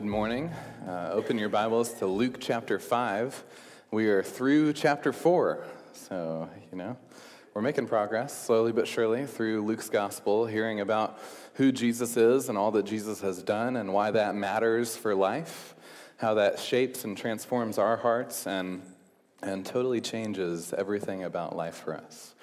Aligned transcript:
Good 0.00 0.08
morning. 0.08 0.50
Uh, 0.88 1.10
open 1.12 1.36
your 1.36 1.50
Bibles 1.50 1.92
to 1.92 2.06
Luke 2.06 2.38
chapter 2.40 2.78
5. 2.78 3.44
We 3.90 4.06
are 4.06 4.22
through 4.22 4.72
chapter 4.72 5.12
4. 5.12 5.62
So, 5.92 6.48
you 6.72 6.78
know, 6.78 6.96
we're 7.52 7.60
making 7.60 7.86
progress 7.86 8.32
slowly 8.46 8.72
but 8.72 8.88
surely 8.88 9.26
through 9.26 9.62
Luke's 9.66 9.90
gospel, 9.90 10.46
hearing 10.46 10.80
about 10.80 11.18
who 11.56 11.70
Jesus 11.70 12.16
is 12.16 12.48
and 12.48 12.56
all 12.56 12.70
that 12.70 12.86
Jesus 12.86 13.20
has 13.20 13.42
done 13.42 13.76
and 13.76 13.92
why 13.92 14.10
that 14.10 14.34
matters 14.34 14.96
for 14.96 15.14
life, 15.14 15.74
how 16.16 16.32
that 16.32 16.58
shapes 16.58 17.04
and 17.04 17.14
transforms 17.14 17.76
our 17.76 17.98
hearts 17.98 18.46
and, 18.46 18.80
and 19.42 19.66
totally 19.66 20.00
changes 20.00 20.72
everything 20.72 21.24
about 21.24 21.54
life 21.54 21.76
for 21.76 21.94
us. 21.94 22.34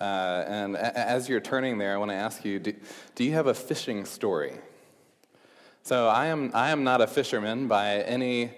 Uh, 0.00 0.44
and 0.46 0.76
a- 0.76 0.96
as 0.96 1.28
you're 1.28 1.40
turning 1.40 1.76
there, 1.76 1.92
I 1.92 1.96
want 1.96 2.12
to 2.12 2.16
ask 2.16 2.44
you 2.44 2.60
do, 2.60 2.72
do 3.16 3.24
you 3.24 3.32
have 3.32 3.48
a 3.48 3.54
fishing 3.54 4.04
story? 4.04 4.60
So 5.86 6.08
I 6.08 6.28
am, 6.28 6.50
I 6.54 6.70
am 6.70 6.82
not 6.82 7.02
a 7.02 7.06
fisherman 7.06 7.68
by 7.68 7.96
any, 8.04 8.52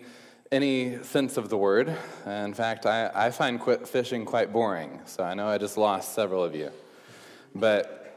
any 0.52 1.02
sense 1.02 1.36
of 1.36 1.48
the 1.48 1.56
word. 1.56 1.92
In 2.24 2.54
fact, 2.54 2.86
I, 2.86 3.10
I 3.12 3.30
find 3.32 3.58
quit 3.58 3.88
fishing 3.88 4.24
quite 4.24 4.52
boring. 4.52 5.00
So 5.06 5.24
I 5.24 5.34
know 5.34 5.48
I 5.48 5.58
just 5.58 5.76
lost 5.76 6.14
several 6.14 6.44
of 6.44 6.54
you. 6.54 6.70
But 7.52 8.16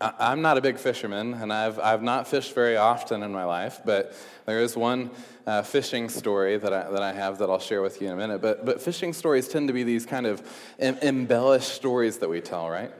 I- 0.00 0.32
am 0.32 0.40
not 0.40 0.56
a 0.56 0.62
big 0.62 0.78
fisherman, 0.78 1.34
and 1.34 1.52
I've, 1.52 1.78
I've 1.78 2.02
not 2.02 2.28
fished 2.28 2.54
very 2.54 2.78
often 2.78 3.22
in 3.22 3.30
my 3.30 3.44
life, 3.44 3.82
but 3.84 4.14
there 4.46 4.62
is 4.62 4.74
one 4.74 5.10
uh, 5.46 5.60
fishing 5.60 6.08
story 6.08 6.56
that 6.56 6.72
I, 6.72 6.90
that 6.90 7.02
I 7.02 7.12
have 7.12 7.36
that 7.40 7.50
I'll 7.50 7.58
share 7.58 7.82
with 7.82 8.00
you 8.00 8.06
in 8.06 8.14
a 8.14 8.16
minute. 8.16 8.40
But, 8.40 8.64
but 8.64 8.80
fishing 8.80 9.12
stories 9.12 9.48
tend 9.48 9.68
to 9.68 9.74
be 9.74 9.82
these 9.82 10.06
kind 10.06 10.24
of 10.24 10.40
em- 10.78 10.96
embellished 11.02 11.74
stories 11.74 12.16
that 12.20 12.30
we 12.30 12.40
tell, 12.40 12.70
right? 12.70 12.90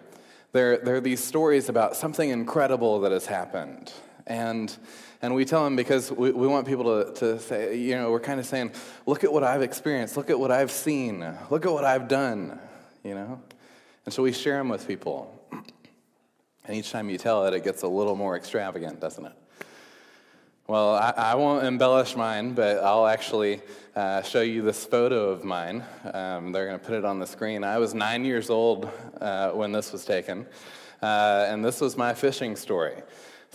They're, 0.52 0.76
they're 0.76 1.00
these 1.00 1.24
stories 1.24 1.70
about 1.70 1.96
something 1.96 2.28
incredible 2.28 3.00
that 3.00 3.12
has 3.12 3.24
happened. 3.24 3.90
And, 4.26 4.76
and 5.22 5.34
we 5.34 5.44
tell 5.44 5.62
them 5.62 5.76
because 5.76 6.10
we, 6.10 6.32
we 6.32 6.46
want 6.48 6.66
people 6.66 7.04
to, 7.04 7.12
to 7.14 7.38
say, 7.38 7.76
you 7.76 7.94
know, 7.94 8.10
we're 8.10 8.20
kind 8.20 8.40
of 8.40 8.46
saying, 8.46 8.72
look 9.06 9.22
at 9.22 9.32
what 9.32 9.44
I've 9.44 9.62
experienced, 9.62 10.16
look 10.16 10.30
at 10.30 10.38
what 10.38 10.50
I've 10.50 10.72
seen, 10.72 11.24
look 11.48 11.64
at 11.64 11.72
what 11.72 11.84
I've 11.84 12.08
done, 12.08 12.58
you 13.04 13.14
know? 13.14 13.40
And 14.04 14.12
so 14.12 14.22
we 14.22 14.32
share 14.32 14.58
them 14.58 14.68
with 14.68 14.86
people. 14.86 15.32
And 15.52 16.76
each 16.76 16.90
time 16.90 17.08
you 17.08 17.18
tell 17.18 17.46
it, 17.46 17.54
it 17.54 17.62
gets 17.62 17.82
a 17.82 17.88
little 17.88 18.16
more 18.16 18.36
extravagant, 18.36 19.00
doesn't 19.00 19.24
it? 19.24 19.32
Well, 20.66 20.96
I, 20.96 21.14
I 21.16 21.34
won't 21.36 21.64
embellish 21.64 22.16
mine, 22.16 22.54
but 22.54 22.78
I'll 22.78 23.06
actually 23.06 23.60
uh, 23.94 24.22
show 24.22 24.40
you 24.42 24.62
this 24.62 24.84
photo 24.84 25.28
of 25.30 25.44
mine. 25.44 25.84
Um, 26.12 26.50
they're 26.50 26.66
going 26.66 26.80
to 26.80 26.84
put 26.84 26.96
it 26.96 27.04
on 27.04 27.20
the 27.20 27.26
screen. 27.26 27.62
I 27.62 27.78
was 27.78 27.94
nine 27.94 28.24
years 28.24 28.50
old 28.50 28.90
uh, 29.20 29.50
when 29.50 29.70
this 29.70 29.92
was 29.92 30.04
taken, 30.04 30.44
uh, 31.00 31.46
and 31.48 31.64
this 31.64 31.80
was 31.80 31.96
my 31.96 32.14
fishing 32.14 32.56
story. 32.56 33.00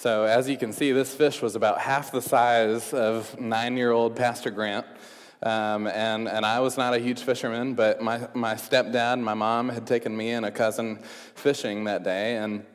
So, 0.01 0.23
as 0.23 0.49
you 0.49 0.57
can 0.57 0.73
see, 0.73 0.93
this 0.93 1.13
fish 1.13 1.43
was 1.43 1.55
about 1.55 1.79
half 1.79 2.11
the 2.11 2.23
size 2.23 2.91
of 2.91 3.39
nine 3.39 3.77
year 3.77 3.91
old 3.91 4.15
Pastor 4.15 4.49
Grant. 4.49 4.87
Um, 5.43 5.85
and, 5.85 6.27
and 6.27 6.43
I 6.43 6.59
was 6.61 6.75
not 6.75 6.95
a 6.95 6.97
huge 6.97 7.21
fisherman, 7.21 7.75
but 7.75 8.01
my, 8.01 8.27
my 8.33 8.55
stepdad 8.55 9.13
and 9.13 9.23
my 9.23 9.35
mom 9.35 9.69
had 9.69 9.85
taken 9.85 10.17
me 10.17 10.31
and 10.31 10.43
a 10.43 10.49
cousin 10.49 11.03
fishing 11.35 11.83
that 11.83 12.03
day. 12.03 12.37
And 12.37 12.65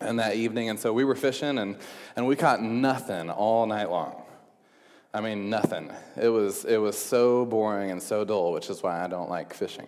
and 0.00 0.18
that 0.18 0.34
evening. 0.34 0.68
And 0.68 0.80
so 0.80 0.92
we 0.92 1.04
were 1.04 1.14
fishing, 1.14 1.58
and, 1.58 1.76
and 2.16 2.26
we 2.26 2.34
caught 2.34 2.60
nothing 2.60 3.30
all 3.30 3.66
night 3.66 3.88
long. 3.88 4.24
I 5.14 5.20
mean, 5.20 5.48
nothing. 5.48 5.92
It 6.20 6.28
was, 6.28 6.64
it 6.64 6.78
was 6.78 6.98
so 6.98 7.46
boring 7.46 7.92
and 7.92 8.02
so 8.02 8.24
dull, 8.24 8.52
which 8.52 8.68
is 8.68 8.82
why 8.82 9.04
I 9.04 9.06
don't 9.06 9.30
like 9.30 9.54
fishing. 9.54 9.86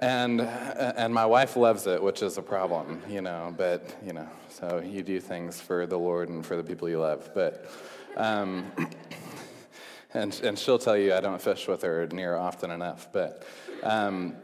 And, 0.00 0.40
and 0.40 1.12
my 1.12 1.26
wife 1.26 1.56
loves 1.56 1.88
it, 1.88 2.00
which 2.00 2.22
is 2.22 2.38
a 2.38 2.42
problem, 2.42 3.02
you 3.08 3.20
know, 3.20 3.52
but, 3.56 3.96
you 4.04 4.12
know, 4.12 4.28
so 4.48 4.80
you 4.84 5.02
do 5.02 5.18
things 5.18 5.60
for 5.60 5.86
the 5.86 5.98
Lord 5.98 6.28
and 6.28 6.46
for 6.46 6.56
the 6.56 6.62
people 6.62 6.88
you 6.88 7.00
love. 7.00 7.30
But, 7.34 7.68
um, 8.16 8.70
and, 10.14 10.40
and 10.44 10.56
she'll 10.56 10.78
tell 10.78 10.96
you 10.96 11.14
I 11.14 11.20
don't 11.20 11.42
fish 11.42 11.66
with 11.66 11.82
her 11.82 12.06
near 12.12 12.36
often 12.36 12.70
enough, 12.70 13.08
but, 13.12 13.44
um, 13.82 14.36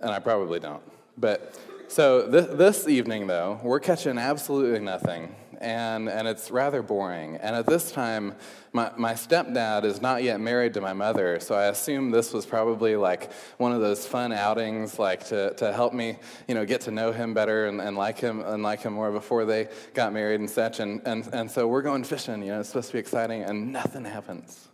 and 0.00 0.10
I 0.10 0.20
probably 0.20 0.58
don't. 0.58 0.82
But, 1.18 1.54
so 1.88 2.26
this, 2.26 2.46
this 2.46 2.88
evening, 2.88 3.26
though, 3.26 3.60
we're 3.62 3.80
catching 3.80 4.16
absolutely 4.16 4.80
nothing, 4.80 5.34
and, 5.64 6.08
and 6.08 6.28
it's 6.28 6.50
rather 6.50 6.82
boring. 6.82 7.36
And 7.36 7.56
at 7.56 7.66
this 7.66 7.90
time, 7.90 8.34
my, 8.72 8.92
my 8.96 9.14
stepdad 9.14 9.84
is 9.84 10.02
not 10.02 10.22
yet 10.22 10.38
married 10.40 10.74
to 10.74 10.80
my 10.80 10.92
mother, 10.92 11.40
so 11.40 11.54
I 11.54 11.66
assume 11.66 12.10
this 12.10 12.32
was 12.32 12.44
probably 12.44 12.96
like 12.96 13.32
one 13.56 13.72
of 13.72 13.80
those 13.80 14.06
fun 14.06 14.32
outings, 14.32 14.98
like 14.98 15.24
to, 15.28 15.54
to 15.54 15.72
help 15.72 15.94
me, 15.94 16.18
you 16.46 16.54
know, 16.54 16.66
get 16.66 16.82
to 16.82 16.90
know 16.90 17.12
him 17.12 17.32
better 17.32 17.66
and, 17.66 17.80
and 17.80 17.96
like 17.96 18.18
him 18.18 18.40
and 18.40 18.62
like 18.62 18.82
him 18.82 18.92
more 18.92 19.10
before 19.10 19.46
they 19.46 19.68
got 19.94 20.12
married 20.12 20.40
and 20.40 20.50
such. 20.50 20.80
And, 20.80 21.00
and, 21.06 21.26
and 21.32 21.50
so 21.50 21.66
we're 21.66 21.82
going 21.82 22.04
fishing, 22.04 22.42
you 22.42 22.48
know, 22.48 22.60
it's 22.60 22.68
supposed 22.68 22.88
to 22.88 22.92
be 22.92 22.98
exciting, 22.98 23.42
and 23.42 23.72
nothing 23.72 24.04
happens. 24.04 24.68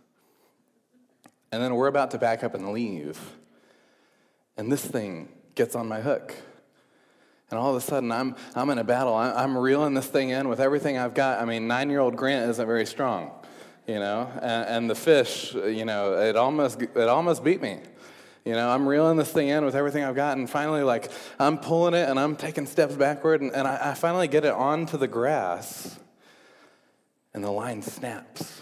And 1.53 1.63
then 1.63 1.75
we're 1.75 1.87
about 1.87 2.11
to 2.11 2.17
back 2.17 2.43
up 2.43 2.53
and 2.53 2.73
leave, 2.73 3.17
and 4.57 4.71
this 4.71 4.85
thing 4.85 5.29
gets 5.55 5.75
on 5.75 5.87
my 5.87 6.01
hook. 6.01 6.35
And 7.51 7.59
all 7.59 7.69
of 7.69 7.75
a 7.75 7.81
sudden, 7.81 8.13
I'm, 8.13 8.35
I'm 8.55 8.69
in 8.69 8.77
a 8.77 8.83
battle. 8.83 9.13
I'm 9.13 9.57
reeling 9.57 9.93
this 9.93 10.07
thing 10.07 10.29
in 10.29 10.47
with 10.47 10.61
everything 10.61 10.97
I've 10.97 11.13
got. 11.13 11.41
I 11.41 11.45
mean, 11.45 11.67
nine 11.67 11.89
year 11.89 11.99
old 11.99 12.15
Grant 12.15 12.49
isn't 12.49 12.65
very 12.65 12.85
strong, 12.85 13.29
you 13.85 13.99
know, 13.99 14.31
and, 14.35 14.69
and, 14.69 14.89
the 14.89 14.95
fish, 14.95 15.53
you 15.53 15.83
know, 15.83 16.13
it 16.13 16.37
almost, 16.37 16.81
it 16.81 16.97
almost 16.97 17.43
beat 17.43 17.61
me. 17.61 17.79
You 18.45 18.53
know, 18.53 18.69
I'm 18.69 18.87
reeling 18.87 19.17
this 19.17 19.31
thing 19.31 19.49
in 19.49 19.65
with 19.65 19.75
everything 19.75 20.03
I've 20.05 20.15
got, 20.15 20.37
and 20.37 20.49
finally, 20.49 20.81
like, 20.81 21.11
I'm 21.39 21.57
pulling 21.57 21.93
it 21.93 22.09
and 22.09 22.17
I'm 22.17 22.37
taking 22.37 22.65
steps 22.65 22.95
backward, 22.95 23.41
and, 23.41 23.53
and 23.53 23.67
I, 23.67 23.91
I 23.91 23.93
finally 23.95 24.29
get 24.29 24.45
it 24.45 24.53
onto 24.53 24.97
the 24.97 25.07
grass, 25.07 25.99
and 27.33 27.43
the 27.43 27.51
line 27.51 27.81
snaps. 27.81 28.61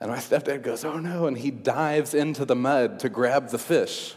And 0.00 0.10
my 0.10 0.18
stepdad 0.18 0.62
goes, 0.62 0.84
Oh 0.84 0.98
no, 0.98 1.26
and 1.26 1.38
he 1.38 1.50
dives 1.50 2.14
into 2.14 2.44
the 2.44 2.56
mud 2.56 2.98
to 2.98 3.08
grab 3.08 3.48
the 3.48 3.58
fish. 3.58 4.14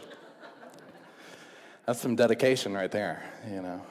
That's 1.90 2.02
some 2.02 2.14
dedication 2.14 2.72
right 2.72 2.88
there, 2.88 3.20
you 3.50 3.62
know. 3.62 3.82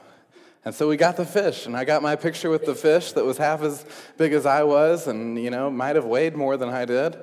And 0.64 0.74
so 0.74 0.88
we 0.88 0.96
got 0.96 1.18
the 1.18 1.26
fish, 1.26 1.66
and 1.66 1.76
I 1.76 1.84
got 1.84 2.02
my 2.02 2.16
picture 2.16 2.50
with 2.50 2.66
the 2.66 2.74
fish 2.74 3.12
that 3.12 3.26
was 3.26 3.38
half 3.38 3.62
as 3.62 3.86
big 4.16 4.32
as 4.32 4.46
I 4.46 4.64
was, 4.64 5.08
and 5.08 5.38
you 5.38 5.50
know, 5.50 5.70
might 5.70 5.98
have 5.98 6.06
weighed 6.06 6.34
more 6.34 6.56
than 6.56 6.70
I 6.70 6.86
did. 6.86 7.18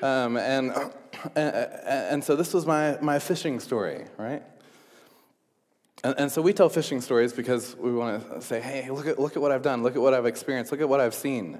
Um, 0.00 0.36
and, 0.36 0.70
and, 1.34 1.66
and 1.74 2.22
so 2.22 2.36
this 2.36 2.54
was 2.54 2.64
my, 2.64 2.96
my 3.00 3.18
fishing 3.18 3.58
story, 3.58 4.04
right? 4.18 4.44
And, 6.04 6.14
and 6.16 6.30
so 6.30 6.42
we 6.42 6.52
tell 6.52 6.68
fishing 6.68 7.00
stories 7.00 7.32
because 7.32 7.74
we 7.74 7.92
want 7.92 8.30
to 8.30 8.40
say, 8.40 8.60
hey, 8.60 8.88
look 8.88 9.08
at, 9.08 9.18
look 9.18 9.34
at 9.34 9.42
what 9.42 9.50
I've 9.50 9.62
done, 9.62 9.82
look 9.82 9.96
at 9.96 10.00
what 10.00 10.14
I've 10.14 10.26
experienced, 10.26 10.70
look 10.70 10.80
at 10.80 10.88
what 10.88 11.00
I've 11.00 11.14
seen. 11.14 11.58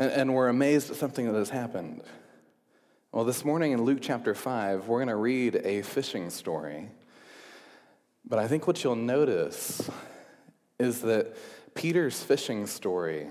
And, 0.00 0.10
and 0.10 0.34
we're 0.34 0.48
amazed 0.48 0.90
at 0.90 0.96
something 0.96 1.26
that 1.26 1.38
has 1.38 1.50
happened. 1.50 2.02
Well, 3.12 3.24
this 3.24 3.44
morning 3.44 3.70
in 3.70 3.84
Luke 3.84 4.00
chapter 4.02 4.34
5, 4.34 4.88
we're 4.88 4.98
going 4.98 5.06
to 5.06 5.14
read 5.14 5.60
a 5.64 5.82
fishing 5.82 6.30
story 6.30 6.88
but 8.30 8.38
I 8.38 8.46
think 8.46 8.68
what 8.68 8.82
you'll 8.84 8.94
notice 8.94 9.90
is 10.78 11.02
that 11.02 11.36
Peter's 11.74 12.22
fishing 12.22 12.66
story 12.66 13.26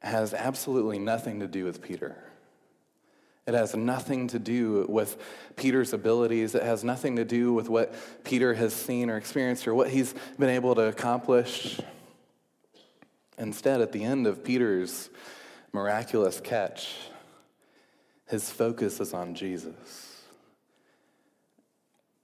has 0.00 0.34
absolutely 0.34 0.98
nothing 0.98 1.40
to 1.40 1.48
do 1.48 1.64
with 1.64 1.80
Peter. 1.80 2.14
It 3.46 3.54
has 3.54 3.74
nothing 3.74 4.28
to 4.28 4.38
do 4.38 4.84
with 4.90 5.16
Peter's 5.56 5.94
abilities. 5.94 6.54
It 6.54 6.62
has 6.62 6.84
nothing 6.84 7.16
to 7.16 7.24
do 7.24 7.54
with 7.54 7.70
what 7.70 7.94
Peter 8.24 8.52
has 8.52 8.74
seen 8.74 9.08
or 9.08 9.16
experienced 9.16 9.66
or 9.66 9.74
what 9.74 9.88
he's 9.88 10.14
been 10.38 10.50
able 10.50 10.74
to 10.74 10.82
accomplish. 10.82 11.80
Instead, 13.38 13.80
at 13.80 13.92
the 13.92 14.04
end 14.04 14.26
of 14.26 14.44
Peter's 14.44 15.08
miraculous 15.72 16.40
catch, 16.40 16.94
his 18.28 18.50
focus 18.50 19.00
is 19.00 19.14
on 19.14 19.34
Jesus. 19.34 20.07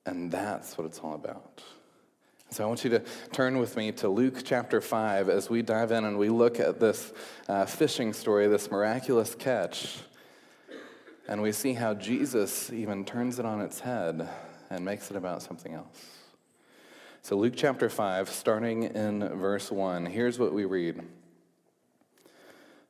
And 0.07 0.31
that's 0.31 0.77
what 0.77 0.87
it's 0.87 0.99
all 0.99 1.15
about. 1.15 1.63
So 2.51 2.63
I 2.63 2.67
want 2.67 2.85
you 2.85 2.91
to 2.91 3.03
turn 3.33 3.59
with 3.59 3.77
me 3.77 3.91
to 3.93 4.09
Luke 4.09 4.43
chapter 4.45 4.81
5 4.81 5.29
as 5.29 5.51
we 5.51 5.63
dive 5.63 5.91
in 5.91 6.05
and 6.05 6.19
we 6.19 6.29
look 6.29 6.61
at 6.61 6.79
this 6.79 7.13
uh, 7.49 7.65
fishing 7.65 8.13
story, 8.13 8.47
this 8.47 8.71
miraculous 8.71 9.35
catch. 9.35 9.99
And 11.27 11.43
we 11.43 11.53
see 11.53 11.73
how 11.73 11.95
Jesus 11.95 12.71
even 12.73 13.05
turns 13.05 13.39
it 13.39 13.47
on 13.47 13.61
its 13.61 13.81
head 13.81 14.29
and 14.71 14.85
makes 14.85 15.11
it 15.11 15.17
about 15.17 15.43
something 15.43 15.73
else. 15.73 16.07
So, 17.23 17.37
Luke 17.37 17.55
chapter 17.57 17.89
5, 17.89 18.29
starting 18.29 18.83
in 18.83 19.27
verse 19.39 19.73
1, 19.73 20.07
here's 20.07 20.39
what 20.39 20.53
we 20.53 20.67
read 20.67 20.99
It 20.99 21.05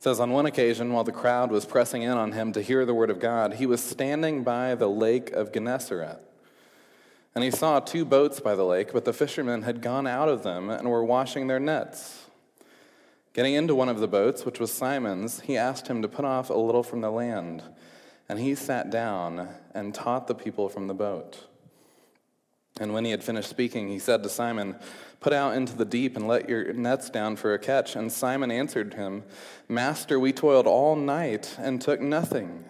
says 0.00 0.18
on 0.18 0.30
one 0.30 0.44
occasion 0.44 0.92
while 0.92 1.04
the 1.04 1.12
crowd 1.12 1.52
was 1.52 1.64
pressing 1.64 2.02
in 2.02 2.10
on 2.10 2.32
him 2.32 2.52
to 2.52 2.60
hear 2.60 2.84
the 2.84 2.92
word 2.92 3.10
of 3.10 3.20
God, 3.20 3.54
he 3.54 3.66
was 3.66 3.82
standing 3.82 4.42
by 4.42 4.74
the 4.74 4.90
lake 4.90 5.30
of 5.30 5.52
Gennesaret. 5.52 6.18
And 7.34 7.42
he 7.42 7.50
saw 7.50 7.80
two 7.80 8.04
boats 8.04 8.38
by 8.38 8.54
the 8.54 8.64
lake, 8.64 8.92
but 8.92 9.04
the 9.04 9.12
fishermen 9.12 9.62
had 9.62 9.82
gone 9.82 10.06
out 10.06 10.28
of 10.28 10.44
them 10.44 10.70
and 10.70 10.88
were 10.88 11.04
washing 11.04 11.48
their 11.48 11.58
nets. 11.58 12.26
Getting 13.32 13.54
into 13.54 13.74
one 13.74 13.88
of 13.88 13.98
the 13.98 14.06
boats, 14.06 14.46
which 14.46 14.60
was 14.60 14.72
Simon's, 14.72 15.40
he 15.40 15.56
asked 15.56 15.88
him 15.88 16.02
to 16.02 16.08
put 16.08 16.24
off 16.24 16.48
a 16.48 16.54
little 16.54 16.84
from 16.84 17.00
the 17.00 17.10
land. 17.10 17.64
And 18.28 18.38
he 18.38 18.54
sat 18.54 18.90
down 18.90 19.48
and 19.74 19.92
taught 19.92 20.28
the 20.28 20.34
people 20.34 20.68
from 20.68 20.86
the 20.86 20.94
boat. 20.94 21.48
And 22.80 22.92
when 22.92 23.04
he 23.04 23.10
had 23.10 23.24
finished 23.24 23.50
speaking, 23.50 23.88
he 23.88 23.98
said 23.98 24.22
to 24.22 24.28
Simon, 24.28 24.76
Put 25.18 25.32
out 25.32 25.56
into 25.56 25.76
the 25.76 25.84
deep 25.84 26.16
and 26.16 26.28
let 26.28 26.48
your 26.48 26.72
nets 26.72 27.10
down 27.10 27.36
for 27.36 27.54
a 27.54 27.58
catch. 27.58 27.96
And 27.96 28.12
Simon 28.12 28.50
answered 28.50 28.94
him, 28.94 29.24
Master, 29.68 30.20
we 30.20 30.32
toiled 30.32 30.66
all 30.66 30.94
night 30.94 31.56
and 31.58 31.80
took 31.80 32.00
nothing. 32.00 32.64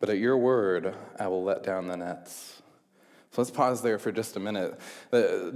But 0.00 0.10
at 0.10 0.18
your 0.18 0.36
word, 0.36 0.94
I 1.18 1.28
will 1.28 1.44
let 1.44 1.62
down 1.62 1.88
the 1.88 1.96
nets. 1.96 2.62
So 3.36 3.42
let's 3.42 3.50
pause 3.50 3.82
there 3.82 3.98
for 3.98 4.10
just 4.10 4.34
a 4.36 4.40
minute. 4.40 4.80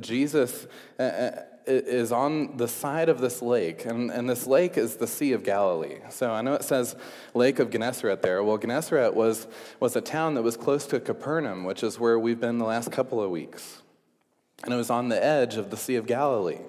Jesus 0.03 0.67
uh, 0.99 1.03
uh, 1.03 1.31
is 1.67 2.12
on 2.12 2.59
the 2.59 2.69
side 2.69 3.09
of 3.09 3.23
this 3.23 3.41
lake, 3.41 3.87
and, 3.87 4.11
and 4.11 4.29
this 4.29 4.47
lake 4.47 4.77
is 4.77 4.97
the 4.97 5.06
Sea 5.06 5.32
of 5.32 5.44
Galilee. 5.44 6.00
So 6.11 6.31
I 6.31 6.43
know 6.43 6.53
it 6.53 6.62
says 6.62 6.94
Lake 7.32 7.59
of 7.59 7.71
Gennesaret 7.71 8.21
there. 8.21 8.44
Well, 8.44 8.59
Gennesaret 8.59 9.15
was, 9.15 9.47
was 9.81 9.97
a 9.97 10.03
town 10.03 10.35
that 10.35 10.43
was 10.43 10.59
close 10.59 10.85
to 10.88 11.00
Capernaum, 11.00 11.65
which 11.65 11.82
is 11.82 11.99
where 11.99 12.19
we've 12.19 12.38
been 12.38 12.59
the 12.59 12.67
last 12.67 12.93
couple 12.93 13.23
of 13.23 13.31
weeks. 13.31 13.81
And 14.62 14.75
it 14.75 14.76
was 14.76 14.91
on 14.91 15.09
the 15.09 15.25
edge 15.25 15.56
of 15.56 15.71
the 15.71 15.79
Sea 15.79 15.97
of 15.97 16.05
Galilee. 16.05 16.61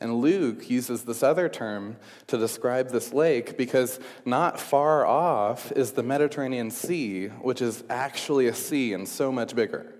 And 0.00 0.14
Luke 0.14 0.70
uses 0.70 1.04
this 1.04 1.22
other 1.22 1.50
term 1.50 1.98
to 2.28 2.38
describe 2.38 2.88
this 2.88 3.12
lake 3.12 3.58
because 3.58 4.00
not 4.24 4.58
far 4.58 5.04
off 5.04 5.72
is 5.72 5.92
the 5.92 6.02
Mediterranean 6.02 6.70
Sea, 6.70 7.26
which 7.26 7.60
is 7.60 7.84
actually 7.90 8.46
a 8.46 8.54
sea 8.54 8.94
and 8.94 9.06
so 9.06 9.30
much 9.30 9.54
bigger. 9.54 9.92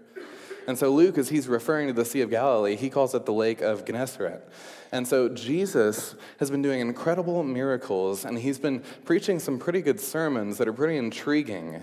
And 0.69 0.77
so 0.77 0.91
Luke, 0.93 1.17
as 1.17 1.31
he's 1.31 1.49
referring 1.49 1.87
to 1.87 1.95
the 1.95 2.05
Sea 2.05 2.21
of 2.21 2.29
Galilee, 2.29 2.77
he 2.77 2.91
calls 2.91 3.15
it 3.15 3.25
the 3.25 3.33
Lake 3.33 3.63
of 3.63 3.87
Gennesaret. 3.87 4.47
And 4.93 5.09
so 5.09 5.31
Jesus 5.31 6.15
has 6.41 6.51
been 6.51 6.61
doing 6.61 6.81
incredible 6.81 7.43
miracles, 7.43 8.27
and 8.27 8.39
he's 8.39 8.59
been 8.59 8.83
preaching 9.07 9.39
some 9.39 9.59
pretty 9.59 9.81
good 9.81 9.99
sermons 9.99 10.59
that 10.59 10.69
are 10.69 10.75
pretty 10.75 10.99
intriguing. 10.99 11.83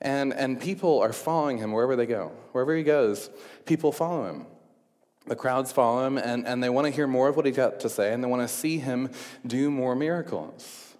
And, 0.00 0.32
and 0.32 0.60
people 0.60 1.00
are 1.00 1.12
following 1.12 1.58
him 1.58 1.72
wherever 1.72 1.96
they 1.96 2.06
go. 2.06 2.30
Wherever 2.52 2.76
he 2.76 2.84
goes, 2.84 3.30
people 3.66 3.90
follow 3.90 4.28
him. 4.28 4.46
The 5.26 5.34
crowds 5.34 5.72
follow 5.72 6.06
him, 6.06 6.16
and, 6.16 6.46
and 6.46 6.62
they 6.62 6.70
want 6.70 6.86
to 6.86 6.92
hear 6.92 7.08
more 7.08 7.26
of 7.26 7.36
what 7.36 7.46
he's 7.46 7.56
got 7.56 7.80
to 7.80 7.88
say, 7.88 8.14
and 8.14 8.22
they 8.22 8.28
want 8.28 8.42
to 8.42 8.48
see 8.48 8.78
him 8.78 9.10
do 9.44 9.72
more 9.72 9.96
miracles. 9.96 10.94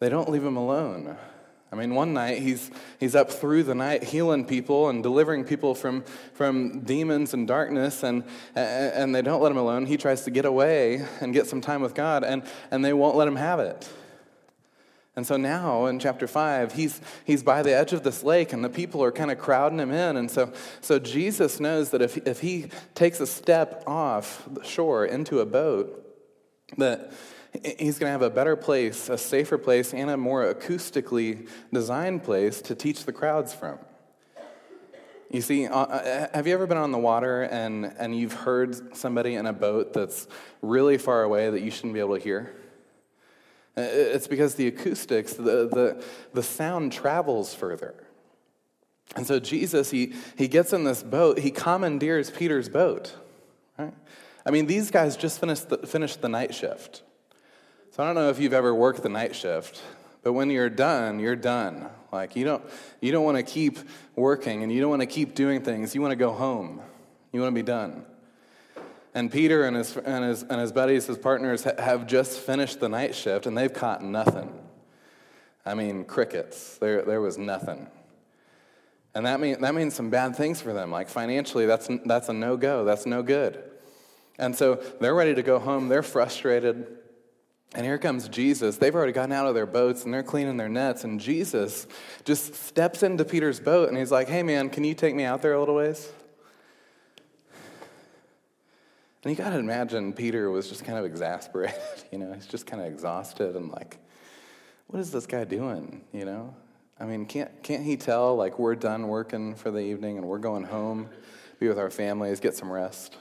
They 0.00 0.08
don't 0.08 0.30
leave 0.30 0.42
him 0.42 0.56
alone. 0.56 1.18
I 1.72 1.74
mean, 1.74 1.94
one 1.94 2.12
night 2.12 2.42
he's, 2.42 2.70
he's 3.00 3.14
up 3.14 3.30
through 3.30 3.62
the 3.62 3.74
night 3.74 4.04
healing 4.04 4.44
people 4.44 4.90
and 4.90 5.02
delivering 5.02 5.44
people 5.44 5.74
from, 5.74 6.04
from 6.34 6.80
demons 6.80 7.32
and 7.32 7.48
darkness, 7.48 8.02
and, 8.02 8.24
and 8.54 9.14
they 9.14 9.22
don't 9.22 9.42
let 9.42 9.50
him 9.50 9.56
alone. 9.56 9.86
He 9.86 9.96
tries 9.96 10.22
to 10.24 10.30
get 10.30 10.44
away 10.44 11.06
and 11.22 11.32
get 11.32 11.46
some 11.46 11.62
time 11.62 11.80
with 11.80 11.94
God, 11.94 12.24
and, 12.24 12.42
and 12.70 12.84
they 12.84 12.92
won't 12.92 13.16
let 13.16 13.26
him 13.26 13.36
have 13.36 13.58
it. 13.58 13.88
And 15.16 15.26
so 15.26 15.38
now 15.38 15.86
in 15.86 15.98
chapter 15.98 16.26
5, 16.26 16.74
he's, 16.74 17.00
he's 17.24 17.42
by 17.42 17.62
the 17.62 17.74
edge 17.74 17.94
of 17.94 18.02
this 18.02 18.22
lake, 18.22 18.52
and 18.52 18.62
the 18.62 18.70
people 18.70 19.02
are 19.02 19.12
kind 19.12 19.30
of 19.30 19.38
crowding 19.38 19.78
him 19.78 19.90
in. 19.90 20.18
And 20.18 20.30
so, 20.30 20.52
so 20.82 20.98
Jesus 20.98 21.58
knows 21.58 21.90
that 21.90 22.02
if, 22.02 22.18
if 22.26 22.40
he 22.40 22.66
takes 22.94 23.18
a 23.20 23.26
step 23.26 23.82
off 23.86 24.46
the 24.50 24.62
shore 24.62 25.06
into 25.06 25.40
a 25.40 25.46
boat, 25.46 25.98
that 26.76 27.12
he's 27.78 27.98
going 27.98 28.08
to 28.08 28.12
have 28.12 28.22
a 28.22 28.30
better 28.30 28.56
place, 28.56 29.08
a 29.08 29.18
safer 29.18 29.58
place, 29.58 29.92
and 29.92 30.10
a 30.10 30.16
more 30.16 30.52
acoustically 30.52 31.48
designed 31.72 32.22
place 32.24 32.60
to 32.62 32.74
teach 32.74 33.04
the 33.04 33.12
crowds 33.12 33.52
from. 33.52 33.78
You 35.30 35.40
see, 35.40 35.66
uh, 35.66 35.80
uh, 35.80 36.28
have 36.34 36.46
you 36.46 36.52
ever 36.52 36.66
been 36.66 36.76
on 36.76 36.92
the 36.92 36.98
water 36.98 37.42
and, 37.44 37.86
and 37.98 38.14
you've 38.14 38.34
heard 38.34 38.94
somebody 38.94 39.34
in 39.34 39.46
a 39.46 39.52
boat 39.52 39.94
that's 39.94 40.28
really 40.60 40.98
far 40.98 41.22
away 41.22 41.48
that 41.48 41.62
you 41.62 41.70
shouldn't 41.70 41.94
be 41.94 42.00
able 42.00 42.16
to 42.16 42.22
hear? 42.22 42.54
Uh, 43.74 43.80
it's 43.80 44.26
because 44.26 44.56
the 44.56 44.66
acoustics, 44.66 45.32
the, 45.32 45.68
the, 45.68 46.04
the 46.34 46.42
sound 46.42 46.92
travels 46.92 47.54
further. 47.54 47.94
And 49.16 49.26
so 49.26 49.40
Jesus, 49.40 49.90
he, 49.90 50.12
he 50.36 50.48
gets 50.48 50.74
in 50.74 50.84
this 50.84 51.02
boat, 51.02 51.38
he 51.38 51.50
commandeers 51.50 52.30
Peter's 52.30 52.68
boat. 52.68 53.14
Right? 53.78 53.94
I 54.44 54.50
mean, 54.50 54.66
these 54.66 54.90
guys 54.90 55.16
just 55.16 55.40
finished 55.40 55.70
the, 55.70 55.78
finished 55.78 56.20
the 56.20 56.28
night 56.28 56.54
shift. 56.54 57.02
So 57.92 58.02
I 58.02 58.06
don't 58.06 58.14
know 58.14 58.30
if 58.30 58.40
you've 58.40 58.54
ever 58.54 58.74
worked 58.74 59.02
the 59.02 59.10
night 59.10 59.36
shift, 59.36 59.82
but 60.22 60.32
when 60.32 60.48
you're 60.48 60.70
done, 60.70 61.20
you're 61.20 61.36
done. 61.36 61.90
Like 62.10 62.36
you 62.36 62.44
don't 62.46 62.64
you 63.02 63.12
don't 63.12 63.22
want 63.22 63.36
to 63.36 63.42
keep 63.42 63.78
working 64.16 64.62
and 64.62 64.72
you 64.72 64.80
don't 64.80 64.88
want 64.88 65.02
to 65.02 65.06
keep 65.06 65.34
doing 65.34 65.60
things. 65.60 65.94
You 65.94 66.00
want 66.00 66.12
to 66.12 66.16
go 66.16 66.32
home. 66.32 66.80
You 67.32 67.40
want 67.40 67.54
to 67.54 67.54
be 67.54 67.66
done. 67.66 68.06
And 69.14 69.30
Peter 69.30 69.64
and 69.64 69.76
his, 69.76 69.94
and 69.94 70.24
his, 70.24 70.42
and 70.42 70.58
his 70.58 70.72
buddies, 70.72 71.06
his 71.06 71.18
partners, 71.18 71.64
have 71.64 72.06
just 72.06 72.38
finished 72.40 72.80
the 72.80 72.88
night 72.88 73.14
shift 73.14 73.44
and 73.44 73.56
they've 73.56 73.72
caught 73.72 74.02
nothing. 74.02 74.50
I 75.66 75.74
mean, 75.74 76.06
crickets. 76.06 76.78
There, 76.78 77.02
there 77.02 77.20
was 77.20 77.36
nothing. 77.36 77.88
And 79.14 79.26
that, 79.26 79.38
mean, 79.38 79.60
that 79.60 79.74
means 79.74 79.92
some 79.92 80.08
bad 80.08 80.34
things 80.34 80.62
for 80.62 80.72
them. 80.72 80.90
Like 80.90 81.10
financially, 81.10 81.66
that's, 81.66 81.90
that's 82.06 82.30
a 82.30 82.32
no 82.32 82.56
go, 82.56 82.86
that's 82.86 83.04
no 83.04 83.22
good. 83.22 83.62
And 84.38 84.56
so 84.56 84.76
they're 84.98 85.14
ready 85.14 85.34
to 85.34 85.42
go 85.42 85.58
home, 85.58 85.88
they're 85.88 86.02
frustrated. 86.02 86.86
And 87.74 87.86
here 87.86 87.96
comes 87.96 88.28
Jesus. 88.28 88.76
They've 88.76 88.94
already 88.94 89.12
gotten 89.12 89.32
out 89.32 89.46
of 89.46 89.54
their 89.54 89.66
boats 89.66 90.04
and 90.04 90.12
they're 90.12 90.22
cleaning 90.22 90.58
their 90.58 90.68
nets. 90.68 91.04
And 91.04 91.18
Jesus 91.18 91.86
just 92.24 92.54
steps 92.54 93.02
into 93.02 93.24
Peter's 93.24 93.60
boat 93.60 93.88
and 93.88 93.96
he's 93.96 94.10
like, 94.10 94.28
hey 94.28 94.42
man, 94.42 94.68
can 94.68 94.84
you 94.84 94.94
take 94.94 95.14
me 95.14 95.24
out 95.24 95.40
there 95.40 95.54
a 95.54 95.58
little 95.58 95.76
ways? 95.76 96.10
And 99.24 99.30
you 99.30 99.36
got 99.36 99.50
to 99.50 99.58
imagine 99.58 100.12
Peter 100.12 100.50
was 100.50 100.68
just 100.68 100.84
kind 100.84 100.98
of 100.98 101.04
exasperated. 101.04 101.80
You 102.12 102.18
know, 102.18 102.30
he's 102.34 102.46
just 102.46 102.66
kind 102.66 102.82
of 102.82 102.92
exhausted 102.92 103.56
and 103.56 103.70
like, 103.70 103.96
what 104.88 105.00
is 105.00 105.10
this 105.10 105.24
guy 105.24 105.44
doing? 105.44 106.02
You 106.12 106.26
know? 106.26 106.54
I 107.00 107.06
mean, 107.06 107.24
can't, 107.24 107.62
can't 107.62 107.82
he 107.82 107.96
tell, 107.96 108.36
like, 108.36 108.58
we're 108.58 108.74
done 108.74 109.08
working 109.08 109.54
for 109.54 109.70
the 109.70 109.80
evening 109.80 110.18
and 110.18 110.28
we're 110.28 110.36
going 110.36 110.64
home, 110.64 111.08
be 111.58 111.68
with 111.68 111.78
our 111.78 111.90
families, 111.90 112.38
get 112.38 112.54
some 112.54 112.70
rest? 112.70 113.16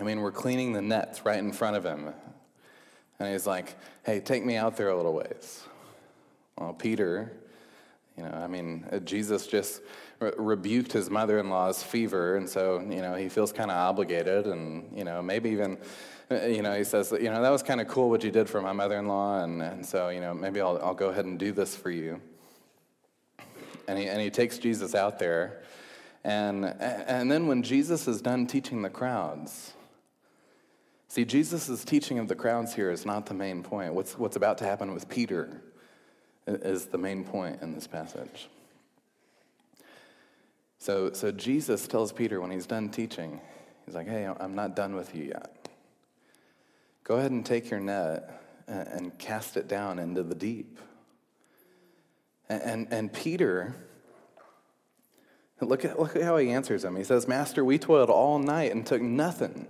I 0.00 0.02
mean, 0.02 0.22
we're 0.22 0.32
cleaning 0.32 0.72
the 0.72 0.80
nets 0.80 1.26
right 1.26 1.38
in 1.38 1.52
front 1.52 1.76
of 1.76 1.84
him. 1.84 2.14
And 3.22 3.32
he's 3.32 3.46
like, 3.46 3.76
hey, 4.04 4.18
take 4.18 4.44
me 4.44 4.56
out 4.56 4.76
there 4.76 4.88
a 4.88 4.96
little 4.96 5.14
ways. 5.14 5.62
Well, 6.58 6.74
Peter, 6.74 7.32
you 8.16 8.24
know, 8.24 8.30
I 8.30 8.48
mean, 8.48 8.84
uh, 8.90 8.98
Jesus 8.98 9.46
just 9.46 9.80
re- 10.18 10.32
rebuked 10.36 10.92
his 10.92 11.08
mother 11.08 11.38
in 11.38 11.48
law's 11.48 11.84
fever, 11.84 12.36
and 12.36 12.48
so, 12.48 12.80
you 12.80 13.00
know, 13.00 13.14
he 13.14 13.28
feels 13.28 13.52
kind 13.52 13.70
of 13.70 13.76
obligated, 13.76 14.46
and, 14.46 14.90
you 14.96 15.04
know, 15.04 15.22
maybe 15.22 15.50
even, 15.50 15.78
uh, 16.30 16.46
you 16.46 16.62
know, 16.62 16.74
he 16.74 16.82
says, 16.82 17.12
you 17.12 17.30
know, 17.30 17.40
that 17.40 17.50
was 17.50 17.62
kind 17.62 17.80
of 17.80 17.86
cool 17.86 18.10
what 18.10 18.24
you 18.24 18.32
did 18.32 18.50
for 18.50 18.60
my 18.60 18.72
mother 18.72 18.98
in 18.98 19.06
law, 19.06 19.42
and, 19.44 19.62
and 19.62 19.86
so, 19.86 20.08
you 20.08 20.20
know, 20.20 20.34
maybe 20.34 20.60
I'll, 20.60 20.78
I'll 20.82 20.94
go 20.94 21.10
ahead 21.10 21.24
and 21.24 21.38
do 21.38 21.52
this 21.52 21.76
for 21.76 21.90
you. 21.90 22.20
And 23.86 23.98
he, 23.98 24.08
and 24.08 24.20
he 24.20 24.30
takes 24.30 24.58
Jesus 24.58 24.94
out 24.96 25.20
there. 25.20 25.62
And, 26.24 26.64
and 26.64 27.30
then 27.30 27.46
when 27.46 27.62
Jesus 27.62 28.08
is 28.08 28.20
done 28.20 28.46
teaching 28.46 28.82
the 28.82 28.90
crowds, 28.90 29.74
see, 31.12 31.26
Jesus' 31.26 31.84
teaching 31.84 32.18
of 32.18 32.28
the 32.28 32.34
crowds 32.34 32.74
here 32.74 32.90
is 32.90 33.04
not 33.04 33.26
the 33.26 33.34
main 33.34 33.62
point. 33.62 33.92
What's, 33.92 34.16
what's 34.16 34.36
about 34.36 34.56
to 34.58 34.64
happen 34.64 34.94
with 34.94 35.10
Peter 35.10 35.60
is 36.46 36.86
the 36.86 36.96
main 36.96 37.22
point 37.22 37.60
in 37.60 37.74
this 37.74 37.86
passage. 37.86 38.48
So, 40.78 41.12
so 41.12 41.30
Jesus 41.30 41.86
tells 41.86 42.12
Peter 42.12 42.40
when 42.40 42.50
he's 42.50 42.66
done 42.66 42.88
teaching, 42.88 43.42
he's 43.84 43.94
like, 43.94 44.08
hey, 44.08 44.24
I'm 44.24 44.54
not 44.54 44.74
done 44.74 44.96
with 44.96 45.14
you 45.14 45.24
yet. 45.24 45.68
Go 47.04 47.16
ahead 47.16 47.30
and 47.30 47.44
take 47.44 47.68
your 47.68 47.80
net 47.80 48.40
and 48.66 49.16
cast 49.18 49.58
it 49.58 49.68
down 49.68 49.98
into 49.98 50.22
the 50.22 50.34
deep. 50.34 50.78
And, 52.48 52.62
and, 52.62 52.88
and 52.90 53.12
Peter, 53.12 53.74
look 55.60 55.84
at, 55.84 56.00
look 56.00 56.16
at 56.16 56.22
how 56.22 56.38
he 56.38 56.50
answers 56.50 56.84
him. 56.84 56.96
He 56.96 57.04
says, 57.04 57.28
Master, 57.28 57.64
we 57.66 57.78
toiled 57.78 58.08
all 58.08 58.38
night 58.38 58.72
and 58.72 58.86
took 58.86 59.02
nothing, 59.02 59.68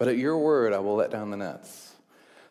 but 0.00 0.08
at 0.08 0.16
your 0.16 0.38
word 0.38 0.72
I 0.72 0.78
will 0.78 0.94
let 0.96 1.10
down 1.10 1.28
the 1.28 1.36
nets. 1.36 1.92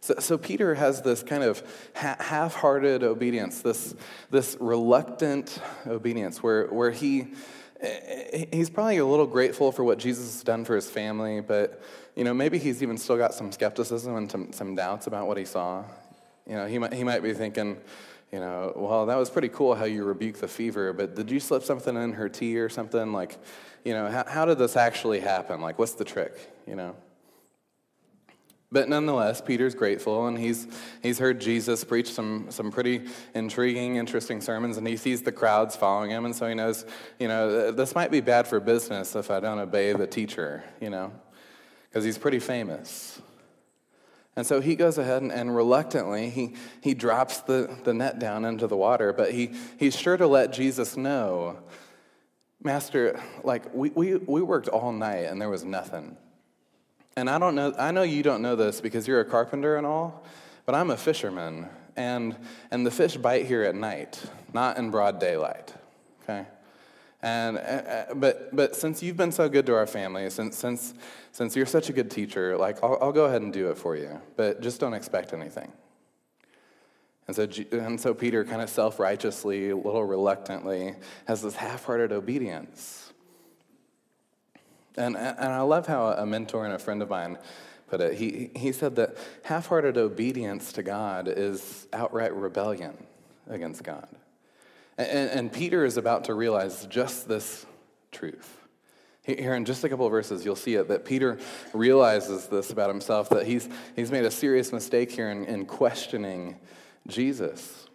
So, 0.01 0.13
so 0.19 0.37
Peter 0.37 0.75
has 0.75 1.01
this 1.01 1.23
kind 1.23 1.41
of 1.41 1.63
ha- 1.95 2.15
half 2.19 2.53
hearted 2.53 3.01
obedience, 3.01 3.63
this, 3.63 3.95
this 4.29 4.55
reluctant 4.59 5.59
obedience, 5.87 6.43
where, 6.43 6.67
where 6.67 6.91
he, 6.91 7.33
eh, 7.81 7.87
eh, 8.31 8.45
he's 8.53 8.69
probably 8.69 8.97
a 8.97 9.05
little 9.05 9.25
grateful 9.25 9.71
for 9.71 9.83
what 9.83 9.97
Jesus 9.97 10.25
has 10.25 10.43
done 10.43 10.63
for 10.63 10.75
his 10.75 10.87
family, 10.91 11.41
but 11.41 11.81
you 12.15 12.23
know, 12.23 12.35
maybe 12.35 12.59
he's 12.59 12.83
even 12.83 12.99
still 12.99 13.17
got 13.17 13.33
some 13.33 13.51
skepticism 13.51 14.15
and 14.15 14.31
some, 14.31 14.53
some 14.53 14.75
doubts 14.75 15.07
about 15.07 15.25
what 15.25 15.37
he 15.37 15.45
saw. 15.45 15.83
You 16.45 16.53
know, 16.53 16.67
he 16.67 16.77
might, 16.77 16.93
he 16.93 17.03
might 17.03 17.23
be 17.23 17.33
thinking, 17.33 17.77
you 18.31 18.39
know, 18.41 18.73
well, 18.75 19.07
that 19.07 19.17
was 19.17 19.31
pretty 19.31 19.49
cool 19.49 19.73
how 19.73 19.85
you 19.85 20.03
rebuked 20.03 20.41
the 20.41 20.47
fever, 20.47 20.93
but 20.93 21.15
did 21.15 21.31
you 21.31 21.39
slip 21.39 21.63
something 21.63 21.95
in 21.95 22.13
her 22.13 22.29
tea 22.29 22.59
or 22.59 22.69
something? 22.69 23.11
Like, 23.11 23.39
you 23.83 23.93
know, 23.93 24.07
how, 24.07 24.25
how 24.27 24.45
did 24.45 24.59
this 24.59 24.75
actually 24.75 25.19
happen? 25.19 25.61
Like, 25.61 25.79
what's 25.79 25.93
the 25.93 26.05
trick, 26.05 26.37
you 26.67 26.75
know? 26.75 26.95
But 28.71 28.87
nonetheless, 28.87 29.41
Peter's 29.41 29.73
grateful, 29.73 30.27
and 30.27 30.37
he's, 30.37 30.67
he's 31.01 31.17
heard 31.17 31.41
Jesus 31.41 31.83
preach 31.83 32.11
some, 32.11 32.51
some 32.51 32.69
pretty 32.69 33.01
intriguing, 33.33 33.95
interesting 33.95 34.41
sermons, 34.41 34.77
and 34.77 34.87
he 34.87 34.95
sees 34.95 35.23
the 35.23 35.31
crowds 35.31 35.75
following 35.75 36.11
him, 36.11 36.25
and 36.25 36.35
so 36.35 36.47
he 36.47 36.53
knows, 36.53 36.85
you 37.17 37.27
know, 37.27 37.71
this 37.71 37.95
might 37.95 38.11
be 38.11 38.21
bad 38.21 38.45
for 38.47 38.59
business 38.59 39.15
if 39.15 39.31
I 39.31 39.39
don't 39.39 39.57
obey 39.57 39.93
the 39.93 40.05
teacher, 40.05 40.63
you 40.79 40.91
know, 40.91 41.11
because 41.89 42.03
he's 42.03 42.19
pretty 42.19 42.37
famous. 42.37 43.19
And 44.35 44.45
so 44.45 44.61
he 44.61 44.75
goes 44.75 44.99
ahead 44.99 45.23
and, 45.23 45.31
and, 45.31 45.55
reluctantly 45.55 46.29
he, 46.29 46.53
he 46.81 46.93
drops 46.93 47.39
the, 47.41 47.75
the 47.83 47.93
net 47.93 48.19
down 48.19 48.45
into 48.45 48.67
the 48.67 48.77
water, 48.77 49.11
but 49.13 49.31
he, 49.31 49.51
he's 49.77 49.95
sure 49.95 50.15
to 50.15 50.27
let 50.27 50.53
Jesus 50.53 50.95
know, 50.95 51.57
Master, 52.61 53.19
like 53.43 53.73
we, 53.73 53.89
we, 53.89 54.15
we 54.15 54.41
worked 54.43 54.67
all 54.67 54.91
night 54.91 55.25
and 55.25 55.41
there 55.41 55.49
was 55.49 55.65
nothing. 55.65 56.15
And 57.19 57.29
I 57.29 57.37
don't 57.37 57.53
know, 57.53 57.73
I 57.77 57.91
know 57.91 58.03
you 58.03 58.23
don't 58.23 58.41
know 58.41 58.55
this 58.55 58.79
because 58.79 59.05
you're 59.05 59.19
a 59.19 59.25
carpenter 59.25 59.75
and 59.75 59.85
all, 59.85 60.23
but 60.65 60.73
I'm 60.73 60.89
a 60.89 60.95
fisherman. 60.95 61.67
And, 61.97 62.33
and 62.71 62.85
the 62.85 62.91
fish 62.91 63.17
bite 63.17 63.45
here 63.45 63.63
at 63.63 63.75
night, 63.75 64.23
not 64.53 64.77
in 64.77 64.89
broad 64.89 65.19
daylight. 65.19 65.73
Okay? 66.23 66.45
And, 67.21 67.57
uh, 67.57 67.59
uh, 67.59 68.13
but, 68.13 68.55
but 68.55 68.73
since 68.73 69.03
you've 69.03 69.17
been 69.17 69.33
so 69.33 69.49
good 69.49 69.65
to 69.65 69.75
our 69.75 69.85
family, 69.85 70.29
since, 70.29 70.55
since, 70.55 70.93
since 71.33 71.57
you're 71.57 71.65
such 71.65 71.89
a 71.89 71.93
good 71.93 72.09
teacher, 72.09 72.57
like, 72.57 72.81
I'll, 72.81 72.97
I'll 73.01 73.11
go 73.11 73.25
ahead 73.25 73.41
and 73.41 73.51
do 73.51 73.69
it 73.69 73.77
for 73.77 73.97
you, 73.97 74.21
but 74.37 74.61
just 74.61 74.79
don't 74.79 74.93
expect 74.93 75.33
anything. 75.33 75.73
And 77.27 77.35
so, 77.35 77.49
and 77.73 77.99
so 77.99 78.13
Peter, 78.13 78.45
kind 78.45 78.61
of 78.61 78.69
self 78.69 78.97
righteously, 78.97 79.71
a 79.71 79.75
little 79.75 80.05
reluctantly, 80.05 80.95
has 81.27 81.41
this 81.41 81.57
half 81.57 81.83
hearted 81.83 82.13
obedience. 82.13 83.08
And, 84.97 85.15
and 85.15 85.53
I 85.53 85.61
love 85.61 85.87
how 85.87 86.07
a 86.07 86.25
mentor 86.25 86.65
and 86.65 86.73
a 86.73 86.79
friend 86.79 87.01
of 87.01 87.09
mine 87.09 87.37
put 87.87 88.01
it. 88.01 88.15
He, 88.15 88.51
he 88.55 88.71
said 88.71 88.95
that 88.97 89.17
half 89.43 89.67
hearted 89.67 89.97
obedience 89.97 90.71
to 90.73 90.83
God 90.83 91.27
is 91.27 91.87
outright 91.93 92.33
rebellion 92.33 92.95
against 93.47 93.83
God. 93.83 94.07
And, 94.97 95.29
and, 95.29 95.53
Peter 95.53 95.85
is 95.85 95.95
about 95.95 96.25
to 96.25 96.33
realize 96.33 96.85
just 96.87 97.27
this 97.27 97.65
truth. 98.11 98.57
Here, 99.21 99.55
in 99.55 99.63
just 99.63 99.83
a 99.83 99.89
couple 99.89 100.05
of 100.05 100.11
verses, 100.11 100.43
you'll 100.43 100.57
see 100.57 100.75
it 100.75 100.87
that 100.89 101.05
Peter 101.05 101.37
realizes 101.73 102.47
this 102.47 102.71
about 102.71 102.89
himself 102.89 103.29
that 103.29 103.45
he's, 103.45 103.69
he's 103.95 104.11
made 104.11 104.25
a 104.25 104.31
serious 104.31 104.73
mistake 104.73 105.11
here 105.11 105.29
in, 105.29 105.45
in 105.45 105.65
questioning 105.65 106.59
Jesus. 107.07 107.88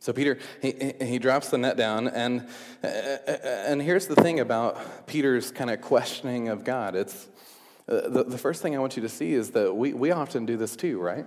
So 0.00 0.12
Peter, 0.12 0.38
he, 0.62 0.94
he 1.02 1.18
drops 1.18 1.48
the 1.50 1.58
net 1.58 1.76
down, 1.76 2.06
and, 2.08 2.46
and 2.82 3.82
here's 3.82 4.06
the 4.06 4.14
thing 4.14 4.38
about 4.38 5.06
Peter's 5.06 5.50
kind 5.50 5.70
of 5.70 5.80
questioning 5.80 6.48
of 6.48 6.64
God. 6.64 6.94
It's, 6.94 7.26
uh, 7.88 8.08
the, 8.08 8.24
the 8.24 8.38
first 8.38 8.62
thing 8.62 8.76
I 8.76 8.78
want 8.78 8.96
you 8.96 9.02
to 9.02 9.08
see 9.08 9.32
is 9.32 9.50
that 9.50 9.74
we, 9.74 9.92
we 9.92 10.12
often 10.12 10.46
do 10.46 10.56
this 10.56 10.76
too, 10.76 11.00
right? 11.00 11.26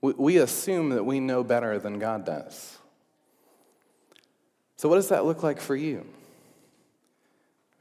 We, 0.00 0.12
we 0.14 0.36
assume 0.38 0.90
that 0.90 1.04
we 1.04 1.20
know 1.20 1.44
better 1.44 1.78
than 1.78 1.98
God 1.98 2.24
does. 2.24 2.78
So, 4.76 4.88
what 4.88 4.96
does 4.96 5.10
that 5.10 5.24
look 5.24 5.42
like 5.42 5.60
for 5.60 5.76
you? 5.76 6.06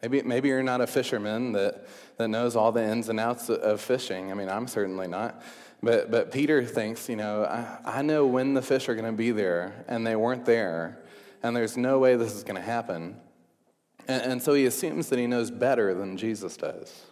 Maybe, 0.01 0.21
maybe 0.21 0.49
you're 0.49 0.63
not 0.63 0.81
a 0.81 0.87
fisherman 0.87 1.53
that, 1.53 1.87
that 2.17 2.27
knows 2.27 2.55
all 2.55 2.71
the 2.71 2.83
ins 2.83 3.09
and 3.09 3.19
outs 3.19 3.49
of 3.49 3.81
fishing. 3.81 4.31
I 4.31 4.33
mean, 4.33 4.49
I'm 4.49 4.67
certainly 4.67 5.07
not. 5.07 5.41
But, 5.81 6.11
but 6.11 6.31
Peter 6.31 6.63
thinks, 6.65 7.07
you 7.07 7.15
know, 7.15 7.45
I, 7.45 7.99
I 7.99 8.01
know 8.01 8.25
when 8.27 8.53
the 8.53 8.61
fish 8.61 8.89
are 8.89 8.95
going 8.95 9.05
to 9.05 9.17
be 9.17 9.31
there, 9.31 9.85
and 9.87 10.05
they 10.05 10.15
weren't 10.15 10.45
there, 10.45 10.99
and 11.41 11.55
there's 11.55 11.77
no 11.77 11.99
way 11.99 12.15
this 12.15 12.33
is 12.33 12.43
going 12.43 12.57
to 12.57 12.61
happen. 12.61 13.15
And, 14.07 14.23
and 14.23 14.41
so 14.41 14.53
he 14.53 14.65
assumes 14.65 15.09
that 15.09 15.19
he 15.19 15.27
knows 15.27 15.51
better 15.51 15.93
than 15.93 16.17
Jesus 16.17 16.57
does. 16.57 17.05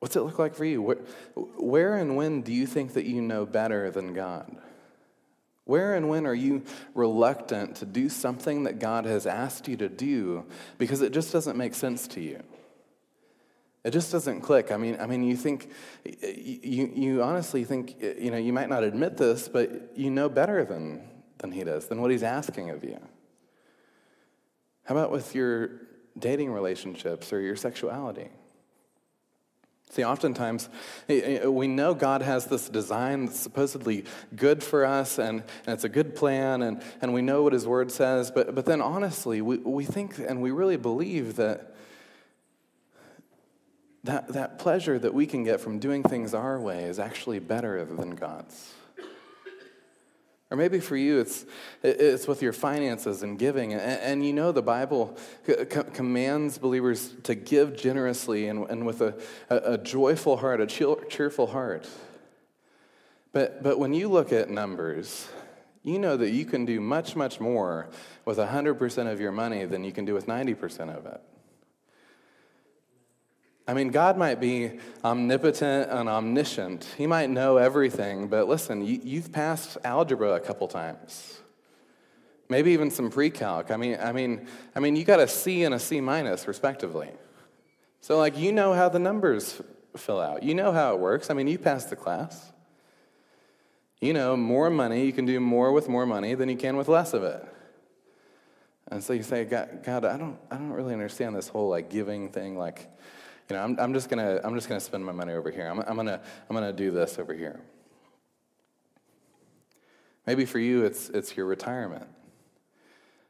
What's 0.00 0.16
it 0.16 0.22
look 0.22 0.40
like 0.40 0.56
for 0.56 0.64
you? 0.64 0.82
Where, 0.82 0.98
where 1.36 1.96
and 1.96 2.16
when 2.16 2.42
do 2.42 2.52
you 2.52 2.66
think 2.66 2.94
that 2.94 3.04
you 3.04 3.22
know 3.22 3.46
better 3.46 3.88
than 3.92 4.14
God? 4.14 4.56
Where 5.64 5.94
and 5.94 6.08
when 6.08 6.26
are 6.26 6.34
you 6.34 6.64
reluctant 6.92 7.76
to 7.76 7.86
do 7.86 8.08
something 8.08 8.64
that 8.64 8.80
God 8.80 9.04
has 9.04 9.26
asked 9.26 9.68
you 9.68 9.76
to 9.76 9.88
do 9.88 10.44
because 10.76 11.02
it 11.02 11.12
just 11.12 11.32
doesn't 11.32 11.56
make 11.56 11.74
sense 11.74 12.08
to 12.08 12.20
you? 12.20 12.42
It 13.84 13.90
just 13.92 14.12
doesn't 14.12 14.42
click. 14.42 14.70
I 14.70 14.76
mean, 14.76 14.96
I 15.00 15.06
mean, 15.06 15.24
you 15.24 15.36
think, 15.36 15.70
you, 16.04 16.92
you 16.94 17.22
honestly 17.22 17.64
think, 17.64 17.96
you 18.00 18.30
know, 18.30 18.36
you 18.36 18.52
might 18.52 18.68
not 18.68 18.84
admit 18.84 19.16
this, 19.16 19.48
but 19.48 19.96
you 19.96 20.10
know 20.10 20.28
better 20.28 20.64
than, 20.64 21.02
than 21.38 21.50
he 21.50 21.64
does, 21.64 21.88
than 21.88 22.00
what 22.00 22.10
he's 22.12 22.22
asking 22.22 22.70
of 22.70 22.84
you. 22.84 23.00
How 24.84 24.96
about 24.96 25.10
with 25.10 25.34
your 25.34 25.80
dating 26.16 26.52
relationships 26.52 27.32
or 27.32 27.40
your 27.40 27.56
sexuality? 27.56 28.28
See, 29.90 30.04
oftentimes 30.04 30.70
we 31.08 31.66
know 31.68 31.92
God 31.92 32.22
has 32.22 32.46
this 32.46 32.68
design 32.68 33.26
that's 33.26 33.38
supposedly 33.38 34.06
good 34.34 34.62
for 34.62 34.86
us 34.86 35.18
and, 35.18 35.42
and 35.66 35.74
it's 35.74 35.84
a 35.84 35.88
good 35.88 36.16
plan 36.16 36.62
and, 36.62 36.82
and 37.02 37.12
we 37.12 37.20
know 37.20 37.42
what 37.42 37.52
His 37.52 37.66
Word 37.66 37.92
says, 37.92 38.30
but, 38.30 38.54
but 38.54 38.64
then 38.64 38.80
honestly, 38.80 39.42
we, 39.42 39.58
we 39.58 39.84
think 39.84 40.18
and 40.18 40.40
we 40.40 40.50
really 40.50 40.78
believe 40.78 41.36
that 41.36 41.74
that, 44.04 44.28
that 44.28 44.58
pleasure 44.58 44.98
that 44.98 45.14
we 45.14 45.26
can 45.26 45.44
get 45.44 45.60
from 45.60 45.78
doing 45.78 46.02
things 46.02 46.34
our 46.34 46.60
way 46.60 46.84
is 46.84 46.98
actually 46.98 47.38
better 47.38 47.84
than 47.84 48.10
God's. 48.10 48.72
Or 50.50 50.56
maybe 50.56 50.80
for 50.80 50.96
you, 50.96 51.18
it's, 51.18 51.46
it's 51.82 52.28
with 52.28 52.42
your 52.42 52.52
finances 52.52 53.22
and 53.22 53.38
giving. 53.38 53.72
And, 53.72 53.82
and 53.82 54.26
you 54.26 54.34
know, 54.34 54.52
the 54.52 54.60
Bible 54.60 55.16
commands 55.94 56.58
believers 56.58 57.14
to 57.22 57.34
give 57.34 57.74
generously 57.74 58.48
and, 58.48 58.68
and 58.68 58.84
with 58.84 59.00
a, 59.00 59.18
a, 59.48 59.56
a 59.56 59.78
joyful 59.78 60.36
heart, 60.36 60.60
a 60.60 60.66
cheerful 60.66 61.46
heart. 61.46 61.88
But, 63.32 63.62
but 63.62 63.78
when 63.78 63.94
you 63.94 64.10
look 64.10 64.30
at 64.30 64.50
numbers, 64.50 65.26
you 65.82 65.98
know 65.98 66.18
that 66.18 66.30
you 66.32 66.44
can 66.44 66.66
do 66.66 66.82
much, 66.82 67.16
much 67.16 67.40
more 67.40 67.88
with 68.26 68.36
100% 68.36 69.10
of 69.10 69.20
your 69.20 69.32
money 69.32 69.64
than 69.64 69.84
you 69.84 69.92
can 69.92 70.04
do 70.04 70.12
with 70.12 70.26
90% 70.26 70.94
of 70.94 71.06
it. 71.06 71.20
I 73.72 73.74
mean, 73.74 73.88
God 73.88 74.18
might 74.18 74.38
be 74.38 74.72
omnipotent 75.02 75.90
and 75.90 76.06
omniscient. 76.06 76.86
He 76.98 77.06
might 77.06 77.30
know 77.30 77.56
everything, 77.56 78.28
but 78.28 78.46
listen, 78.46 78.84
you, 78.84 79.22
have 79.22 79.32
passed 79.32 79.78
algebra 79.82 80.34
a 80.34 80.40
couple 80.40 80.68
times. 80.68 81.40
Maybe 82.50 82.72
even 82.72 82.90
some 82.90 83.08
pre-calc. 83.08 83.70
I 83.70 83.78
mean, 83.78 83.96
I 83.98 84.12
mean, 84.12 84.46
I 84.76 84.80
mean, 84.80 84.94
you 84.94 85.04
got 85.04 85.20
a 85.20 85.26
C 85.26 85.64
and 85.64 85.74
a 85.74 85.78
C 85.78 86.02
minus, 86.02 86.46
respectively. 86.46 87.08
So, 88.02 88.18
like, 88.18 88.36
you 88.36 88.52
know 88.52 88.74
how 88.74 88.90
the 88.90 88.98
numbers 88.98 89.62
fill 89.96 90.20
out. 90.20 90.42
You 90.42 90.54
know 90.54 90.72
how 90.72 90.92
it 90.92 91.00
works. 91.00 91.30
I 91.30 91.32
mean, 91.32 91.46
you 91.46 91.56
passed 91.56 91.88
the 91.88 91.96
class. 91.96 92.52
You 94.02 94.12
know, 94.12 94.36
more 94.36 94.68
money, 94.68 95.06
you 95.06 95.14
can 95.14 95.24
do 95.24 95.40
more 95.40 95.72
with 95.72 95.88
more 95.88 96.04
money 96.04 96.34
than 96.34 96.50
you 96.50 96.58
can 96.58 96.76
with 96.76 96.88
less 96.88 97.14
of 97.14 97.24
it. 97.24 97.42
And 98.88 99.02
so 99.02 99.14
you 99.14 99.22
say, 99.22 99.46
God, 99.46 99.82
God 99.82 100.04
I 100.04 100.18
don't, 100.18 100.36
I 100.50 100.56
don't 100.56 100.72
really 100.72 100.92
understand 100.92 101.34
this 101.34 101.48
whole 101.48 101.70
like 101.70 101.88
giving 101.88 102.28
thing. 102.28 102.58
Like, 102.58 102.90
you 103.48 103.56
know, 103.56 103.62
I'm, 103.62 103.78
I'm 103.78 103.94
just 103.94 104.08
gonna 104.08 104.40
I'm 104.44 104.54
just 104.54 104.68
gonna 104.68 104.80
spend 104.80 105.04
my 105.04 105.12
money 105.12 105.32
over 105.32 105.50
here. 105.50 105.66
I'm, 105.66 105.80
I'm 105.80 105.96
gonna 105.96 106.20
I'm 106.48 106.54
gonna 106.54 106.72
do 106.72 106.90
this 106.90 107.18
over 107.18 107.34
here. 107.34 107.60
Maybe 110.26 110.44
for 110.44 110.58
you, 110.58 110.84
it's 110.84 111.08
it's 111.10 111.36
your 111.36 111.46
retirement. 111.46 112.06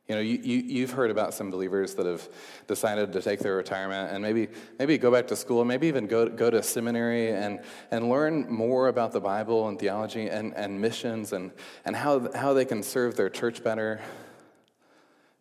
You 0.09 0.16
know, 0.16 0.21
you, 0.21 0.38
you, 0.38 0.81
have 0.83 0.90
heard 0.90 1.12
about 1.12 1.33
some 1.33 1.50
believers 1.50 1.95
that 1.95 2.07
have 2.07 2.28
decided 2.66 3.12
to 3.12 3.23
take 3.23 3.38
their 3.38 3.57
retirement 3.57 4.12
and 4.12 4.21
maybe, 4.21 4.49
maybe 4.78 4.99
go 4.99 5.12
back 5.12 5.28
to 5.28 5.37
school, 5.37 5.64
maybe 5.64 5.87
even 5.87 6.09
go, 6.09 6.28
go 6.28 6.50
to 6.50 6.61
seminary 6.61 7.31
and, 7.31 7.61
and 7.92 8.09
learn 8.09 8.50
more 8.52 8.88
about 8.88 9.12
the 9.12 9.21
Bible 9.21 9.69
and 9.69 9.78
theology 9.78 10.28
and, 10.28 10.54
and 10.54 10.81
missions 10.81 11.33
and, 11.33 11.52
and 11.85 11.95
how, 11.95 12.31
how 12.35 12.52
they 12.52 12.64
can 12.64 12.83
serve 12.83 13.16
their 13.16 13.31
church 13.31 13.62
better. 13.62 14.02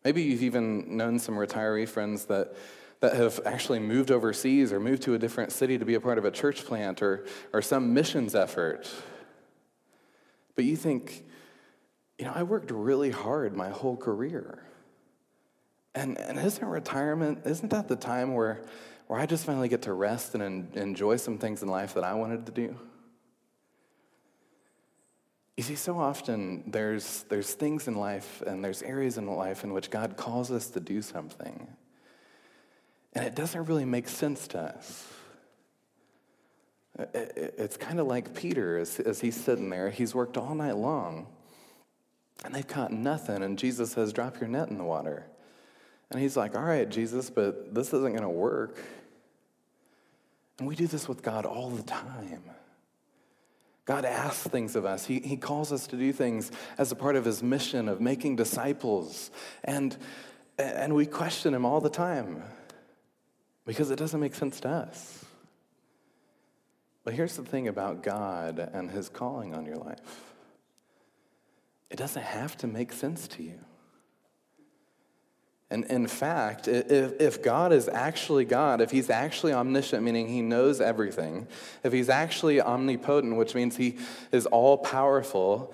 Maybe 0.06 0.22
you've 0.22 0.44
even 0.44 0.96
known 0.96 1.18
some 1.18 1.36
retiree 1.36 1.90
friends 1.90 2.26
that 2.26 2.56
that 3.02 3.16
have 3.16 3.40
actually 3.46 3.80
moved 3.80 4.12
overseas 4.12 4.72
or 4.72 4.80
moved 4.80 5.02
to 5.04 5.16
a 5.16 5.20
different 5.20 5.52
city 5.52 5.78
to 5.78 5.86
be 5.86 5.96
a 5.96 6.00
part 6.00 6.18
of 6.18 6.26
a 6.26 6.32
church 6.32 6.64
plant 6.66 7.02
or, 7.02 7.26
or 7.52 7.62
some 7.62 7.94
missions 7.94 8.36
effort. 8.36 8.90
But 10.56 10.66
you 10.66 10.76
think, 10.76 11.26
you 12.20 12.26
know, 12.26 12.32
I 12.34 12.44
worked 12.44 12.70
really 12.70 13.10
hard 13.10 13.56
my 13.56 13.70
whole 13.70 13.98
career. 13.98 14.64
And, 15.96 16.18
and 16.20 16.38
isn't 16.38 16.66
retirement, 16.66 17.40
isn't 17.46 17.70
that 17.70 17.88
the 17.88 17.96
time 17.96 18.36
where, 18.36 18.62
where 19.08 19.20
I 19.20 19.26
just 19.26 19.46
finally 19.46 19.68
get 19.68 19.82
to 19.84 19.94
rest 19.94 20.36
and 20.36 20.44
en- 20.44 20.72
enjoy 20.76 21.18
some 21.18 21.40
things 21.40 21.64
in 21.64 21.70
life 21.70 21.96
that 21.96 22.04
I 22.04 22.14
wanted 22.14 22.46
to 22.46 22.52
do? 22.52 22.78
You 25.58 25.64
see, 25.64 25.76
so 25.76 25.98
often 25.98 26.64
there's, 26.68 27.24
there's 27.30 27.54
things 27.54 27.88
in 27.88 27.96
life 27.96 28.44
and 28.46 28.64
there's 28.64 28.84
areas 28.84 29.18
in 29.18 29.26
life 29.26 29.64
in 29.64 29.74
which 29.74 29.90
God 29.90 30.18
calls 30.18 30.52
us 30.52 30.70
to 30.70 30.80
do 30.80 31.02
something. 31.02 31.68
And 33.14 33.26
it 33.26 33.36
doesn't 33.36 33.66
really 33.66 33.86
make 33.86 34.08
sense 34.08 34.48
to 34.50 34.60
us. 34.60 35.08
It's 37.14 37.78
kind 37.78 38.00
of 38.00 38.08
like 38.08 38.36
Peter 38.36 38.78
as, 38.78 39.00
as 39.00 39.22
he's 39.22 39.36
sitting 39.36 39.70
there. 39.70 39.90
He's 39.90 40.14
worked 40.14 40.38
all 40.38 40.56
night 40.56 40.78
long 40.78 41.28
and 42.44 42.54
they've 42.54 42.68
caught 42.68 42.92
nothing. 42.92 43.44
And 43.44 43.58
Jesus 43.58 43.92
says, 43.92 44.14
Drop 44.14 44.40
your 44.40 44.50
net 44.50 44.70
in 44.70 44.78
the 44.78 44.84
water. 44.84 45.26
And 46.10 46.20
he's 46.20 46.36
like, 46.36 46.56
All 46.56 46.64
right, 46.64 46.90
Jesus, 46.90 47.30
but 47.30 47.74
this 47.74 47.88
isn't 47.88 48.12
going 48.12 48.22
to 48.22 48.30
work. 48.30 48.78
And 50.60 50.68
we 50.68 50.76
do 50.76 50.88
this 50.88 51.08
with 51.08 51.24
God 51.24 51.46
all 51.46 51.70
the 51.70 51.84
time. 51.84 52.44
God 53.86 54.06
asks 54.06 54.48
things 54.48 54.76
of 54.76 54.86
us. 54.86 55.06
He, 55.06 55.20
he 55.20 55.38
calls 55.38 55.72
us 55.72 55.88
to 55.88 55.98
do 55.98 56.14
things 56.14 56.52
as 56.78 56.92
a 56.92 56.96
part 56.96 57.16
of 57.16 57.26
his 57.26 57.42
mission 57.42 57.90
of 57.90 58.00
making 58.00 58.36
disciples. 58.36 59.32
And, 59.64 59.98
and 60.60 60.94
we 60.94 61.08
question 61.08 61.54
him 61.54 61.66
all 61.66 61.82
the 61.82 61.90
time 61.90 62.44
because 63.66 63.92
it 63.92 63.98
doesn't 63.98 64.20
make 64.20 64.36
sense 64.36 64.60
to 64.62 64.70
us. 64.70 65.26
But 67.04 67.14
here's 67.14 67.36
the 67.36 67.44
thing 67.44 67.68
about 67.68 68.04
God 68.04 68.60
and 68.74 68.92
his 68.92 69.10
calling 69.10 69.56
on 69.56 69.66
your 69.66 69.78
life 69.78 70.00
it 71.90 71.98
doesn't 71.98 72.24
have 72.24 72.58
to 72.60 72.68
make 72.68 72.94
sense 72.94 73.28
to 73.28 73.44
you. 73.44 73.60
And 75.70 75.86
in 75.86 76.08
fact, 76.08 76.68
if, 76.68 77.20
if 77.20 77.42
God 77.42 77.72
is 77.74 77.90
actually 77.90 78.46
God, 78.46 78.82
if 78.82 78.92
he's 78.92 79.10
actually 79.10 79.54
omniscient, 79.54 80.04
meaning 80.04 80.28
he 80.28 80.42
knows 80.42 80.82
everything, 80.82 81.48
if 81.84 81.94
he's 81.94 82.10
actually 82.10 82.62
omnipotent, 82.62 83.38
which 83.38 83.56
means 83.56 83.78
he 83.78 83.98
is 84.34 84.46
all 84.46 84.78
powerful, 84.78 85.74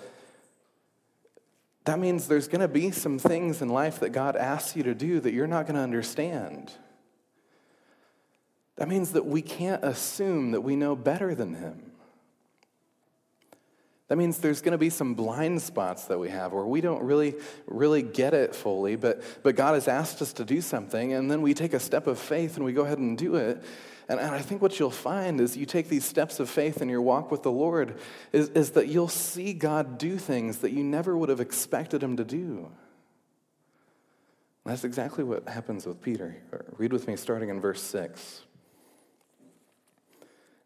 that 1.86 2.00
means 2.00 2.28
there's 2.28 2.48
going 2.48 2.62
to 2.62 2.68
be 2.68 2.92
some 2.92 3.18
things 3.18 3.62
in 3.62 3.70
life 3.70 4.00
that 4.02 4.10
God 4.10 4.36
asks 4.36 4.76
you 4.76 4.84
to 4.84 4.94
do 4.94 5.20
that 5.20 5.34
you're 5.34 5.48
not 5.48 5.66
going 5.66 5.76
to 5.76 5.82
understand. 5.82 6.72
That 8.78 8.88
means 8.88 9.12
that 9.14 9.26
we 9.26 9.42
can't 9.42 9.84
assume 9.84 10.52
that 10.52 10.62
we 10.62 10.76
know 10.76 10.96
better 10.96 11.36
than 11.36 11.56
him. 11.56 11.92
That 14.08 14.18
means 14.18 14.38
there's 14.38 14.62
going 14.62 14.72
to 14.72 14.78
be 14.78 14.90
some 14.90 15.16
blind 15.16 15.62
spots 15.62 16.06
that 16.06 16.18
we 16.18 16.30
have 16.30 16.54
where 16.54 16.64
we 16.64 16.80
don't 16.80 17.04
really, 17.04 17.36
really 17.66 18.02
get 18.02 18.34
it 18.34 18.56
fully, 18.56 18.96
but, 18.96 19.22
but 19.44 19.58
God 19.58 19.74
has 19.74 19.90
asked 19.90 20.22
us 20.22 20.32
to 20.34 20.46
do 20.46 20.62
something, 20.62 21.12
and 21.12 21.30
then 21.30 21.42
we 21.42 21.54
take 21.54 21.74
a 21.74 21.80
step 21.80 22.08
of 22.08 22.18
faith 22.18 22.56
and 22.56 22.64
we 22.64 22.72
go 22.72 22.86
ahead 22.86 23.00
and 23.00 23.18
do 23.18 23.36
it. 23.36 23.62
And, 24.08 24.20
and 24.20 24.34
I 24.34 24.40
think 24.40 24.62
what 24.62 24.80
you'll 24.80 24.92
find 24.92 25.42
is 25.42 25.58
you 25.58 25.66
take 25.66 25.90
these 25.90 26.06
steps 26.06 26.40
of 26.40 26.50
faith 26.50 26.82
in 26.82 26.88
your 26.88 27.02
walk 27.02 27.32
with 27.32 27.44
the 27.44 27.52
Lord, 27.52 28.00
is, 28.32 28.48
is 28.50 28.72
that 28.72 28.88
you'll 28.88 29.10
see 29.10 29.52
God 29.52 29.98
do 29.98 30.18
things 30.18 30.60
that 30.60 30.72
you 30.72 30.86
never 30.86 31.18
would 31.18 31.28
have 31.28 31.42
expected 31.42 32.02
Him 32.02 32.16
to 32.16 32.24
do. 32.24 32.72
And 34.64 34.72
that's 34.72 34.86
exactly 34.86 35.26
what 35.26 35.50
happens 35.50 35.86
with 35.86 36.02
Peter. 36.02 36.38
Read 36.78 36.94
with 36.94 37.08
me 37.08 37.18
starting 37.18 37.50
in 37.50 37.60
verse 37.60 37.82
6. 37.82 38.44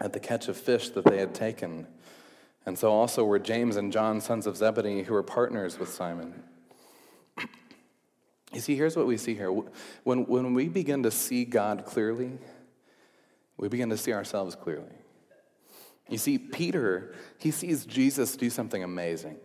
at 0.00 0.12
the 0.12 0.20
catch 0.20 0.48
of 0.48 0.56
fish 0.56 0.90
that 0.90 1.04
they 1.04 1.18
had 1.18 1.34
taken. 1.34 1.86
And 2.66 2.78
so 2.78 2.90
also 2.90 3.24
were 3.24 3.38
James 3.38 3.76
and 3.76 3.92
John, 3.92 4.20
sons 4.20 4.46
of 4.46 4.56
Zebedee, 4.56 5.02
who 5.02 5.12
were 5.12 5.22
partners 5.22 5.78
with 5.78 5.90
Simon. 5.90 6.42
You 8.52 8.60
see, 8.60 8.76
here's 8.76 8.96
what 8.96 9.06
we 9.06 9.16
see 9.16 9.34
here. 9.34 9.50
When, 10.04 10.26
when 10.26 10.54
we 10.54 10.68
begin 10.68 11.02
to 11.02 11.10
see 11.10 11.44
God 11.44 11.84
clearly, 11.84 12.38
we 13.56 13.68
begin 13.68 13.90
to 13.90 13.96
see 13.96 14.12
ourselves 14.12 14.54
clearly. 14.54 14.94
You 16.08 16.18
see, 16.18 16.38
Peter, 16.38 17.14
he 17.38 17.50
sees 17.50 17.84
Jesus 17.84 18.36
do 18.36 18.50
something 18.50 18.82
amazing. 18.82 19.38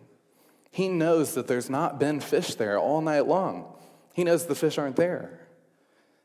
He 0.70 0.88
knows 0.88 1.34
that 1.34 1.48
there's 1.48 1.68
not 1.68 1.98
been 1.98 2.20
fish 2.20 2.54
there 2.54 2.78
all 2.78 3.00
night 3.00 3.26
long. 3.26 3.74
He 4.12 4.24
knows 4.24 4.46
the 4.46 4.54
fish 4.54 4.78
aren't 4.78 4.96
there. 4.96 5.40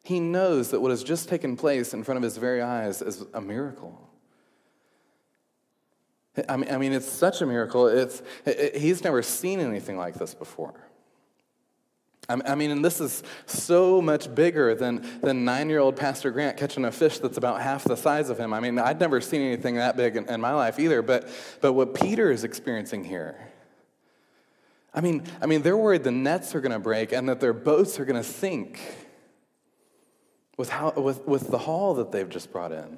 He 0.03 0.19
knows 0.19 0.69
that 0.69 0.81
what 0.81 0.91
has 0.91 1.03
just 1.03 1.27
taken 1.27 1.57
place 1.57 1.93
in 1.93 2.03
front 2.03 2.17
of 2.17 2.23
his 2.23 2.37
very 2.37 2.61
eyes 2.61 3.01
is 3.01 3.25
a 3.33 3.41
miracle. 3.41 4.07
I 6.49 6.57
mean, 6.57 6.71
I 6.71 6.77
mean 6.77 6.93
it's 6.93 7.09
such 7.09 7.41
a 7.41 7.45
miracle. 7.45 7.87
It's, 7.87 8.21
it, 8.45 8.77
he's 8.77 9.03
never 9.03 9.21
seen 9.21 9.59
anything 9.59 9.97
like 9.97 10.15
this 10.15 10.33
before. 10.33 10.73
I 12.27 12.55
mean, 12.55 12.71
and 12.71 12.83
this 12.83 12.99
is 12.99 13.21
so 13.45 14.01
much 14.01 14.33
bigger 14.33 14.73
than, 14.73 15.05
than 15.21 15.45
nine 15.45 15.69
year 15.69 15.79
old 15.79 15.95
Pastor 15.95 16.31
Grant 16.31 16.57
catching 16.57 16.83
a 16.85 16.91
fish 16.91 17.19
that's 17.19 17.37
about 17.37 17.61
half 17.61 17.83
the 17.83 17.95
size 17.95 18.29
of 18.31 18.39
him. 18.39 18.51
I 18.51 18.59
mean, 18.59 18.79
I'd 18.79 18.99
never 18.99 19.21
seen 19.21 19.41
anything 19.41 19.75
that 19.75 19.95
big 19.95 20.15
in, 20.15 20.27
in 20.27 20.41
my 20.41 20.53
life 20.53 20.79
either, 20.79 21.03
but, 21.03 21.29
but 21.61 21.73
what 21.73 21.93
Peter 21.93 22.31
is 22.31 22.43
experiencing 22.43 23.03
here, 23.03 23.35
I 24.91 25.01
mean, 25.01 25.23
I 25.39 25.45
mean, 25.45 25.61
they're 25.61 25.77
worried 25.77 26.03
the 26.03 26.11
nets 26.11 26.55
are 26.55 26.61
going 26.61 26.71
to 26.71 26.79
break 26.79 27.11
and 27.11 27.29
that 27.29 27.39
their 27.39 27.53
boats 27.53 27.99
are 27.99 28.05
going 28.05 28.21
to 28.21 28.27
sink 28.27 28.79
with, 30.57 30.69
how, 30.69 30.91
with, 30.91 31.27
with 31.27 31.51
the 31.51 31.59
haul 31.59 31.95
that 31.95 32.11
they've 32.11 32.29
just 32.29 32.51
brought 32.51 32.71
in. 32.71 32.97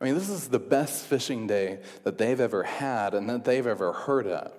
I 0.00 0.04
mean, 0.04 0.14
this 0.14 0.28
is 0.28 0.48
the 0.48 0.58
best 0.58 1.06
fishing 1.06 1.46
day 1.46 1.80
that 2.04 2.18
they've 2.18 2.40
ever 2.40 2.62
had 2.62 3.14
and 3.14 3.28
that 3.30 3.44
they've 3.44 3.66
ever 3.66 3.92
heard 3.92 4.26
of. 4.26 4.52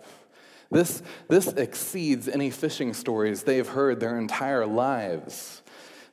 This, 0.69 1.01
this 1.29 1.47
exceeds 1.47 2.27
any 2.27 2.49
fishing 2.49 2.93
stories 2.93 3.43
they've 3.43 3.67
heard 3.67 3.99
their 3.99 4.17
entire 4.17 4.65
lives. 4.65 5.61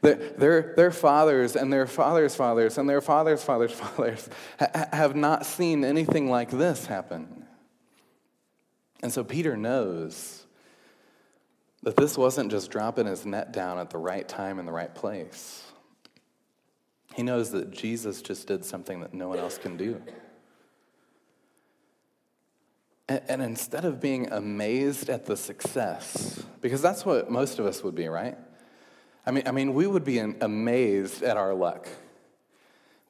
Their, 0.02 0.16
their, 0.16 0.74
their 0.76 0.90
fathers 0.90 1.56
and 1.56 1.72
their 1.72 1.86
fathers' 1.86 2.36
fathers 2.36 2.76
and 2.76 2.88
their 2.88 3.00
fathers' 3.00 3.42
fathers' 3.42 3.72
fathers 3.80 4.28
ha- 4.58 4.88
have 4.92 5.16
not 5.16 5.46
seen 5.46 5.84
anything 5.84 6.28
like 6.28 6.50
this 6.50 6.86
happen. 6.86 7.46
And 9.02 9.12
so 9.12 9.24
Peter 9.24 9.56
knows 9.56 10.44
that 11.82 11.96
this 11.96 12.16
wasn't 12.16 12.50
just 12.50 12.70
dropping 12.70 13.06
his 13.06 13.26
net 13.26 13.52
down 13.52 13.78
at 13.78 13.90
the 13.90 13.98
right 13.98 14.28
time 14.28 14.58
in 14.58 14.66
the 14.66 14.72
right 14.72 14.94
place. 14.94 15.63
He 17.14 17.22
knows 17.22 17.52
that 17.52 17.70
Jesus 17.70 18.20
just 18.22 18.48
did 18.48 18.64
something 18.64 19.00
that 19.00 19.14
no 19.14 19.28
one 19.28 19.38
else 19.38 19.56
can 19.56 19.76
do. 19.76 20.02
And, 23.08 23.40
instead 23.40 23.84
of 23.84 24.00
being 24.00 24.32
amazed 24.32 25.08
at 25.10 25.26
the 25.26 25.36
success, 25.36 26.42
because 26.60 26.82
that's 26.82 27.04
what 27.04 27.30
most 27.30 27.58
of 27.58 27.66
us 27.66 27.84
would 27.84 27.94
be, 27.94 28.08
right? 28.08 28.36
I 29.24 29.30
mean, 29.30 29.44
I 29.46 29.52
mean 29.52 29.74
we 29.74 29.86
would 29.86 30.04
be 30.04 30.18
amazed 30.18 31.22
at 31.22 31.36
our 31.36 31.54
luck. 31.54 31.86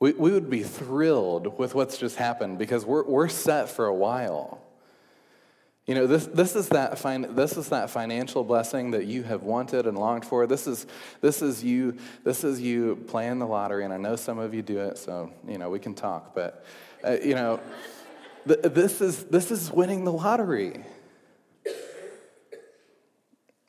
We, 0.01 0.13
we 0.13 0.33
would 0.33 0.51
be 0.51 0.65
thrilled 0.65 1.59
with 1.59 1.75
what's 1.75 1.97
just 1.97 2.17
happened 2.17 2.59
because 2.59 2.85
we're, 2.85 3.05
we're 3.05 3.29
set 3.29 3.71
for 3.71 3.87
a 3.87 3.95
while. 3.95 4.61
You 5.87 5.95
know, 5.95 6.07
this, 6.07 6.27
this, 6.27 6.57
is 6.57 6.71
that 6.71 6.99
fin- 6.99 7.35
this 7.35 7.59
is 7.59 7.69
that 7.69 7.91
financial 7.91 8.43
blessing 8.43 8.93
that 8.93 9.05
you 9.05 9.23
have 9.25 9.43
wanted 9.43 9.87
and 9.87 9.99
longed 9.99 10.25
for. 10.25 10.47
This 10.47 10.67
is, 10.67 10.87
this, 11.21 11.43
is 11.43 11.63
you, 11.63 11.99
this 12.23 12.43
is 12.43 12.59
you 12.59 12.97
playing 13.07 13.39
the 13.39 13.47
lottery, 13.47 13.85
and 13.85 13.93
I 13.93 13.99
know 13.99 14.17
some 14.17 14.39
of 14.39 14.55
you 14.55 14.63
do 14.63 14.79
it, 14.81 14.97
so, 14.97 15.31
you 15.47 15.59
know, 15.59 15.69
we 15.69 15.79
can 15.79 15.95
talk. 15.95 16.35
But, 16.35 16.65
uh, 17.07 17.19
you 17.23 17.35
know, 17.35 17.61
th- 18.49 18.63
this, 18.63 19.03
is, 19.03 19.25
this 19.25 19.51
is 19.51 19.71
winning 19.71 20.05
the 20.05 20.13
lottery. 20.13 20.85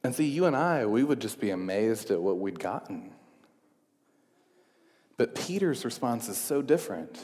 And 0.06 0.16
see, 0.16 0.28
you 0.28 0.46
and 0.46 0.56
I, 0.56 0.86
we 0.86 1.04
would 1.04 1.20
just 1.20 1.42
be 1.42 1.50
amazed 1.50 2.12
at 2.12 2.22
what 2.22 2.38
we'd 2.40 2.60
gotten. 2.60 3.12
But 5.18 5.36
Peter's 5.36 5.84
response 5.84 6.30
is 6.30 6.38
so 6.38 6.62
different. 6.62 7.20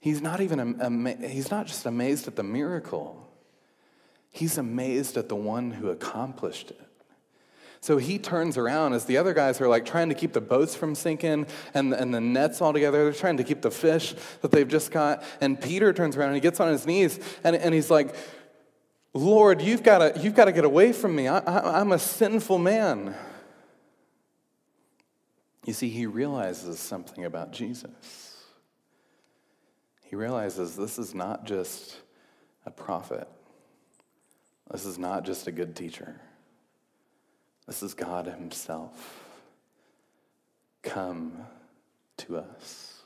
He's 0.00 0.20
not 0.20 0.42
even, 0.42 0.80
ama- 0.82 1.28
he's 1.28 1.50
not 1.50 1.66
just 1.66 1.86
amazed 1.86 2.28
at 2.28 2.36
the 2.36 2.42
miracle. 2.42 3.26
He's 4.30 4.58
amazed 4.58 5.16
at 5.16 5.28
the 5.28 5.36
one 5.36 5.72
who 5.72 5.90
accomplished 5.90 6.70
it. 6.70 6.80
So 7.82 7.96
he 7.96 8.18
turns 8.18 8.58
around 8.58 8.92
as 8.92 9.06
the 9.06 9.16
other 9.16 9.32
guys 9.32 9.58
are 9.60 9.68
like 9.68 9.86
trying 9.86 10.10
to 10.10 10.14
keep 10.14 10.34
the 10.34 10.40
boats 10.40 10.74
from 10.74 10.94
sinking 10.94 11.46
and, 11.72 11.94
and 11.94 12.12
the 12.12 12.20
nets 12.20 12.60
all 12.60 12.74
together. 12.74 13.04
They're 13.04 13.12
trying 13.12 13.38
to 13.38 13.44
keep 13.44 13.62
the 13.62 13.70
fish 13.70 14.14
that 14.42 14.50
they've 14.50 14.68
just 14.68 14.92
caught. 14.92 15.22
And 15.40 15.58
Peter 15.60 15.92
turns 15.94 16.16
around 16.16 16.28
and 16.28 16.36
he 16.36 16.42
gets 16.42 16.60
on 16.60 16.68
his 16.70 16.86
knees 16.86 17.18
and, 17.42 17.56
and 17.56 17.74
he's 17.74 17.90
like, 17.90 18.14
Lord, 19.14 19.62
you've 19.62 19.82
got 19.82 19.98
to 20.14 20.20
you've 20.20 20.34
to 20.34 20.52
get 20.52 20.64
away 20.64 20.92
from 20.92 21.16
me. 21.16 21.26
I, 21.26 21.38
I, 21.38 21.80
I'm 21.80 21.92
a 21.92 21.98
sinful 21.98 22.58
man. 22.58 23.14
You 25.64 25.72
see, 25.72 25.88
he 25.88 26.06
realizes 26.06 26.78
something 26.78 27.24
about 27.24 27.50
Jesus. 27.50 28.36
He 30.04 30.16
realizes 30.16 30.76
this 30.76 30.98
is 30.98 31.14
not 31.14 31.44
just 31.44 31.96
a 32.66 32.70
prophet. 32.70 33.26
This 34.70 34.84
is 34.84 34.98
not 34.98 35.24
just 35.24 35.46
a 35.46 35.52
good 35.52 35.74
teacher. 35.74 36.20
This 37.66 37.82
is 37.82 37.94
God 37.94 38.26
Himself 38.26 39.26
come 40.82 41.32
to 42.18 42.38
us. 42.38 43.02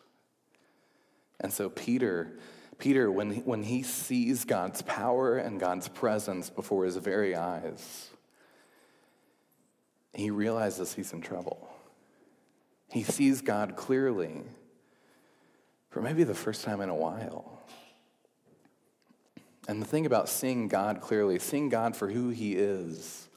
And 1.41 1.53
so 1.53 1.69
Peter, 1.69 2.39
Peter, 2.79 3.11
when 3.11 3.33
he, 3.33 3.41
when 3.41 3.63
he 3.63 3.83
sees 3.83 4.45
God's 4.45 4.83
power 4.83 5.37
and 5.37 5.59
God's 5.59 5.89
presence 5.89 6.51
before 6.51 6.85
his 6.85 6.97
very 6.97 7.35
eyes, 7.35 8.11
he 10.13 10.31
realizes 10.31 10.95
he's 10.95 11.13
in 11.13 11.21
trouble. 11.21 11.69
He 12.91 13.03
sees 13.03 13.41
God 13.41 13.75
clearly, 13.75 14.43
for 15.91 16.01
maybe 16.01 16.23
the 16.23 16.35
first 16.35 16.65
time 16.65 16.81
in 16.81 16.89
a 16.89 16.95
while. 16.95 17.54
And 19.67 19.81
the 19.81 19.87
thing 19.87 20.07
about 20.07 20.29
seeing 20.29 20.69
God 20.69 21.01
clearly, 21.01 21.39
seeing 21.39 21.69
God 21.69 21.97
for 21.97 22.09
who 22.09 22.29
He 22.31 22.55
is, 22.55 23.29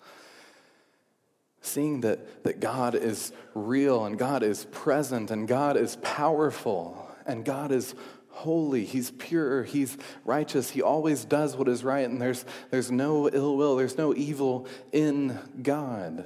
seeing 1.62 2.02
that, 2.02 2.44
that 2.44 2.60
God 2.60 2.96
is 2.96 3.32
real 3.54 4.06
and 4.06 4.18
God 4.18 4.44
is 4.44 4.66
present 4.66 5.32
and 5.32 5.48
God 5.48 5.78
is 5.78 5.98
powerful 5.98 7.10
and 7.26 7.46
God 7.46 7.72
is 7.72 7.96
holy, 8.30 8.86
He's 8.86 9.12
pure, 9.12 9.64
He's 9.64 9.98
righteous, 10.24 10.70
He 10.70 10.82
always 10.82 11.26
does 11.26 11.56
what 11.56 11.68
is 11.68 11.84
right, 11.84 12.08
and 12.08 12.22
there's, 12.22 12.46
there's 12.70 12.92
no 12.92 13.30
ill 13.30 13.58
will, 13.58 13.76
there's 13.76 13.98
no 13.98 14.14
evil 14.14 14.68
in 14.92 15.38
God. 15.62 16.26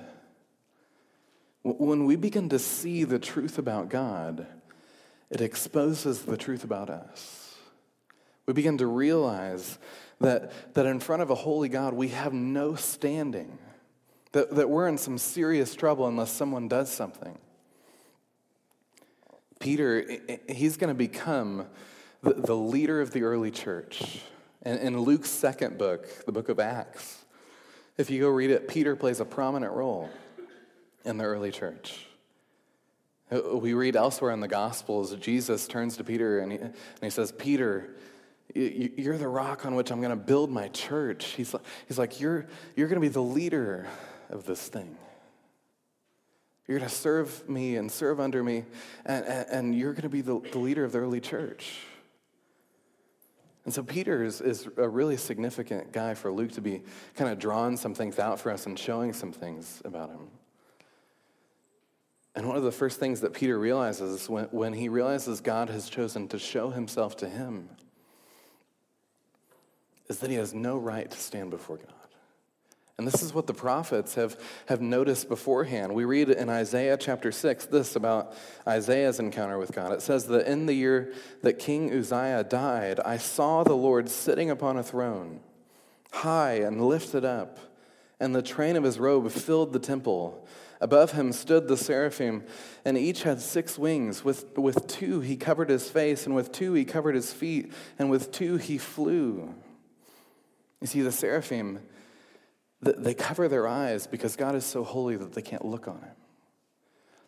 When 1.64 2.06
we 2.06 2.16
begin 2.16 2.50
to 2.50 2.60
see 2.60 3.04
the 3.04 3.20
truth 3.20 3.58
about 3.58 3.90
God, 3.90 4.46
it 5.30 5.42
exposes 5.42 6.24
the 6.24 6.38
truth 6.38 6.64
about 6.64 6.90
us. 6.90 7.40
We 8.52 8.54
begin 8.54 8.80
to 8.80 8.88
realize 8.88 9.80
that, 10.20 10.74
that 10.74 10.86
in 10.86 11.00
front 11.00 11.22
of 11.22 11.30
a 11.30 11.36
holy 11.36 11.70
God, 11.70 11.94
we 11.94 12.10
have 12.10 12.34
no 12.34 12.76
standing, 12.76 13.58
that, 14.34 14.54
that 14.56 14.70
we're 14.70 14.90
in 14.90 14.98
some 14.98 15.18
serious 15.18 15.74
trouble 15.74 16.06
unless 16.06 16.32
someone 16.32 16.68
does 16.68 16.92
something. 16.92 17.38
Peter, 19.62 20.06
he's 20.50 20.76
going 20.76 20.90
to 20.90 20.94
become 20.94 21.66
the, 22.24 22.34
the 22.34 22.54
leader 22.54 23.00
of 23.00 23.12
the 23.12 23.24
early 23.24 23.52
church. 23.52 24.20
And 24.64 24.82
in 24.82 25.00
Luke's 25.00 25.30
second 25.30 25.78
book, 25.78 26.26
the 26.26 26.34
book 26.34 26.50
of 26.50 26.60
Acts, 26.60 27.24
if 27.98 28.10
you 28.10 28.20
go 28.20 28.28
read 28.28 28.52
it, 28.52 28.68
Peter 28.68 28.98
plays 28.98 29.22
a 29.22 29.26
prominent 29.26 29.72
role 29.72 30.10
in 31.06 31.18
the 31.18 31.24
early 31.24 31.52
church. 31.52 32.06
Uh, 33.32 33.58
we 33.58 33.74
read 33.74 33.96
elsewhere 33.96 34.32
in 34.32 34.42
the 34.42 34.50
Gospels, 34.50 35.16
Jesus 35.16 35.70
turns 35.70 35.96
to 35.96 36.04
Peter 36.04 36.40
and 36.40 36.52
he, 36.52 36.58
and 36.58 36.76
he 37.02 37.10
says, 37.10 37.32
Peter, 37.32 37.96
you're 38.54 39.18
the 39.18 39.28
rock 39.28 39.66
on 39.66 39.76
which 39.76 39.92
I'm 39.92 40.00
going 40.00 40.12
to 40.12 40.16
build 40.16 40.50
my 40.50 40.68
church. 40.70 41.26
He's 41.26 41.54
like, 41.54 41.64
he's 41.88 41.98
like 41.98 42.20
you're, 42.20 42.48
you're 42.76 42.88
going 42.88 43.02
to 43.02 43.02
be 43.02 43.12
the 43.12 43.22
leader 43.22 43.88
of 44.30 44.46
this 44.46 44.68
thing. 44.68 44.98
You're 46.68 46.80
going 46.80 46.90
to 46.90 46.96
serve 46.96 47.50
me 47.50 47.76
and 47.76 47.92
serve 47.92 48.20
under 48.20 48.44
me, 48.44 48.66
and, 49.06 49.26
and, 49.26 49.48
and 49.50 49.76
you're 49.76 49.94
going 49.94 50.04
to 50.04 50.10
be 50.10 50.22
the, 50.22 50.40
the 50.52 50.60
leader 50.60 50.84
of 50.84 50.92
the 50.92 51.00
early 51.00 51.20
church. 51.20 51.80
And 53.66 53.74
so 53.74 53.84
Peter 53.84 54.24
is, 54.24 54.42
is 54.42 54.68
a 54.78 54.88
really 54.88 55.18
significant 55.18 55.92
guy 55.92 56.14
for 56.14 56.32
Luke 56.32 56.52
to 56.54 56.62
be 56.62 56.82
kind 57.16 57.32
of 57.32 57.40
drawing 57.40 57.78
some 57.78 57.94
things 57.94 58.20
out 58.20 58.40
for 58.40 58.52
us 58.52 58.66
and 58.66 58.78
showing 58.78 59.14
some 59.14 59.32
things 59.32 59.82
about 59.86 60.10
him. 60.10 60.30
And 62.34 62.48
one 62.48 62.58
of 62.58 62.64
the 62.64 62.72
first 62.72 63.00
things 63.00 63.22
that 63.22 63.34
Peter 63.34 63.60
realizes 63.60 64.30
when, 64.30 64.46
when 64.46 64.74
he 64.74 64.88
realizes 64.88 65.42
God 65.42 65.70
has 65.70 65.90
chosen 65.90 66.28
to 66.30 66.40
show 66.40 66.70
himself 66.70 67.18
to 67.18 67.30
him 67.30 67.70
is 70.12 70.19
that 70.19 70.30
he 70.30 70.36
has 70.36 70.54
no 70.54 70.78
right 70.78 71.10
to 71.10 71.17
stand 71.17 71.50
before 71.50 71.78
God. 71.78 71.88
And 72.97 73.08
this 73.08 73.24
is 73.24 73.34
what 73.34 73.47
the 73.47 73.54
prophets 73.54 74.13
have, 74.15 74.38
have 74.67 74.82
noticed 74.82 75.30
beforehand. 75.30 75.95
We 75.95 76.04
read 76.04 76.30
in 76.30 76.50
Isaiah 76.50 76.97
chapter 76.97 77.32
6 77.32 77.65
this 77.67 77.95
about 77.95 78.36
Isaiah's 78.67 79.19
encounter 79.19 79.58
with 79.58 79.71
God. 79.71 79.93
It 79.93 80.02
says 80.02 80.28
that 80.28 80.45
in 80.45 80.65
the 80.65 80.74
year 80.74 81.13
that 81.41 81.58
King 81.58 81.91
Uzziah 81.97 82.43
died, 82.43 83.00
I 83.00 83.17
saw 83.17 83.63
the 83.63 83.74
Lord 83.74 84.10
sitting 84.10 84.52
upon 84.52 84.78
a 84.78 84.84
throne, 84.84 85.39
high 86.12 86.56
and 86.56 86.86
lifted 86.86 87.24
up, 87.24 87.58
and 88.19 88.36
the 88.36 88.43
train 88.43 88.76
of 88.76 88.84
his 88.84 89.00
robe 89.00 89.32
filled 89.32 89.71
the 89.71 89.80
temple. 89.80 90.45
Above 90.82 91.13
him 91.13 91.32
stood 91.32 91.67
the 91.67 91.78
seraphim, 91.78 92.43
and 92.84 92.97
each 92.97 93.24
had 93.24 93.39
six 93.39 93.80
wings. 93.80 94.24
With, 94.24 94.58
with 94.58 94.88
two 94.88 95.21
he 95.21 95.38
covered 95.38 95.69
his 95.69 95.89
face, 95.89 96.26
and 96.26 96.36
with 96.36 96.52
two 96.52 96.74
he 96.74 96.86
covered 96.86 97.15
his 97.15 97.32
feet, 97.32 97.71
and 97.97 98.12
with 98.12 98.32
two 98.32 98.58
he 98.58 98.78
flew. 98.78 99.56
You 100.82 100.88
see, 100.88 101.02
the 101.02 101.12
seraphim 101.12 101.80
they 102.82 103.13
cover 103.13 103.48
their 103.48 103.67
eyes 103.67 104.08
because 104.08 104.36
God 104.36 104.56
is 104.56 104.65
so 104.65 104.84
holy 104.84 105.15
that 105.15 105.34
they 105.34 105.41
can't 105.44 105.63
look 105.63 105.88
on 105.88 106.02
him. 106.02 106.15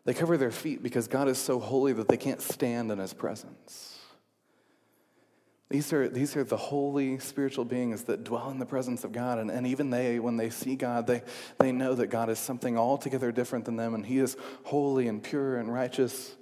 They 0.06 0.14
cover 0.14 0.36
their 0.36 0.52
feet 0.52 0.82
because 0.82 1.08
God 1.08 1.28
is 1.28 1.38
so 1.38 1.60
holy 1.60 1.94
that 1.94 2.08
they 2.08 2.18
can't 2.18 2.42
stand 2.42 2.92
in 2.92 2.98
his 2.98 3.14
presence. 3.14 4.00
These 5.70 5.94
are, 5.94 6.10
these 6.10 6.36
are 6.36 6.44
the 6.44 6.58
holy 6.58 7.20
spiritual 7.20 7.66
beings 7.66 8.04
that 8.04 8.24
dwell 8.24 8.50
in 8.52 8.60
the 8.60 8.66
presence 8.66 9.04
of 9.04 9.12
God. 9.12 9.40
And, 9.40 9.50
and 9.50 9.66
even 9.66 9.90
they, 9.90 10.20
when 10.20 10.38
they 10.38 10.50
see 10.50 10.76
God, 10.76 11.08
they, 11.08 11.24
they 11.58 11.72
know 11.72 11.96
that 11.96 12.08
God 12.08 12.30
is 12.30 12.38
something 12.38 12.78
altogether 12.78 13.32
different 13.32 13.66
than 13.66 13.76
them, 13.76 13.96
and 13.96 14.06
He 14.06 14.20
is 14.20 14.36
holy 14.66 15.08
and 15.08 15.24
pure 15.24 15.58
and 15.58 15.74
righteous. 15.74 16.36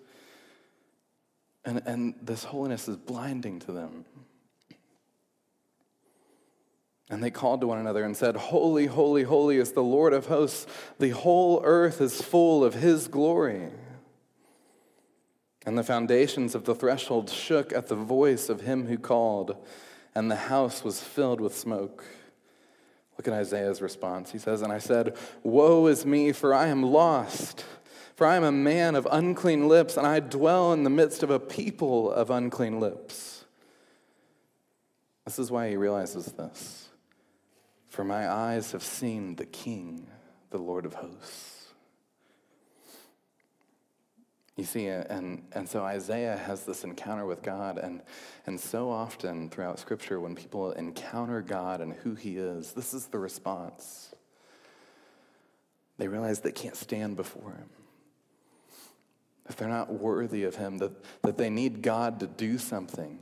And, 1.63 1.82
and 1.86 2.15
this 2.21 2.43
holiness 2.43 2.88
is 2.88 2.97
blinding 2.97 3.60
to 3.60 3.71
them. 3.71 4.06
And 7.12 7.21
they 7.21 7.30
called 7.30 7.60
to 7.60 7.67
one 7.67 7.78
another 7.78 8.06
and 8.06 8.15
said, 8.15 8.38
Holy, 8.38 8.86
holy, 8.86 9.24
holy 9.24 9.58
is 9.58 9.74
the 9.74 9.84
Lord 9.84 10.13
of 10.13 10.28
hosts. 10.28 10.65
The 10.97 11.10
whole 11.10 11.62
earth 11.65 12.00
is 12.00 12.21
full 12.21 12.63
of 12.63 12.76
his 12.76 13.10
glory. 13.10 13.67
And 15.65 15.78
the 15.78 15.84
foundations 15.84 16.56
of 16.56 16.63
the 16.63 16.74
threshold 16.74 17.30
shook 17.30 17.74
at 17.74 17.88
the 17.88 17.95
voice 17.95 18.47
of 18.47 18.62
him 18.62 18.88
who 18.88 18.97
called, 18.97 19.58
and 20.15 20.32
the 20.32 20.38
house 20.38 20.86
was 20.86 21.04
filled 21.04 21.41
with 21.41 21.56
smoke. 21.56 22.06
Look 23.17 23.28
at 23.28 23.34
Isaiah's 23.34 23.82
response. 23.82 24.32
He 24.32 24.39
says, 24.39 24.62
And 24.62 24.71
I 24.71 24.80
said, 24.80 25.17
Woe 25.43 25.88
is 25.88 26.06
me, 26.06 26.32
for 26.32 26.54
I 26.54 26.67
am 26.67 26.82
lost. 26.82 27.65
For 28.15 28.26
I 28.26 28.38
am 28.38 28.43
a 28.45 28.54
man 28.54 28.95
of 28.95 29.06
unclean 29.12 29.67
lips, 29.67 29.97
and 29.97 30.08
I 30.08 30.21
dwell 30.21 30.71
in 30.71 30.84
the 30.84 30.89
midst 30.89 31.24
of 31.24 31.30
a 31.30 31.39
people 31.39 32.10
of 32.10 32.30
unclean 32.30 32.80
lips. 32.80 33.43
This 35.26 35.39
is 35.39 35.52
why 35.52 35.69
he 35.69 35.76
realizes 35.76 36.28
this. 36.28 36.88
For 37.91 38.06
my 38.06 38.32
eyes 38.32 38.71
have 38.71 38.84
seen 38.84 39.36
the 39.36 39.45
King, 39.45 40.08
the 40.49 40.58
Lord 40.58 40.86
of 40.86 40.93
hosts. 40.93 41.73
You 44.56 44.63
see, 44.63 44.88
and, 44.88 45.43
and 45.51 45.67
so 45.67 45.84
Isaiah 45.84 46.38
has 46.38 46.63
this 46.63 46.86
encounter 46.86 47.25
with 47.25 47.41
God, 47.41 47.77
and, 47.77 48.01
and 48.45 48.58
so 48.58 48.89
often 48.89 49.49
throughout 49.49 49.77
Scripture, 49.77 50.21
when 50.21 50.36
people 50.36 50.71
encounter 50.71 51.41
God 51.41 51.82
and 51.82 51.91
who 51.91 52.15
He 52.15 52.38
is, 52.38 52.71
this 52.71 52.93
is 52.93 53.08
the 53.08 53.19
response. 53.19 54.15
They 55.97 56.08
realize 56.08 56.39
they 56.39 56.54
can't 56.54 56.77
stand 56.77 57.17
before 57.17 57.51
Him, 57.51 57.69
that 59.47 59.58
they're 59.58 59.67
not 59.67 59.91
worthy 59.91 60.45
of 60.45 60.56
Him, 60.56 60.77
that, 60.77 60.93
that 61.23 61.38
they 61.38 61.49
need 61.49 61.82
God 61.82 62.21
to 62.21 62.27
do 62.27 62.58
something 62.58 63.19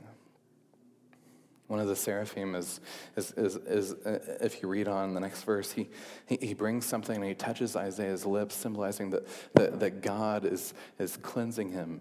one 1.70 1.78
of 1.78 1.86
the 1.86 1.94
seraphim 1.94 2.56
is, 2.56 2.80
is, 3.16 3.30
is, 3.36 3.54
is 3.54 3.92
uh, 4.04 4.18
if 4.40 4.60
you 4.60 4.68
read 4.68 4.88
on 4.88 5.14
the 5.14 5.20
next 5.20 5.44
verse, 5.44 5.70
he, 5.70 5.88
he, 6.26 6.36
he, 6.42 6.52
brings 6.52 6.84
something 6.84 7.14
and 7.14 7.24
he 7.24 7.34
touches 7.34 7.76
Isaiah's 7.76 8.26
lips, 8.26 8.56
symbolizing 8.56 9.10
that, 9.10 9.28
that, 9.54 9.78
that 9.78 10.02
God 10.02 10.44
is, 10.44 10.74
is 10.98 11.16
cleansing 11.18 11.70
him. 11.70 12.00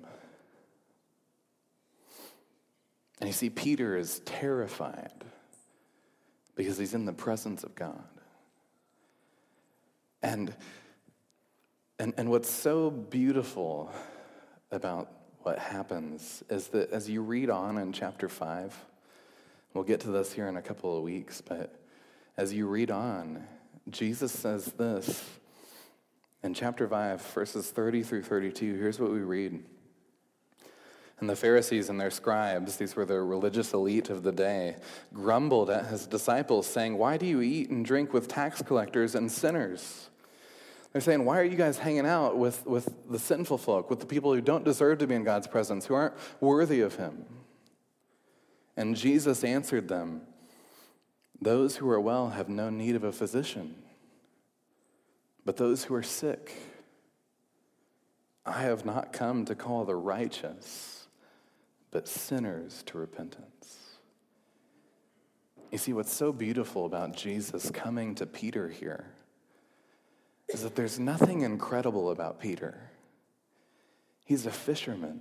And 3.20 3.28
you 3.28 3.34
see, 3.34 3.52
Peter 3.52 3.96
is 3.96 4.22
terrified 4.26 5.24
because 6.56 6.80
he's 6.80 6.96
in 6.96 7.06
the 7.06 7.14
presence 7.14 7.64
of 7.64 7.76
God. 7.76 8.04
And, 10.24 10.52
and, 12.00 12.16
and 12.18 12.32
what's 12.32 12.50
so 12.50 12.90
beautiful 12.90 13.92
about 14.72 15.12
what 15.44 15.60
happens 15.60 16.44
is 16.50 16.70
that 16.70 16.90
as 16.90 17.08
you 17.08 17.22
read 17.22 17.52
on 17.52 17.78
in 17.78 17.94
chapter 17.94 18.28
5, 18.28 18.86
We'll 19.74 19.84
get 19.84 20.00
to 20.02 20.12
this 20.12 20.34
here 20.34 20.48
in 20.48 20.58
a 20.58 20.62
couple 20.62 20.98
of 20.98 21.04
weeks, 21.04 21.42
but 21.42 21.76
as 22.38 22.54
you 22.54 22.68
read 22.68 22.90
on, 22.90 23.46
Jesus 23.90 24.32
says 24.32 24.66
this 24.66 25.24
in 26.42 26.54
chapter 26.54 26.88
5, 26.88 27.22
verses 27.22 27.70
30 27.70 28.04
through 28.04 28.24
32. 28.24 28.76
Here's 28.76 29.00
what 29.00 29.12
we 29.12 29.20
read. 29.20 29.64
And 31.20 31.30
the 31.30 31.36
Pharisees 31.36 31.90
and 31.90 32.00
their 32.00 32.10
scribes, 32.10 32.78
these 32.78 32.96
were 32.96 33.06
the 33.06 33.22
religious 33.22 33.74
elite 33.74 34.10
of 34.10 34.24
the 34.24 34.32
day, 34.32 34.78
grumbled 35.14 35.70
at 35.70 35.88
his 35.88 36.08
disciples, 36.08 36.66
saying, 36.66 36.98
Why 36.98 37.18
do 37.18 37.26
you 37.26 37.42
eat 37.42 37.70
and 37.70 37.86
drink 37.86 38.14
with 38.14 38.28
tax 38.28 38.62
collectors 38.62 39.16
and 39.16 39.32
sinners? 39.32 40.10
They're 40.94 41.02
saying, 41.02 41.26
Why 41.26 41.40
are 41.40 41.44
you 41.44 41.58
guys 41.58 41.78
hanging 41.78 42.08
out 42.08 42.38
with, 42.38 42.66
with 42.66 42.90
the 43.10 43.20
sinful 43.20 43.58
folk, 43.58 43.90
with 43.90 44.00
the 44.00 44.06
people 44.06 44.34
who 44.34 44.42
don't 44.42 44.64
deserve 44.64 45.00
to 45.00 45.08
be 45.08 45.16
in 45.16 45.24
God's 45.24 45.48
presence, 45.48 45.86
who 45.86 45.94
aren't 45.94 46.16
worthy 46.40 46.82
of 46.82 46.96
him? 46.96 47.26
And 48.80 48.96
Jesus 48.96 49.44
answered 49.44 49.90
them, 49.90 50.22
Those 51.42 51.76
who 51.76 51.90
are 51.90 52.00
well 52.00 52.30
have 52.30 52.48
no 52.48 52.70
need 52.70 52.96
of 52.96 53.04
a 53.04 53.12
physician, 53.12 53.76
but 55.44 55.58
those 55.58 55.84
who 55.84 55.96
are 55.96 56.02
sick. 56.02 56.54
I 58.46 58.62
have 58.62 58.86
not 58.86 59.12
come 59.12 59.44
to 59.46 59.54
call 59.54 59.84
the 59.84 59.98
righteous, 59.98 61.10
but 61.92 62.08
sinners 62.08 62.82
to 62.86 62.98
repentance. 62.98 63.98
You 65.74 65.78
see, 65.78 65.92
what's 65.92 66.14
so 66.14 66.32
beautiful 66.32 66.86
about 66.86 67.14
Jesus 67.14 67.70
coming 67.72 68.16
to 68.16 68.26
Peter 68.26 68.70
here 68.70 69.08
is 70.48 70.64
that 70.64 70.78
there's 70.78 70.98
nothing 70.98 71.42
incredible 71.42 72.12
about 72.12 72.40
Peter. 72.40 72.80
He's 74.24 74.46
a 74.46 74.52
fisherman. 74.52 75.20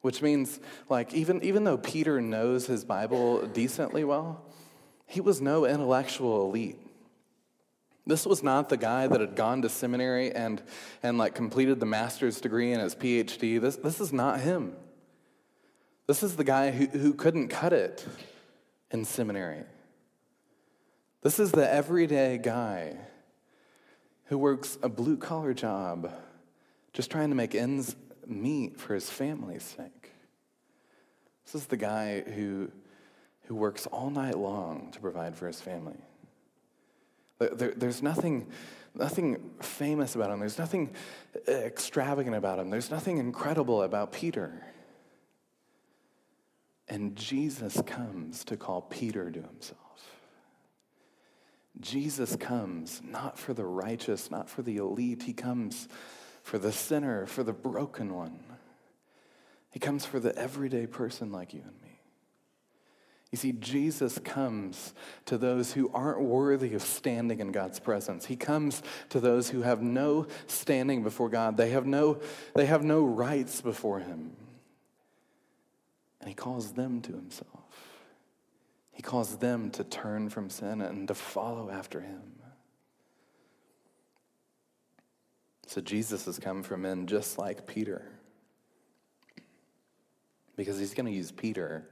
Which 0.00 0.22
means, 0.22 0.60
like, 0.88 1.12
even, 1.12 1.42
even 1.44 1.64
though 1.64 1.76
Peter 1.76 2.20
knows 2.20 2.66
his 2.66 2.84
Bible 2.84 3.46
decently 3.46 4.02
well, 4.02 4.42
he 5.06 5.20
was 5.20 5.40
no 5.40 5.66
intellectual 5.66 6.46
elite. 6.46 6.78
This 8.06 8.26
was 8.26 8.42
not 8.42 8.68
the 8.68 8.76
guy 8.76 9.06
that 9.06 9.20
had 9.20 9.36
gone 9.36 9.62
to 9.62 9.68
seminary 9.68 10.32
and, 10.32 10.62
and 11.02 11.18
like 11.18 11.34
completed 11.34 11.80
the 11.80 11.86
master's 11.86 12.40
degree 12.40 12.72
and 12.72 12.80
his 12.80 12.94
PhD. 12.94 13.60
This, 13.60 13.76
this 13.76 14.00
is 14.00 14.12
not 14.12 14.40
him. 14.40 14.74
This 16.06 16.22
is 16.22 16.36
the 16.36 16.44
guy 16.44 16.70
who, 16.70 16.86
who 16.86 17.12
couldn't 17.12 17.48
cut 17.48 17.72
it 17.72 18.06
in 18.90 19.04
seminary. 19.04 19.64
This 21.22 21.38
is 21.38 21.52
the 21.52 21.70
everyday 21.70 22.38
guy 22.38 22.96
who 24.24 24.38
works 24.38 24.78
a 24.82 24.88
blue 24.88 25.16
collar 25.16 25.52
job 25.52 26.12
just 26.92 27.10
trying 27.10 27.28
to 27.28 27.36
make 27.36 27.54
ends 27.54 27.94
meet 28.30 28.78
for 28.78 28.94
his 28.94 29.10
family's 29.10 29.62
sake. 29.62 30.12
This 31.44 31.62
is 31.62 31.66
the 31.66 31.76
guy 31.76 32.20
who, 32.20 32.70
who 33.42 33.54
works 33.54 33.86
all 33.86 34.10
night 34.10 34.38
long 34.38 34.90
to 34.92 35.00
provide 35.00 35.36
for 35.36 35.46
his 35.46 35.60
family. 35.60 35.98
There, 37.38 37.72
there's 37.74 38.02
nothing, 38.02 38.48
nothing 38.94 39.50
famous 39.60 40.14
about 40.14 40.30
him, 40.30 40.40
there's 40.40 40.58
nothing 40.58 40.94
extravagant 41.48 42.36
about 42.36 42.58
him, 42.58 42.70
there's 42.70 42.90
nothing 42.90 43.18
incredible 43.18 43.82
about 43.82 44.12
Peter. 44.12 44.62
And 46.88 47.16
Jesus 47.16 47.80
comes 47.86 48.44
to 48.44 48.56
call 48.56 48.82
Peter 48.82 49.30
to 49.30 49.40
himself. 49.40 49.80
Jesus 51.78 52.36
comes 52.36 53.00
not 53.04 53.38
for 53.38 53.54
the 53.54 53.64
righteous, 53.64 54.30
not 54.30 54.50
for 54.50 54.62
the 54.62 54.76
elite. 54.76 55.22
He 55.22 55.32
comes 55.32 55.88
for 56.42 56.58
the 56.58 56.72
sinner, 56.72 57.26
for 57.26 57.42
the 57.42 57.52
broken 57.52 58.14
one. 58.14 58.40
He 59.70 59.78
comes 59.78 60.04
for 60.04 60.18
the 60.18 60.36
everyday 60.36 60.86
person 60.86 61.30
like 61.30 61.54
you 61.54 61.62
and 61.62 61.82
me. 61.82 61.90
You 63.30 63.38
see, 63.38 63.52
Jesus 63.52 64.18
comes 64.18 64.92
to 65.26 65.38
those 65.38 65.72
who 65.72 65.88
aren't 65.94 66.20
worthy 66.20 66.74
of 66.74 66.82
standing 66.82 67.38
in 67.38 67.52
God's 67.52 67.78
presence. 67.78 68.26
He 68.26 68.34
comes 68.34 68.82
to 69.10 69.20
those 69.20 69.50
who 69.50 69.62
have 69.62 69.80
no 69.80 70.26
standing 70.48 71.04
before 71.04 71.28
God. 71.28 71.56
They 71.56 71.70
have 71.70 71.86
no, 71.86 72.20
they 72.56 72.66
have 72.66 72.82
no 72.82 73.04
rights 73.04 73.60
before 73.60 74.00
Him. 74.00 74.32
And 76.18 76.28
He 76.28 76.34
calls 76.34 76.72
them 76.72 77.00
to 77.02 77.12
Himself. 77.12 77.48
He 78.90 79.02
calls 79.02 79.36
them 79.36 79.70
to 79.70 79.84
turn 79.84 80.28
from 80.28 80.50
sin 80.50 80.80
and 80.80 81.06
to 81.06 81.14
follow 81.14 81.70
after 81.70 82.00
Him. 82.00 82.39
So 85.70 85.80
Jesus 85.80 86.24
has 86.24 86.36
come 86.36 86.64
for 86.64 86.76
men 86.76 87.06
just 87.06 87.38
like 87.38 87.64
Peter. 87.64 88.02
Because 90.56 90.80
he's 90.80 90.94
going 90.94 91.06
to 91.06 91.12
use 91.12 91.30
Peter 91.30 91.86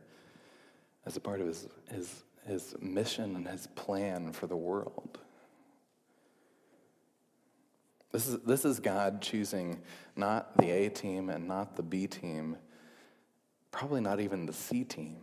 as 1.06 1.16
a 1.16 1.20
part 1.20 1.40
of 1.40 1.46
his, 1.46 1.68
his, 1.88 2.24
his 2.44 2.74
mission 2.80 3.36
and 3.36 3.46
his 3.46 3.68
plan 3.76 4.32
for 4.32 4.48
the 4.48 4.56
world. 4.56 5.20
This 8.10 8.26
is, 8.26 8.40
this 8.40 8.64
is 8.64 8.80
God 8.80 9.22
choosing 9.22 9.80
not 10.16 10.56
the 10.56 10.72
A 10.72 10.90
team 10.90 11.30
and 11.30 11.46
not 11.46 11.76
the 11.76 11.84
B 11.84 12.08
team, 12.08 12.56
probably 13.70 14.00
not 14.00 14.18
even 14.18 14.44
the 14.44 14.52
C 14.52 14.82
team, 14.82 15.18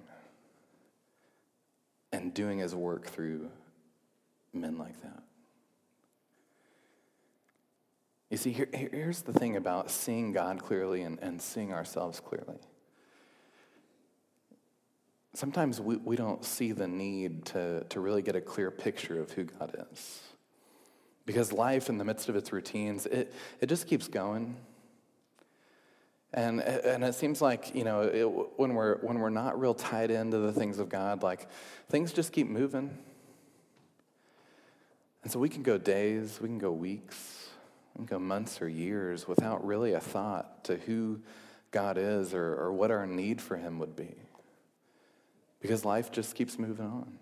and 2.14 2.34
doing 2.34 2.60
his 2.60 2.74
work 2.74 3.06
through 3.06 3.50
men 4.54 4.78
like 4.78 5.02
that. 5.02 5.24
You 8.30 8.38
see, 8.38 8.52
here, 8.52 8.70
here's 8.74 9.22
the 9.22 9.34
thing 9.34 9.56
about 9.56 9.92
seeing 9.92 10.32
God 10.32 10.62
clearly 10.62 11.04
and, 11.04 11.20
and 11.22 11.42
seeing 11.42 11.72
ourselves 11.72 12.20
clearly. 12.20 12.58
Sometimes 15.34 15.80
we, 15.80 15.98
we 15.98 16.16
don't 16.16 16.44
see 16.44 16.72
the 16.72 16.88
need 16.88 17.46
to, 17.46 17.84
to 17.90 18.00
really 18.00 18.22
get 18.22 18.36
a 18.36 18.42
clear 18.42 18.72
picture 18.72 19.20
of 19.20 19.32
who 19.32 19.44
God 19.44 19.76
is. 19.92 20.22
Because 21.26 21.52
life, 21.52 21.90
in 21.90 21.98
the 21.98 22.06
midst 22.06 22.30
of 22.30 22.36
its 22.36 22.52
routines, 22.54 23.06
it, 23.06 23.34
it 23.60 23.68
just 23.68 23.88
keeps 23.88 24.08
going. 24.08 24.56
And, 26.34 26.62
and 26.62 27.04
it 27.04 27.16
seems 27.16 27.42
like, 27.42 27.74
you 27.76 27.84
know, 27.84 28.02
it, 28.02 28.26
when, 28.58 28.74
we're, 28.74 28.98
when 28.98 29.20
we're 29.20 29.30
not 29.30 29.60
real 29.60 29.74
tied 29.74 30.12
into 30.12 30.38
the 30.40 30.52
things 30.52 30.80
of 30.80 30.90
God, 30.90 31.24
like 31.24 31.48
things 31.90 32.12
just 32.12 32.32
keep 32.32 32.48
moving. 32.48 32.98
And 35.24 35.32
so 35.32 35.40
we 35.40 35.50
can 35.50 35.64
go 35.64 35.78
days, 35.78 36.40
we 36.42 36.48
can 36.48 36.60
go 36.60 36.72
weeks, 36.72 37.45
go 38.04 38.20
months 38.20 38.62
or 38.62 38.68
years 38.68 39.28
without 39.28 39.66
really 39.66 39.94
a 39.94 40.00
thought 40.00 40.64
to 40.66 40.76
who 40.76 41.22
God 41.72 41.98
is 41.98 42.34
or, 42.34 42.56
or 42.56 42.74
what 42.74 42.92
our 42.92 43.06
need 43.06 43.42
for 43.42 43.58
Him 43.58 43.80
would 43.80 43.96
be. 43.96 44.16
Because 45.62 45.86
life 45.86 46.12
just 46.12 46.36
keeps 46.36 46.60
moving 46.60 46.86
on. 46.86 47.18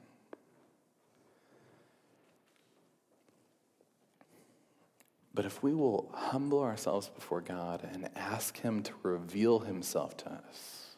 But 5.33 5.45
if 5.45 5.63
we 5.63 5.73
will 5.73 6.12
humble 6.13 6.62
ourselves 6.62 7.09
before 7.09 7.41
God 7.41 7.88
and 7.91 8.09
ask 8.15 8.57
Him 8.57 8.83
to 8.83 8.93
reveal 9.01 9.59
Himself 9.59 10.15
to 10.17 10.31
us, 10.31 10.95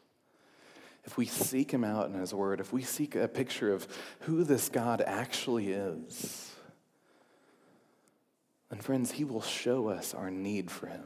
if 1.06 1.18
we 1.18 1.26
seek 1.26 1.72
Him 1.72 1.84
out 1.84 2.10
in 2.10 2.20
His 2.20 2.34
Word, 2.34 2.60
if 2.60 2.74
we 2.74 2.82
seek 2.82 3.16
a 3.16 3.28
picture 3.28 3.72
of 3.72 3.88
who 4.22 4.44
this 4.44 4.68
God 4.68 5.02
actually 5.06 5.72
is, 5.72 6.55
and 8.72 8.84
friends, 8.84 9.12
He 9.12 9.24
will 9.24 9.42
show 9.42 9.90
us 9.90 10.14
our 10.14 10.30
need 10.30 10.72
for 10.72 10.88
Him. 10.88 11.04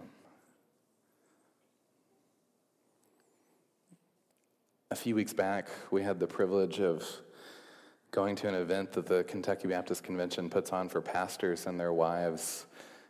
A 4.91 4.95
few 4.95 5.15
weeks 5.15 5.33
back, 5.33 5.69
we 5.91 6.01
had 6.01 6.19
the 6.19 6.27
privilege 6.27 6.79
of 6.79 7.05
going 8.11 8.35
to 8.37 8.47
an 8.47 8.55
event 8.55 8.91
that 8.93 9.05
the 9.05 9.23
Kentucky 9.25 9.67
Baptist 9.67 10.03
Convention 10.03 10.49
puts 10.49 10.71
on 10.73 10.89
for 10.89 10.99
pastors 10.99 11.67
and 11.67 11.79
their 11.79 11.93
wives 11.93 12.65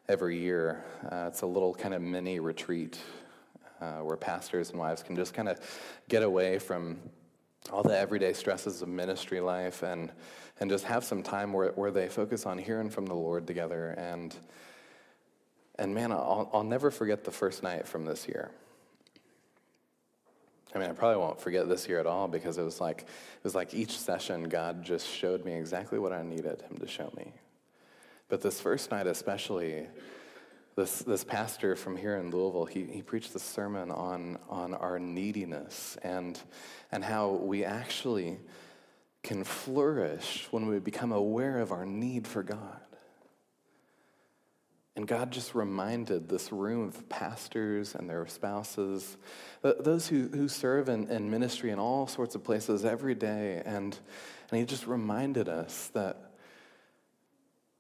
every 0.10 0.38
year. 0.38 0.84
Uh, 1.10 1.26
it's 1.28 1.42
a 1.42 1.46
little 1.46 1.74
kind 1.74 1.94
of 1.94 2.02
mini 2.02 2.40
retreat 2.40 3.00
uh, 3.80 4.00
where 4.00 4.18
pastors 4.18 4.72
and 4.72 4.80
wives 4.80 5.02
can 5.02 5.16
just 5.16 5.34
kind 5.34 5.48
of 5.48 5.60
get 6.10 6.22
away 6.22 6.60
from 6.60 6.98
all 7.72 7.84
the 7.84 7.98
everyday 7.98 8.34
stresses 8.34 8.82
of 8.82 8.88
ministry 8.88 9.40
life 9.40 9.84
and 9.84 10.12
and 10.60 10.70
just 10.70 10.86
have 10.86 11.04
some 11.04 11.24
time 11.24 11.54
where, 11.54 11.72
where 11.72 11.92
they 11.92 12.08
focus 12.08 12.46
on 12.46 12.58
hearing 12.58 12.90
from 12.90 13.06
the 13.06 13.14
Lord 13.14 13.48
together. 13.48 13.92
And, 13.92 14.36
and 15.78 15.96
man, 15.96 16.12
I'll, 16.12 16.50
I'll 16.54 16.64
never 16.64 16.92
forget 16.92 17.24
the 17.24 17.32
first 17.32 17.64
night 17.64 17.88
from 17.88 18.06
this 18.06 18.28
year. 18.28 18.52
I 20.76 20.78
mean, 20.78 20.90
I 20.90 20.94
probably 20.94 21.18
won't 21.18 21.42
forget 21.42 21.68
this 21.68 21.88
year 21.88 22.00
at 22.00 22.06
all 22.06 22.28
because 22.28 22.60
it 22.60 22.64
was 22.64 22.80
like 22.80 23.02
it 23.02 23.44
was 23.44 23.56
like 23.56 23.74
each 23.74 23.98
session 23.98 24.50
God 24.50 24.84
just 24.84 25.08
showed 25.08 25.44
me 25.44 25.54
exactly 25.54 25.98
what 25.98 26.14
I 26.14 26.22
needed 26.22 26.62
him 26.62 26.78
to 26.78 26.88
show 26.88 27.12
me. 27.18 27.34
But 28.28 28.42
this 28.42 28.62
first 28.62 28.92
night 28.92 29.08
especially, 29.08 29.88
this, 30.80 31.00
this 31.00 31.26
pastor 31.26 31.76
from 31.76 31.98
here 31.98 32.16
in 32.16 32.32
Louisville, 32.32 32.64
he, 32.64 32.86
he 32.86 33.02
preached 33.02 33.34
the 33.34 33.40
sermon 33.40 33.92
on, 33.92 34.40
on 34.48 34.74
our 34.74 34.98
neediness 34.98 35.98
and, 36.04 36.40
and 36.90 37.04
how 37.04 37.32
we 37.32 37.66
actually 37.66 38.40
can 39.22 39.44
flourish 39.44 40.48
when 40.52 40.68
we 40.68 40.80
become 40.80 41.12
aware 41.12 41.60
of 41.60 41.74
our 41.74 41.86
need 41.86 42.26
for 42.26 42.44
God. 42.44 42.80
And 44.96 45.06
God 45.06 45.32
just 45.32 45.54
reminded 45.54 46.30
this 46.30 46.50
room 46.50 46.88
of 46.88 47.10
pastors 47.10 47.94
and 47.94 48.10
their 48.10 48.26
spouses, 48.28 49.18
those 49.62 50.08
who, 50.08 50.30
who 50.30 50.48
serve 50.48 50.88
in, 50.88 51.10
in 51.10 51.30
ministry 51.30 51.72
in 51.72 51.80
all 51.80 52.08
sorts 52.08 52.36
of 52.36 52.44
places 52.46 52.86
every 52.86 53.16
day. 53.16 53.62
And, 53.66 53.98
and 54.50 54.60
He 54.60 54.66
just 54.66 54.88
reminded 54.88 55.50
us 55.50 55.90
that 55.94 56.32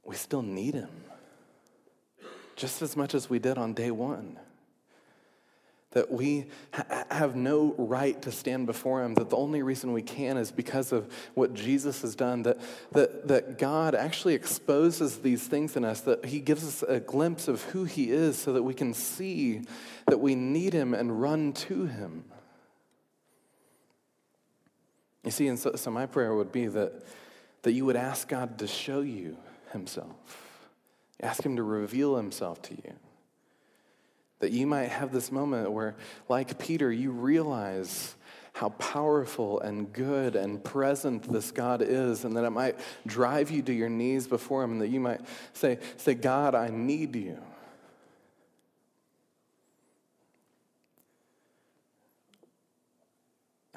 we 0.03 0.15
still 0.15 0.41
need 0.41 0.73
Him 0.73 0.89
just 2.59 2.81
as 2.81 2.97
much 2.97 3.15
as 3.15 3.29
we 3.29 3.39
did 3.39 3.57
on 3.57 3.73
day 3.73 3.89
one 3.89 4.37
that 5.91 6.11
we 6.11 6.45
ha- 6.71 7.05
have 7.09 7.35
no 7.35 7.73
right 7.77 8.21
to 8.21 8.31
stand 8.31 8.67
before 8.67 9.03
him, 9.03 9.15
that 9.15 9.29
the 9.29 9.35
only 9.35 9.63
reason 9.63 9.91
we 9.91 10.03
can 10.03 10.37
is 10.37 10.51
because 10.51 10.91
of 10.91 11.11
what 11.33 11.53
Jesus 11.55 12.03
has 12.03 12.15
done, 12.15 12.43
that, 12.43 12.59
that, 12.91 13.27
that 13.27 13.57
God 13.57 13.95
actually 13.95 14.35
exposes 14.35 15.19
these 15.19 15.47
things 15.47 15.75
in 15.75 15.83
us, 15.83 16.01
that 16.01 16.25
he 16.25 16.41
gives 16.41 16.63
us 16.63 16.83
a 16.87 16.99
glimpse 16.99 17.47
of 17.47 17.63
who 17.63 17.85
he 17.85 18.11
is 18.11 18.37
so 18.37 18.53
that 18.53 18.61
we 18.61 18.75
can 18.75 18.93
see 18.93 19.61
that 20.05 20.19
we 20.19 20.35
need 20.35 20.73
him 20.73 20.93
and 20.93 21.19
run 21.19 21.53
to 21.53 21.85
him. 21.85 22.25
You 25.23 25.31
see, 25.31 25.47
and 25.47 25.57
so, 25.57 25.75
so 25.75 25.89
my 25.89 26.05
prayer 26.05 26.35
would 26.35 26.51
be 26.51 26.67
that, 26.67 27.03
that 27.63 27.71
you 27.71 27.85
would 27.85 27.95
ask 27.95 28.27
God 28.27 28.59
to 28.59 28.67
show 28.67 29.01
you 29.01 29.37
himself, 29.71 30.15
ask 31.21 31.45
him 31.45 31.55
to 31.55 31.63
reveal 31.63 32.15
himself 32.15 32.61
to 32.63 32.75
you. 32.75 32.93
That 34.39 34.51
you 34.51 34.65
might 34.65 34.89
have 34.89 35.11
this 35.11 35.31
moment 35.31 35.71
where, 35.71 35.95
like 36.29 36.57
Peter, 36.59 36.91
you 36.91 37.11
realize 37.11 38.15
how 38.53 38.69
powerful 38.69 39.59
and 39.59 39.91
good 39.91 40.35
and 40.35 40.63
present 40.63 41.31
this 41.31 41.51
God 41.51 41.81
is, 41.81 42.23
and 42.23 42.35
that 42.35 42.45
it 42.45 42.49
might 42.49 42.79
drive 43.05 43.51
you 43.51 43.61
to 43.63 43.73
your 43.73 43.89
knees 43.89 44.27
before 44.27 44.63
Him, 44.63 44.73
and 44.73 44.81
that 44.81 44.87
you 44.87 44.99
might 44.99 45.21
say, 45.53 45.79
say 45.97 46.13
God, 46.13 46.55
I 46.55 46.69
need 46.69 47.15
you. 47.15 47.37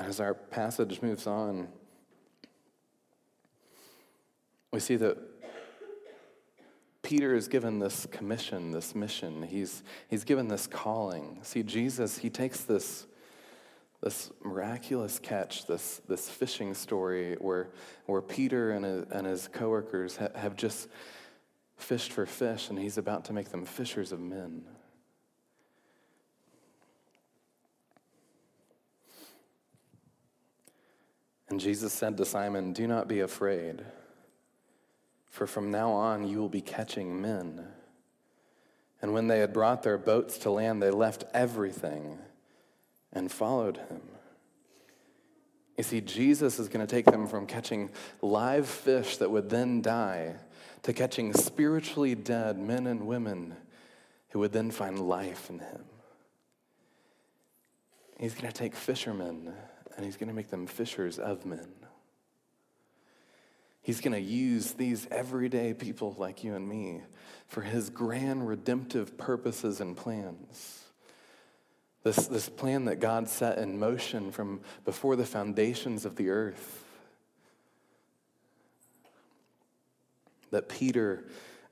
as 0.03 0.21
our 0.21 0.35
passage 0.35 1.01
moves 1.01 1.27
on, 1.27 1.69
we 4.73 4.81
see 4.81 4.97
that 4.97 5.17
Peter 7.03 7.35
is 7.35 7.49
given 7.49 7.81
this 7.81 8.07
commission, 8.07 8.71
this 8.71 8.95
mission. 8.95 9.43
He's, 9.43 9.83
he's 10.09 10.25
given 10.25 10.49
this 10.49 10.69
calling. 10.69 11.39
See, 11.43 11.65
Jesus, 11.65 12.19
he 12.19 12.31
takes 12.31 12.61
this, 12.61 13.07
this 14.01 14.31
miraculous 14.45 15.19
catch, 15.19 15.67
this, 15.67 16.01
this 16.09 16.29
fishing 16.29 16.75
story 16.75 17.35
where, 17.41 17.71
where 18.07 18.23
Peter 18.23 18.71
and 18.71 18.85
his, 18.85 19.05
and 19.11 19.27
his 19.27 19.49
coworkers 19.49 20.17
ha- 20.17 20.29
have 20.37 20.57
just 20.57 20.89
fished 21.77 22.13
for 22.13 22.25
fish, 22.25 22.71
and 22.71 22.79
he's 22.79 22.99
about 22.99 23.25
to 23.25 23.33
make 23.33 23.49
them 23.49 23.65
fishers 23.65 24.13
of 24.13 24.21
men. 24.21 24.65
And 31.49 31.61
Jesus 31.61 31.93
said 31.93 32.17
to 32.17 32.25
Simon, 32.25 32.73
Do 32.73 32.87
not 32.87 33.09
be 33.09 33.21
afraid, 33.21 33.85
for 35.33 35.47
from 35.47 35.71
now 35.71 35.91
on 35.91 36.29
you 36.29 36.39
will 36.39 36.51
be 36.51 36.61
catching 36.61 37.21
men. 37.21 37.67
And 39.01 39.15
when 39.15 39.27
they 39.27 39.39
had 39.39 39.53
brought 39.53 39.83
their 39.83 39.97
boats 39.97 40.37
to 40.39 40.51
land, 40.51 40.83
they 40.83 40.91
left 40.91 41.25
everything 41.33 42.19
and 43.13 43.33
followed 43.33 43.79
him. 43.79 44.03
You 45.79 45.85
see, 45.85 46.03
Jesus 46.03 46.59
is 46.59 46.69
going 46.69 46.87
to 46.87 46.91
take 46.95 47.07
them 47.07 47.27
from 47.27 47.47
catching 47.47 47.89
live 48.21 48.69
fish 48.69 49.17
that 49.17 49.31
would 49.31 49.49
then 49.49 49.81
die 49.81 50.35
to 50.83 50.93
catching 50.93 51.33
spiritually 51.33 52.15
dead 52.15 52.59
men 52.59 52.87
and 52.87 53.07
women 53.07 53.57
who 54.29 54.39
would 54.41 54.53
then 54.53 54.71
find 54.71 55.01
life 55.01 55.49
in 55.49 55.61
him. 55.61 55.85
He's 58.19 58.35
going 58.35 58.53
to 58.53 58.57
take 58.57 58.77
fishermen 58.77 59.55
and 59.97 60.05
he's 60.05 60.19
going 60.19 60.29
to 60.29 60.35
make 60.35 60.51
them 60.51 60.67
fishers 60.67 61.19
of 61.19 61.47
men. 61.47 61.73
He's 63.83 64.01
going 64.01 64.13
to 64.13 64.21
use 64.21 64.73
these 64.73 65.09
everyday 65.11 65.75
people 65.75 66.15
like 66.17 66.45
you 66.45 66.55
and 66.55 66.69
me 66.69 67.03
for 67.49 67.63
his 67.63 67.91
grand 67.91 68.49
redemptive 68.49 69.19
purposes 69.19 69.81
and 69.81 69.97
plans. 69.97 70.85
This, 72.05 72.27
this 72.27 72.49
plan 72.49 72.85
that 72.87 73.01
God 73.01 73.29
set 73.29 73.59
in 73.59 73.79
motion 73.79 74.33
from 74.33 74.61
before 74.85 75.17
the 75.17 75.27
foundations 75.27 76.05
of 76.05 76.17
the 76.17 76.31
earth. 76.31 76.85
That 80.51 80.69
Peter 80.69 81.25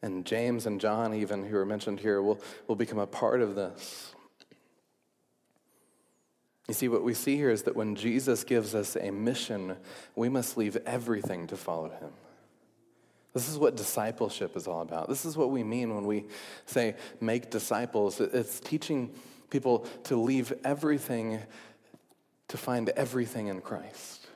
and 0.03 0.25
James 0.25 0.67
and 0.67 0.81
John, 0.81 1.15
even 1.15 1.47
who 1.47 1.57
are 1.57 1.67
mentioned 1.67 2.01
here, 2.01 2.23
will, 2.23 2.41
will 2.67 2.77
become 2.77 2.99
a 2.99 3.07
part 3.07 3.41
of 3.41 3.55
this. 3.55 4.15
You 6.71 6.75
see, 6.75 6.87
what 6.87 7.03
we 7.03 7.15
see 7.15 7.35
here 7.35 7.51
is 7.51 7.65
that 7.65 7.75
when 7.75 7.97
Jesus 7.97 8.45
gives 8.45 8.77
us 8.77 8.95
a 8.95 9.11
mission, 9.11 9.77
we 10.15 10.29
must 10.29 10.57
leave 10.57 10.77
everything 10.87 11.49
to 11.49 11.57
follow 11.57 11.89
him. 11.89 12.13
This 13.35 13.49
is 13.49 13.59
what 13.59 13.77
discipleship 13.77 14.57
is 14.57 14.69
all 14.69 14.83
about. 14.83 15.09
This 15.09 15.25
is 15.25 15.37
what 15.37 15.51
we 15.51 15.65
mean 15.65 15.93
when 15.93 16.05
we 16.05 16.27
say 16.67 16.95
make 17.21 17.51
disciples. 17.51 18.21
It's 18.21 18.61
teaching 18.61 19.13
people 19.51 19.81
to 20.05 20.15
leave 20.15 20.53
everything 20.63 21.41
to 22.47 22.57
find 22.57 22.89
everything 22.91 23.49
in 23.49 23.63
Christ. 23.63 24.29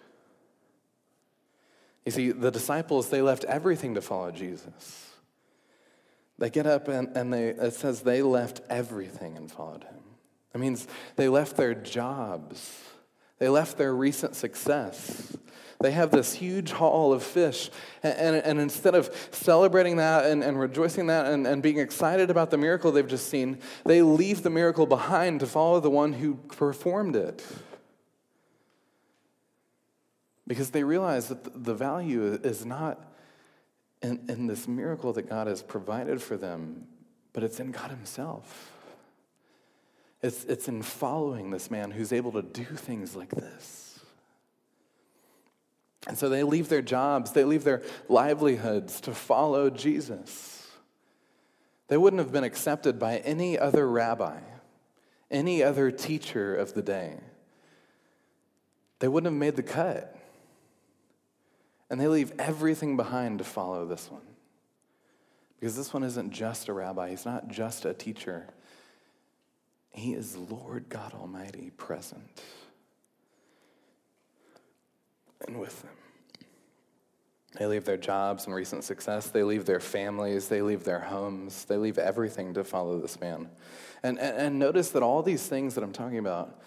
You 2.04 2.10
see, 2.10 2.32
the 2.32 2.50
disciples, 2.50 3.10
they 3.10 3.22
left 3.22 3.44
everything 3.44 3.94
to 3.94 4.02
follow 4.02 4.32
Jesus. 4.32 5.12
They 6.38 6.50
get 6.50 6.66
up 6.66 6.88
and, 6.88 7.16
and 7.16 7.32
they, 7.32 7.50
it 7.50 7.74
says 7.74 8.00
they 8.00 8.22
left 8.22 8.60
everything 8.68 9.36
and 9.36 9.48
followed 9.48 9.84
him. 9.84 10.13
It 10.54 10.60
means 10.60 10.86
they 11.16 11.28
left 11.28 11.56
their 11.56 11.74
jobs, 11.74 12.80
they 13.38 13.48
left 13.48 13.76
their 13.76 13.94
recent 13.94 14.36
success. 14.36 15.36
They 15.80 15.90
have 15.90 16.10
this 16.10 16.32
huge 16.32 16.70
haul 16.70 17.12
of 17.12 17.22
fish. 17.22 17.68
And, 18.02 18.16
and, 18.16 18.36
and 18.36 18.60
instead 18.60 18.94
of 18.94 19.10
celebrating 19.32 19.96
that 19.96 20.24
and, 20.24 20.42
and 20.42 20.58
rejoicing 20.58 21.08
that 21.08 21.26
and, 21.26 21.46
and 21.46 21.62
being 21.62 21.78
excited 21.78 22.30
about 22.30 22.50
the 22.50 22.56
miracle 22.56 22.90
they've 22.90 23.06
just 23.06 23.28
seen, 23.28 23.58
they 23.84 24.00
leave 24.00 24.42
the 24.42 24.50
miracle 24.50 24.86
behind 24.86 25.40
to 25.40 25.46
follow 25.46 25.80
the 25.80 25.90
one 25.90 26.14
who 26.14 26.36
performed 26.36 27.16
it. 27.16 27.44
Because 30.46 30.70
they 30.70 30.84
realize 30.84 31.28
that 31.28 31.64
the 31.64 31.74
value 31.74 32.40
is 32.42 32.64
not 32.64 33.12
in, 34.00 34.24
in 34.28 34.46
this 34.46 34.68
miracle 34.68 35.12
that 35.14 35.28
God 35.28 35.48
has 35.48 35.62
provided 35.62 36.22
for 36.22 36.38
them, 36.38 36.86
but 37.32 37.42
it's 37.42 37.60
in 37.60 37.72
God 37.72 37.90
Himself. 37.90 38.73
It's, 40.24 40.42
it's 40.44 40.68
in 40.68 40.80
following 40.80 41.50
this 41.50 41.70
man 41.70 41.90
who's 41.90 42.10
able 42.10 42.32
to 42.32 42.40
do 42.40 42.64
things 42.64 43.14
like 43.14 43.28
this. 43.28 44.00
And 46.06 46.16
so 46.16 46.30
they 46.30 46.42
leave 46.42 46.70
their 46.70 46.80
jobs, 46.80 47.32
they 47.32 47.44
leave 47.44 47.62
their 47.62 47.82
livelihoods 48.08 49.02
to 49.02 49.12
follow 49.12 49.68
Jesus. 49.68 50.66
They 51.88 51.98
wouldn't 51.98 52.20
have 52.20 52.32
been 52.32 52.42
accepted 52.42 52.98
by 52.98 53.18
any 53.18 53.58
other 53.58 53.86
rabbi, 53.86 54.38
any 55.30 55.62
other 55.62 55.90
teacher 55.90 56.56
of 56.56 56.72
the 56.72 56.80
day. 56.82 57.18
They 59.00 59.08
wouldn't 59.08 59.30
have 59.30 59.38
made 59.38 59.56
the 59.56 59.62
cut. 59.62 60.16
And 61.90 62.00
they 62.00 62.08
leave 62.08 62.32
everything 62.38 62.96
behind 62.96 63.40
to 63.40 63.44
follow 63.44 63.84
this 63.84 64.10
one. 64.10 64.22
Because 65.60 65.76
this 65.76 65.92
one 65.92 66.02
isn't 66.02 66.30
just 66.30 66.68
a 66.68 66.72
rabbi, 66.72 67.10
he's 67.10 67.26
not 67.26 67.48
just 67.48 67.84
a 67.84 67.92
teacher, 67.92 68.46
he 69.94 70.12
is 70.14 70.36
Lord 70.36 70.88
God 70.88 71.14
Almighty 71.14 71.70
present 71.76 72.42
and 75.46 75.58
with 75.60 75.82
them. 75.82 75.90
They 77.58 77.66
leave 77.66 77.84
their 77.84 77.96
jobs 77.96 78.46
and 78.46 78.54
recent 78.54 78.82
success. 78.82 79.28
They 79.28 79.44
leave 79.44 79.64
their 79.64 79.78
families. 79.78 80.48
They 80.48 80.60
leave 80.60 80.82
their 80.82 80.98
homes. 80.98 81.64
They 81.66 81.76
leave 81.76 81.98
everything 81.98 82.54
to 82.54 82.64
follow 82.64 82.98
this 82.98 83.20
man. 83.20 83.48
And, 84.02 84.18
and, 84.18 84.36
and 84.36 84.58
notice 84.58 84.90
that 84.90 85.04
all 85.04 85.22
these 85.22 85.46
things 85.46 85.76
that 85.76 85.84
I'm 85.84 85.92
talking 85.92 86.18
about 86.18 86.60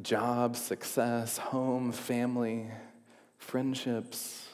job, 0.00 0.54
success, 0.54 1.38
home, 1.38 1.90
family, 1.90 2.68
friendships 3.38 4.48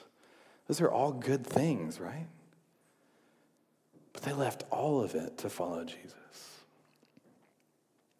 those 0.66 0.80
are 0.80 0.90
all 0.90 1.12
good 1.12 1.46
things, 1.46 2.00
right? 2.00 2.26
But 4.12 4.22
they 4.22 4.32
left 4.32 4.64
all 4.70 5.02
of 5.02 5.14
it 5.14 5.38
to 5.38 5.50
follow 5.50 5.84
Jesus. 5.84 6.14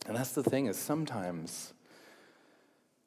And 0.07 0.17
that's 0.17 0.33
the 0.33 0.43
thing 0.43 0.67
is 0.67 0.77
sometimes 0.77 1.73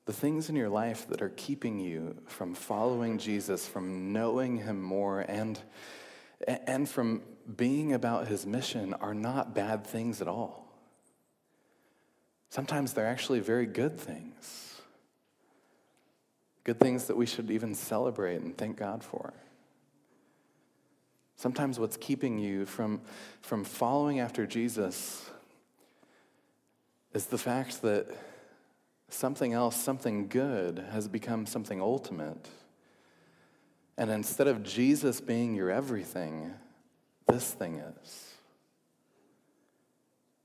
the 0.05 0.13
things 0.13 0.49
in 0.49 0.55
your 0.55 0.69
life 0.69 1.07
that 1.09 1.21
are 1.21 1.33
keeping 1.35 1.79
you 1.79 2.15
from 2.27 2.53
following 2.53 3.17
Jesus, 3.17 3.67
from 3.67 4.13
knowing 4.13 4.57
him 4.57 4.81
more 4.81 5.21
and 5.21 5.59
and 6.47 6.87
from 6.87 7.23
being 7.55 7.93
about 7.93 8.27
his 8.27 8.45
mission 8.45 8.93
are 8.93 9.15
not 9.15 9.55
bad 9.55 9.85
things 9.85 10.21
at 10.21 10.27
all. 10.27 10.67
Sometimes 12.49 12.93
they're 12.93 13.07
actually 13.07 13.39
very 13.39 13.65
good 13.65 13.99
things. 13.99 14.81
Good 16.63 16.79
things 16.79 17.05
that 17.05 17.17
we 17.17 17.25
should 17.25 17.49
even 17.49 17.73
celebrate 17.73 18.41
and 18.41 18.57
thank 18.57 18.77
God 18.77 19.03
for. 19.03 19.33
Sometimes 21.35 21.79
what's 21.79 21.97
keeping 21.97 22.37
you 22.39 22.65
from, 22.65 23.01
from 23.41 23.63
following 23.63 24.19
after 24.19 24.45
Jesus 24.45 25.29
is 27.17 27.25
the 27.25 27.37
fact 27.37 27.81
that 27.81 28.05
something 29.09 29.51
else, 29.51 29.75
something 29.75 30.27
good, 30.27 30.85
has 30.91 31.07
become 31.07 31.47
something 31.47 31.81
ultimate. 31.81 32.47
And 33.97 34.11
instead 34.11 34.45
of 34.45 34.61
Jesus 34.61 35.19
being 35.19 35.55
your 35.55 35.71
everything, 35.71 36.53
this 37.25 37.49
thing 37.51 37.77
is. 37.79 38.33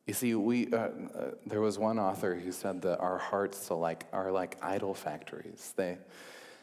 You 0.06 0.14
see, 0.14 0.34
we, 0.34 0.72
uh, 0.72 0.76
uh, 0.78 0.90
there 1.44 1.60
was 1.60 1.78
one 1.78 1.98
author 1.98 2.34
who 2.34 2.50
said 2.50 2.80
that 2.82 3.00
our 3.00 3.18
hearts 3.18 3.70
are 3.70 3.76
like, 3.76 4.06
are 4.10 4.32
like 4.32 4.56
idol 4.62 4.94
factories. 4.94 5.74
They, 5.76 5.98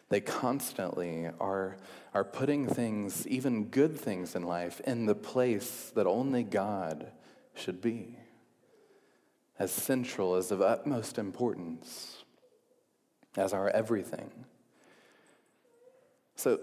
they 0.09 0.21
constantly 0.21 1.29
are, 1.39 1.77
are 2.15 2.23
putting 2.23 2.65
things, 2.65 3.27
even 3.27 3.65
good 3.65 3.95
things 3.95 4.35
in 4.35 4.41
life, 4.41 4.81
in 4.87 5.05
the 5.05 5.13
place 5.13 5.91
that 5.93 6.07
only 6.07 6.41
God 6.41 7.11
should 7.53 7.79
be 7.79 8.17
as 9.59 9.71
central, 9.71 10.35
as 10.35 10.51
of 10.51 10.61
utmost 10.61 11.17
importance, 11.17 12.23
as 13.35 13.53
our 13.53 13.69
everything. 13.69 14.31
So, 16.35 16.59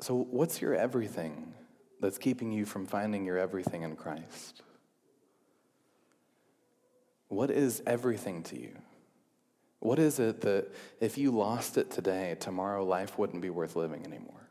so 0.00 0.16
what's 0.16 0.60
your 0.60 0.74
everything 0.74 1.54
that's 2.00 2.18
keeping 2.18 2.50
you 2.50 2.66
from 2.66 2.86
finding 2.86 3.24
your 3.24 3.38
everything 3.38 3.82
in 3.82 3.94
Christ? 3.94 4.62
What 7.28 7.50
is 7.50 7.82
everything 7.86 8.42
to 8.44 8.60
you? 8.60 8.76
What 9.78 9.98
is 10.00 10.18
it 10.18 10.40
that 10.40 10.74
if 11.00 11.16
you 11.16 11.30
lost 11.30 11.78
it 11.78 11.90
today, 11.90 12.36
tomorrow 12.40 12.84
life 12.84 13.18
wouldn't 13.18 13.42
be 13.42 13.50
worth 13.50 13.76
living 13.76 14.04
anymore? 14.04 14.45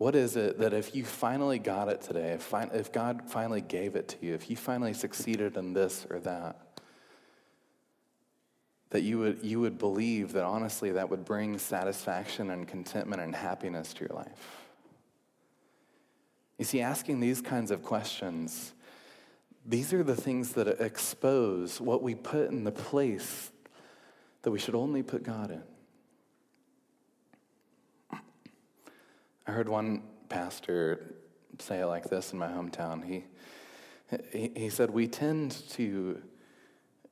What 0.00 0.14
is 0.14 0.34
it 0.34 0.60
that 0.60 0.72
if 0.72 0.96
you 0.96 1.04
finally 1.04 1.58
got 1.58 1.90
it 1.90 2.00
today, 2.00 2.30
if, 2.30 2.54
if 2.72 2.90
God 2.90 3.20
finally 3.26 3.60
gave 3.60 3.96
it 3.96 4.08
to 4.08 4.16
you, 4.22 4.32
if 4.32 4.48
you 4.48 4.56
finally 4.56 4.94
succeeded 4.94 5.58
in 5.58 5.74
this 5.74 6.06
or 6.08 6.20
that, 6.20 6.80
that 8.88 9.02
you 9.02 9.18
would, 9.18 9.40
you 9.42 9.60
would 9.60 9.76
believe 9.76 10.32
that 10.32 10.44
honestly 10.44 10.90
that 10.92 11.10
would 11.10 11.26
bring 11.26 11.58
satisfaction 11.58 12.48
and 12.48 12.66
contentment 12.66 13.20
and 13.20 13.36
happiness 13.36 13.92
to 13.92 14.06
your 14.06 14.16
life. 14.16 14.64
You 16.56 16.64
see, 16.64 16.80
asking 16.80 17.20
these 17.20 17.42
kinds 17.42 17.70
of 17.70 17.82
questions, 17.82 18.72
these 19.66 19.92
are 19.92 20.02
the 20.02 20.16
things 20.16 20.54
that 20.54 20.66
expose 20.80 21.78
what 21.78 22.02
we 22.02 22.14
put 22.14 22.48
in 22.48 22.64
the 22.64 22.72
place 22.72 23.50
that 24.40 24.50
we 24.50 24.58
should 24.58 24.74
only 24.74 25.02
put 25.02 25.24
God 25.24 25.50
in. 25.50 25.62
I 29.50 29.52
heard 29.52 29.68
one 29.68 30.02
pastor 30.28 31.16
say 31.58 31.80
it 31.80 31.86
like 31.86 32.04
this 32.04 32.32
in 32.32 32.38
my 32.38 32.46
hometown. 32.46 33.04
He, 33.04 33.24
he, 34.30 34.52
he 34.54 34.68
said, 34.68 34.90
We 34.90 35.08
tend 35.08 35.68
to 35.70 36.22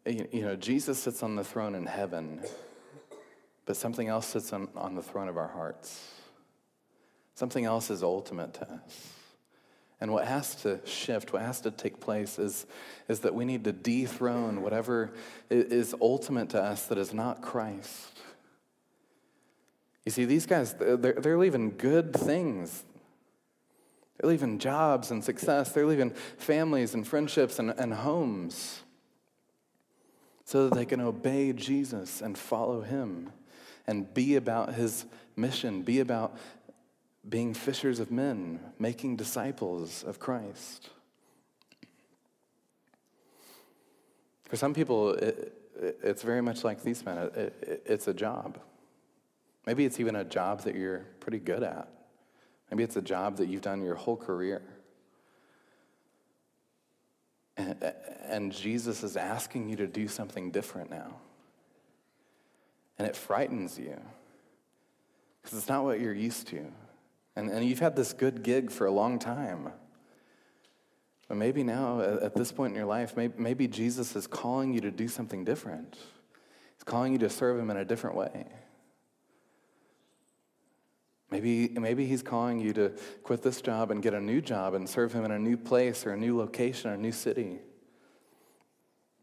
you 0.07 0.43
know, 0.43 0.55
Jesus 0.55 1.03
sits 1.03 1.25
on 1.25 1.35
the 1.35 1.43
throne 1.43 1.75
in 1.75 1.85
heaven, 1.85 2.41
but 3.67 3.77
something 3.77 4.07
else 4.07 4.29
sits 4.29 4.53
on, 4.53 4.69
on 4.77 4.95
the 4.95 5.03
throne 5.03 5.27
of 5.27 5.37
our 5.37 5.49
hearts. 5.49 6.15
Something 7.35 7.65
else 7.65 7.91
is 7.91 8.05
ultimate 8.05 8.55
to 8.55 8.71
us. 8.71 9.15
And 10.01 10.13
what 10.13 10.25
has 10.25 10.55
to 10.63 10.79
shift, 10.87 11.33
what 11.33 11.43
has 11.43 11.61
to 11.63 11.73
take 11.73 11.99
place 11.99 12.39
is, 12.39 12.67
is 13.09 13.19
that 13.21 13.35
we 13.35 13.47
need 13.47 13.65
to 13.65 13.73
dethrone 13.73 14.63
whatever 14.63 15.11
is 15.51 15.93
ultimate 16.01 16.51
to 16.51 16.63
us 16.63 16.87
that 16.87 16.99
is 16.99 17.13
not 17.13 17.43
Christ. 17.43 18.18
You 20.09 20.11
see, 20.11 20.25
these 20.25 20.47
guys, 20.47 20.73
they're, 20.73 20.97
they're 20.97 21.37
leaving 21.37 21.77
good 21.77 22.15
things. 22.15 22.83
They're 24.17 24.31
leaving 24.31 24.59
jobs 24.59 25.11
and 25.11 25.23
success. 25.23 25.73
They're 25.73 25.85
leaving 25.85 26.13
families 26.39 26.95
and 26.95 27.07
friendships 27.07 27.59
and, 27.59 27.73
and 27.73 27.93
homes 27.93 28.81
so 30.47 30.67
that 30.67 30.75
they 30.77 30.87
can 30.87 31.03
obey 31.03 31.53
Jesus 31.53 32.23
and 32.23 32.39
follow 32.39 32.81
him 32.81 33.33
and 33.87 34.15
be 34.15 34.37
about 34.37 34.73
his 34.73 35.05
mission, 35.37 35.83
be 35.83 36.01
about 36.01 36.39
being 37.29 37.53
fishers 37.53 38.01
of 38.01 38.11
men, 38.11 38.61
making 38.79 39.17
disciples 39.17 40.05
of 40.05 40.19
Christ. 40.19 40.89
For 44.47 44.57
some 44.57 44.73
people, 44.73 45.11
it, 45.11 45.53
it's 46.03 46.23
very 46.23 46.41
much 46.41 46.65
like 46.65 46.83
these 46.83 47.05
men. 47.05 47.19
It, 47.19 47.37
it, 47.37 47.83
it's 47.85 48.09
a 48.09 48.15
job. 48.15 48.59
Maybe 49.69 49.85
it's 49.85 50.01
even 50.01 50.17
a 50.17 50.25
job 50.25 50.63
that 50.63 50.77
you're 50.77 51.01
pretty 51.21 51.39
good 51.39 51.63
at. 51.63 51.91
Maybe 52.71 52.85
it's 52.85 52.97
a 52.97 53.03
job 53.03 53.37
that 53.37 53.51
you've 53.51 53.61
done 53.61 53.83
your 53.83 53.97
whole 53.97 54.17
career. 54.17 54.63
And, 57.59 57.93
and 58.25 58.51
Jesus 58.51 59.03
is 59.03 59.15
asking 59.15 59.69
you 59.69 59.77
to 59.77 59.87
do 59.87 60.09
something 60.09 60.51
different 60.51 60.89
now. 60.89 61.17
And 62.99 63.07
it 63.07 63.15
frightens 63.15 63.79
you 63.79 64.01
because 65.43 65.59
it's 65.59 65.69
not 65.69 65.85
what 65.85 66.01
you're 66.01 66.15
used 66.15 66.47
to. 66.47 66.65
And, 67.37 67.51
and 67.51 67.63
you've 67.63 67.81
had 67.81 67.95
this 67.95 68.15
good 68.15 68.43
gig 68.43 68.71
for 68.71 68.87
a 68.87 68.91
long 68.91 69.19
time. 69.19 69.71
But 71.29 71.37
maybe 71.37 71.63
now, 71.63 72.01
at 72.01 72.35
this 72.35 72.53
point 72.53 72.71
in 72.71 72.75
your 72.75 72.87
life, 72.87 73.19
maybe, 73.19 73.35
maybe 73.37 73.69
Jesus 73.69 74.17
is 74.17 74.27
calling 74.27 74.73
you 74.73 74.81
to 74.81 74.91
do 74.91 75.09
something 75.09 75.45
different. 75.45 75.99
He's 76.75 76.85
calling 76.87 77.13
you 77.13 77.19
to 77.19 77.29
serve 77.29 77.59
Him 77.59 77.69
in 77.71 77.77
a 77.77 77.85
different 77.85 78.17
way. 78.17 78.47
Maybe, 81.31 81.69
maybe 81.69 82.07
he's 82.07 82.23
calling 82.23 82.59
you 82.59 82.73
to 82.73 82.93
quit 83.23 83.43
this 83.43 83.61
job 83.61 83.91
and 83.91 84.03
get 84.03 84.15
a 84.15 84.21
new 84.21 84.41
job 84.41 84.75
and 84.75 84.89
serve 84.89 85.13
him 85.13 85.25
in 85.25 85.31
a 85.31 85.39
new 85.39 85.59
place 85.59 86.07
or 86.07 86.13
a 86.13 86.17
new 86.17 86.37
location 86.37 86.91
or 86.91 86.95
a 86.95 86.99
new 86.99 87.13
city. 87.13 87.59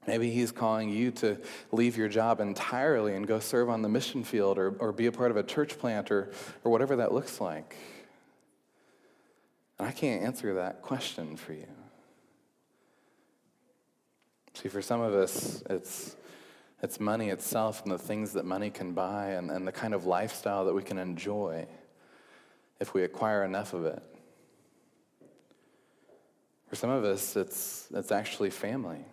Maybe 0.05 0.29
he's 0.29 0.51
calling 0.51 0.89
you 0.89 1.09
to 1.11 1.39
leave 1.71 1.97
your 1.97 2.07
job 2.07 2.39
entirely 2.39 3.15
and 3.15 3.25
go 3.25 3.39
serve 3.39 3.69
on 3.69 3.81
the 3.81 3.89
mission 3.89 4.23
field 4.23 4.59
or, 4.59 4.75
or 4.77 4.91
be 4.91 5.07
a 5.07 5.11
part 5.11 5.31
of 5.31 5.37
a 5.37 5.41
church 5.41 5.79
plant 5.79 6.11
or, 6.11 6.31
or 6.63 6.71
whatever 6.71 6.97
that 6.97 7.11
looks 7.11 7.41
like. 7.41 7.75
And 9.79 9.87
I 9.87 9.91
can't 9.91 10.21
answer 10.21 10.53
that 10.53 10.83
question 10.83 11.35
for 11.35 11.53
you. 11.53 11.67
See, 14.53 14.69
for 14.69 14.83
some 14.83 15.01
of 15.01 15.15
us, 15.15 15.63
it's, 15.71 16.15
it's 16.83 16.99
money 16.99 17.29
itself 17.29 17.81
and 17.81 17.91
the 17.91 17.97
things 17.97 18.33
that 18.33 18.45
money 18.45 18.69
can 18.69 18.93
buy 18.93 19.31
and, 19.31 19.49
and 19.49 19.67
the 19.67 19.71
kind 19.71 19.95
of 19.95 20.05
lifestyle 20.05 20.65
that 20.65 20.73
we 20.73 20.83
can 20.83 20.99
enjoy 20.99 21.67
if 22.79 22.93
we 22.93 23.03
acquire 23.03 23.43
enough 23.43 23.73
of 23.73 23.85
it. 23.85 24.03
For 26.67 26.75
some 26.75 26.89
of 26.89 27.03
us, 27.03 27.35
it's, 27.35 27.87
it's 27.93 28.11
actually 28.11 28.49
family. 28.49 29.05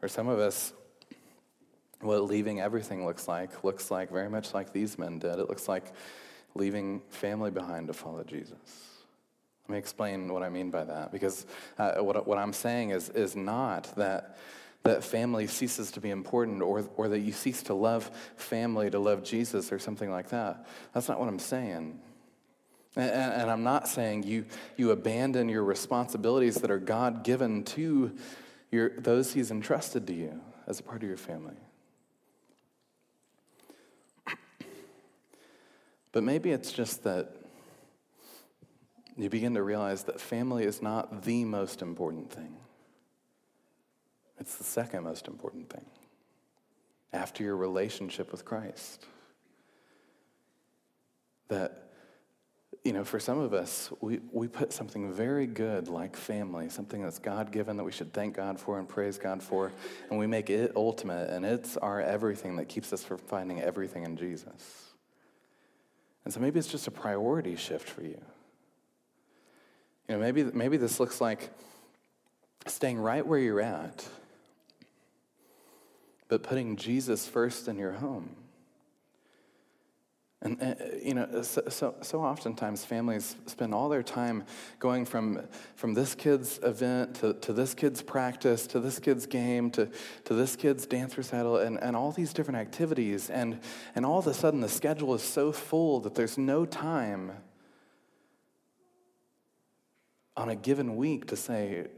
For 0.00 0.08
some 0.08 0.28
of 0.28 0.38
us, 0.38 0.72
what 2.00 2.24
leaving 2.24 2.60
everything 2.60 3.04
looks 3.04 3.26
like 3.26 3.64
looks 3.64 3.90
like 3.90 4.10
very 4.10 4.30
much 4.30 4.54
like 4.54 4.72
these 4.72 4.98
men 4.98 5.18
did. 5.18 5.38
It 5.38 5.48
looks 5.48 5.68
like 5.68 5.92
leaving 6.54 7.02
family 7.10 7.50
behind 7.50 7.88
to 7.88 7.92
follow 7.92 8.22
Jesus. 8.22 8.58
Let 9.68 9.72
me 9.72 9.78
explain 9.78 10.32
what 10.32 10.42
I 10.42 10.48
mean 10.48 10.70
by 10.70 10.84
that. 10.84 11.12
Because 11.12 11.44
uh, 11.78 11.96
what, 11.96 12.26
what 12.26 12.38
I'm 12.38 12.52
saying 12.52 12.90
is, 12.90 13.10
is 13.10 13.36
not 13.36 13.94
that 13.96 14.38
that 14.84 15.04
family 15.04 15.46
ceases 15.46 15.90
to 15.92 16.00
be 16.00 16.10
important 16.10 16.62
or, 16.62 16.88
or 16.96 17.08
that 17.08 17.20
you 17.20 17.32
cease 17.32 17.62
to 17.64 17.74
love 17.74 18.10
family 18.36 18.90
to 18.90 18.98
love 18.98 19.22
Jesus 19.22 19.72
or 19.72 19.78
something 19.78 20.10
like 20.10 20.30
that. 20.30 20.66
That's 20.94 21.08
not 21.08 21.20
what 21.20 21.28
I'm 21.28 21.38
saying. 21.38 22.00
And, 22.96 23.10
and 23.10 23.50
I'm 23.50 23.62
not 23.62 23.88
saying 23.88 24.22
you, 24.22 24.46
you 24.76 24.90
abandon 24.90 25.48
your 25.48 25.64
responsibilities 25.64 26.56
that 26.56 26.70
are 26.70 26.78
God 26.78 27.22
given 27.22 27.64
to 27.64 28.16
your, 28.70 28.90
those 28.98 29.32
He's 29.32 29.50
entrusted 29.50 30.06
to 30.06 30.14
you 30.14 30.40
as 30.66 30.80
a 30.80 30.82
part 30.82 31.02
of 31.02 31.08
your 31.08 31.18
family. 31.18 31.56
But 36.12 36.24
maybe 36.24 36.50
it's 36.50 36.72
just 36.72 37.04
that 37.04 37.32
you 39.16 39.28
begin 39.28 39.54
to 39.54 39.62
realize 39.62 40.04
that 40.04 40.20
family 40.20 40.64
is 40.64 40.80
not 40.80 41.22
the 41.22 41.44
most 41.44 41.82
important 41.82 42.32
thing. 42.32 42.56
It's 44.40 44.56
the 44.56 44.64
second 44.64 45.04
most 45.04 45.26
important 45.26 45.70
thing 45.70 45.84
after 47.12 47.42
your 47.42 47.56
relationship 47.56 48.30
with 48.30 48.44
Christ. 48.44 49.06
That, 51.48 51.90
you 52.84 52.92
know, 52.92 53.04
for 53.04 53.18
some 53.18 53.38
of 53.38 53.54
us, 53.54 53.90
we, 54.00 54.20
we 54.32 54.48
put 54.48 54.72
something 54.72 55.12
very 55.12 55.46
good 55.46 55.88
like 55.88 56.14
family, 56.14 56.68
something 56.68 57.02
that's 57.02 57.18
God 57.18 57.50
given 57.50 57.78
that 57.78 57.84
we 57.84 57.92
should 57.92 58.12
thank 58.12 58.36
God 58.36 58.60
for 58.60 58.78
and 58.78 58.88
praise 58.88 59.18
God 59.18 59.42
for, 59.42 59.72
and 60.10 60.18
we 60.18 60.26
make 60.26 60.50
it 60.50 60.72
ultimate, 60.76 61.30
and 61.30 61.44
it's 61.44 61.76
our 61.78 62.00
everything 62.00 62.56
that 62.56 62.68
keeps 62.68 62.92
us 62.92 63.02
from 63.02 63.18
finding 63.18 63.60
everything 63.60 64.04
in 64.04 64.16
Jesus. 64.16 64.92
And 66.24 66.34
so 66.34 66.40
maybe 66.40 66.58
it's 66.58 66.68
just 66.68 66.86
a 66.86 66.90
priority 66.90 67.56
shift 67.56 67.88
for 67.88 68.02
you. 68.02 68.20
You 70.08 70.14
know, 70.14 70.18
maybe, 70.18 70.44
maybe 70.44 70.76
this 70.76 71.00
looks 71.00 71.20
like 71.20 71.48
staying 72.66 72.98
right 72.98 73.26
where 73.26 73.38
you're 73.38 73.62
at 73.62 74.06
but 76.28 76.42
putting 76.42 76.76
Jesus 76.76 77.26
first 77.26 77.68
in 77.68 77.78
your 77.78 77.92
home. 77.92 78.36
And, 80.40 80.62
uh, 80.62 80.74
you 81.02 81.14
know, 81.14 81.42
so, 81.42 81.62
so, 81.68 81.96
so, 82.00 82.20
oftentimes 82.20 82.84
families 82.84 83.34
spend 83.46 83.74
all 83.74 83.88
their 83.88 84.04
time 84.04 84.44
going 84.78 85.04
from, 85.04 85.40
from 85.74 85.94
this 85.94 86.14
kid's 86.14 86.60
event 86.62 87.16
to, 87.16 87.34
to 87.34 87.52
this 87.52 87.74
kid's 87.74 88.02
practice 88.02 88.68
to 88.68 88.78
this 88.78 89.00
kid's 89.00 89.26
game 89.26 89.68
to, 89.72 89.90
to 90.26 90.34
this 90.34 90.54
kid's 90.54 90.86
dance 90.86 91.18
recital 91.18 91.56
and, 91.56 91.82
and 91.82 91.96
all 91.96 92.12
these 92.12 92.32
different 92.32 92.60
activities. 92.60 93.30
And, 93.30 93.58
and 93.96 94.06
all 94.06 94.20
of 94.20 94.28
a 94.28 94.34
sudden, 94.34 94.60
the 94.60 94.68
schedule 94.68 95.12
is 95.14 95.22
so 95.22 95.50
full 95.50 95.98
that 96.00 96.14
there's 96.14 96.38
no 96.38 96.64
time 96.64 97.32
on 100.36 100.48
a 100.48 100.54
given 100.54 100.94
week 100.94 101.26
to 101.26 101.36
say, 101.36 101.88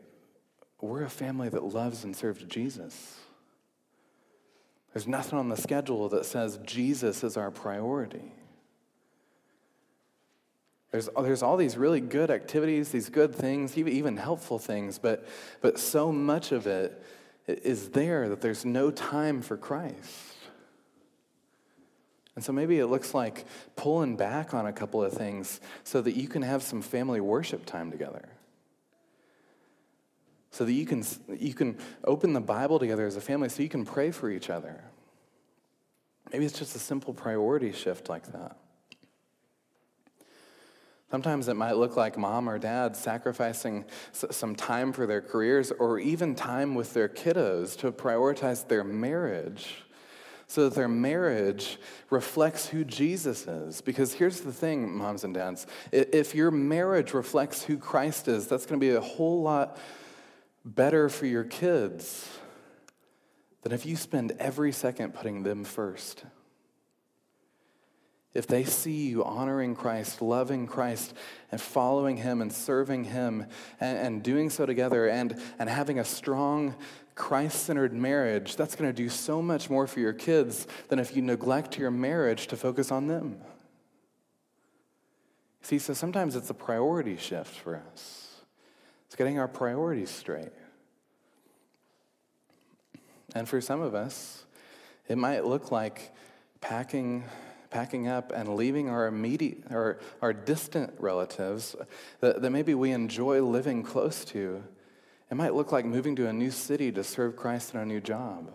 we're 0.80 1.02
a 1.02 1.10
family 1.10 1.50
that 1.50 1.62
loves 1.62 2.04
and 2.04 2.16
serves 2.16 2.42
Jesus. 2.44 3.18
There's 4.92 5.06
nothing 5.06 5.38
on 5.38 5.48
the 5.48 5.56
schedule 5.56 6.08
that 6.08 6.26
says 6.26 6.58
Jesus 6.64 7.22
is 7.22 7.36
our 7.36 7.50
priority. 7.50 8.32
There's, 10.90 11.08
there's 11.22 11.42
all 11.42 11.56
these 11.56 11.76
really 11.76 12.00
good 12.00 12.30
activities, 12.30 12.90
these 12.90 13.08
good 13.08 13.34
things, 13.34 13.78
even, 13.78 14.16
helpful 14.16 14.58
things, 14.58 14.98
but, 14.98 15.26
but 15.60 15.78
so 15.78 16.10
much 16.10 16.50
of 16.50 16.66
it 16.66 17.00
is 17.46 17.90
there 17.90 18.28
that 18.28 18.40
there's 18.40 18.64
no 18.64 18.90
time 18.90 19.42
for 19.42 19.56
Christ. 19.56 20.34
And 22.34 22.44
so 22.44 22.52
maybe 22.52 22.78
it 22.78 22.86
looks 22.86 23.14
like 23.14 23.44
pulling 23.76 24.16
back 24.16 24.54
on 24.54 24.66
a 24.66 24.72
couple 24.72 25.02
of 25.02 25.12
things 25.12 25.60
so 25.84 26.00
that 26.00 26.16
you 26.16 26.26
can 26.26 26.42
have 26.42 26.62
some 26.62 26.82
family 26.82 27.20
worship 27.20 27.66
time 27.66 27.92
together 27.92 28.28
so 30.50 30.64
that 30.64 30.72
you 30.72 30.84
can, 30.84 31.04
you 31.36 31.54
can 31.54 31.78
open 32.04 32.32
the 32.32 32.40
Bible 32.40 32.78
together 32.78 33.06
as 33.06 33.16
a 33.16 33.20
family 33.20 33.48
so 33.48 33.62
you 33.62 33.68
can 33.68 33.84
pray 33.84 34.10
for 34.10 34.30
each 34.30 34.50
other. 34.50 34.82
Maybe 36.32 36.44
it's 36.44 36.58
just 36.58 36.76
a 36.76 36.78
simple 36.80 37.14
priority 37.14 37.72
shift 37.72 38.08
like 38.08 38.32
that. 38.32 38.56
Sometimes 41.10 41.48
it 41.48 41.54
might 41.54 41.76
look 41.76 41.96
like 41.96 42.16
mom 42.16 42.48
or 42.48 42.56
dad 42.58 42.94
sacrificing 42.94 43.84
some 44.12 44.54
time 44.54 44.92
for 44.92 45.06
their 45.06 45.20
careers 45.20 45.72
or 45.72 45.98
even 45.98 46.36
time 46.36 46.76
with 46.76 46.94
their 46.94 47.08
kiddos 47.08 47.76
to 47.78 47.90
prioritize 47.90 48.66
their 48.68 48.84
marriage 48.84 49.82
so 50.46 50.64
that 50.64 50.74
their 50.74 50.88
marriage 50.88 51.78
reflects 52.10 52.66
who 52.66 52.84
Jesus 52.84 53.48
is. 53.48 53.80
Because 53.80 54.12
here's 54.12 54.40
the 54.40 54.52
thing, 54.52 54.96
moms 54.96 55.24
and 55.24 55.34
dads 55.34 55.66
if 55.90 56.34
your 56.34 56.52
marriage 56.52 57.12
reflects 57.12 57.64
who 57.64 57.76
Christ 57.76 58.28
is, 58.28 58.46
that's 58.46 58.66
going 58.66 58.80
to 58.80 58.84
be 58.84 58.94
a 58.94 59.00
whole 59.00 59.42
lot 59.42 59.78
better 60.64 61.08
for 61.08 61.26
your 61.26 61.44
kids 61.44 62.28
than 63.62 63.72
if 63.72 63.84
you 63.86 63.96
spend 63.96 64.32
every 64.38 64.72
second 64.72 65.14
putting 65.14 65.42
them 65.42 65.64
first. 65.64 66.24
If 68.32 68.46
they 68.46 68.62
see 68.64 69.08
you 69.08 69.24
honoring 69.24 69.74
Christ, 69.74 70.22
loving 70.22 70.68
Christ, 70.68 71.14
and 71.50 71.60
following 71.60 72.16
Him 72.16 72.40
and 72.40 72.52
serving 72.52 73.04
Him 73.04 73.46
and, 73.80 73.98
and 73.98 74.22
doing 74.22 74.50
so 74.50 74.66
together 74.66 75.08
and, 75.08 75.40
and 75.58 75.68
having 75.68 75.98
a 75.98 76.04
strong 76.04 76.76
Christ 77.16 77.64
centered 77.64 77.92
marriage, 77.92 78.54
that's 78.54 78.76
going 78.76 78.88
to 78.88 78.96
do 78.96 79.08
so 79.08 79.42
much 79.42 79.68
more 79.68 79.88
for 79.88 79.98
your 79.98 80.12
kids 80.12 80.68
than 80.88 81.00
if 81.00 81.16
you 81.16 81.22
neglect 81.22 81.76
your 81.76 81.90
marriage 81.90 82.46
to 82.48 82.56
focus 82.56 82.92
on 82.92 83.08
them. 83.08 83.40
See, 85.62 85.78
so 85.78 85.92
sometimes 85.92 86.36
it's 86.36 86.50
a 86.50 86.54
priority 86.54 87.16
shift 87.16 87.54
for 87.54 87.82
us, 87.92 88.19
it's 89.10 89.16
getting 89.16 89.40
our 89.40 89.48
priorities 89.48 90.08
straight. 90.08 90.52
And 93.34 93.48
for 93.48 93.60
some 93.60 93.80
of 93.80 93.92
us, 93.92 94.44
it 95.08 95.18
might 95.18 95.44
look 95.44 95.72
like 95.72 96.12
packing 96.60 97.24
packing 97.70 98.06
up 98.06 98.32
and 98.32 98.54
leaving 98.54 98.88
our 98.88 99.08
immediate 99.08 99.62
or 99.70 99.98
our 100.22 100.32
distant 100.32 100.92
relatives 100.98 101.74
that, 102.20 102.40
that 102.40 102.50
maybe 102.50 102.74
we 102.74 102.92
enjoy 102.92 103.42
living 103.42 103.82
close 103.82 104.24
to 104.24 104.62
it 105.28 105.36
might 105.36 105.54
look 105.54 105.70
like 105.70 105.84
moving 105.84 106.16
to 106.16 106.26
a 106.28 106.32
new 106.32 106.50
city 106.50 106.90
to 106.92 107.04
serve 107.04 107.36
Christ 107.36 107.74
in 107.74 107.80
a 107.80 107.86
new 107.86 108.00
job. 108.00 108.52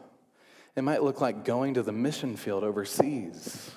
It 0.76 0.84
might 0.84 1.04
look 1.04 1.22
like 1.22 1.46
going 1.46 1.74
to 1.76 1.84
the 1.84 1.94
mission 1.94 2.36
field 2.36 2.66
overseas. 2.66 3.72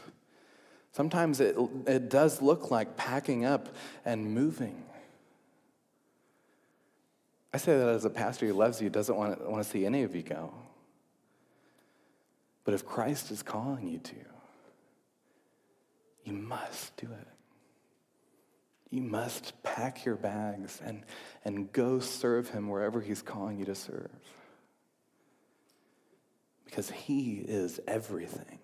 Sometimes 0.91 1.39
it, 1.39 1.57
it 1.87 2.09
does 2.09 2.43
look 2.43 2.73
like 2.73 2.97
packing 2.97 3.45
up 3.45 3.69
and 4.05 4.35
moving. 4.35 4.83
I 7.53 7.57
say 7.57 7.79
that 7.79 7.89
as 7.89 8.05
a 8.05 8.11
pastor 8.11 8.47
who 8.47 8.53
loves 8.53 8.81
you, 8.81 8.91
doesn't 8.91 9.17
want 9.17 9.39
to, 9.39 9.49
want 9.49 9.63
to 9.63 9.69
see 9.69 9.87
any 9.87 10.03
of 10.03 10.15
you 10.15 10.23
go. 10.23 10.53
But 12.65 12.75
if 12.75 12.85
Christ 12.85 13.31
is 13.31 13.43
calling 13.43 13.89
you 13.89 13.99
to, 13.99 14.17
you 16.25 16.35
must 16.35 16.95
do 16.99 17.07
it. 17.07 17.29
You 18.91 19.03
must 19.03 19.63
pack 19.63 20.05
your 20.05 20.17
bags 20.17 20.81
and, 20.85 21.05
and 21.45 21.73
go 21.73 22.01
serve 22.01 22.51
him 22.51 22.69
wherever 22.69 23.01
he's 23.01 23.23
calling 23.23 23.59
you 23.59 23.65
to 23.67 23.75
serve. 23.75 24.11
Because 26.67 26.91
he 26.91 27.37
is 27.37 27.81
everything. 27.87 28.59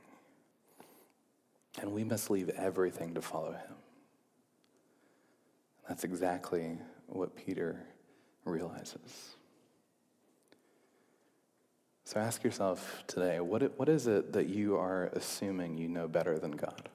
And 1.81 1.93
we 1.93 2.05
must 2.05 2.31
leave 2.31 2.51
everything 2.51 3.15
to 3.15 3.23
follow 3.23 3.53
him. 3.53 3.75
That's 5.89 6.05
exactly 6.05 6.79
what 7.07 7.35
Peter 7.35 7.83
realizes. 8.45 9.35
So 12.05 12.21
ask 12.21 12.45
yourself 12.45 13.03
today 13.07 13.41
what, 13.41 13.79
what 13.79 13.89
is 13.89 14.07
it 14.07 14.35
that 14.35 14.49
you 14.49 14.77
are 14.77 15.11
assuming 15.15 15.79
you 15.79 15.89
know 15.89 16.07
better 16.07 16.39
than 16.39 16.53
God? 16.53 16.89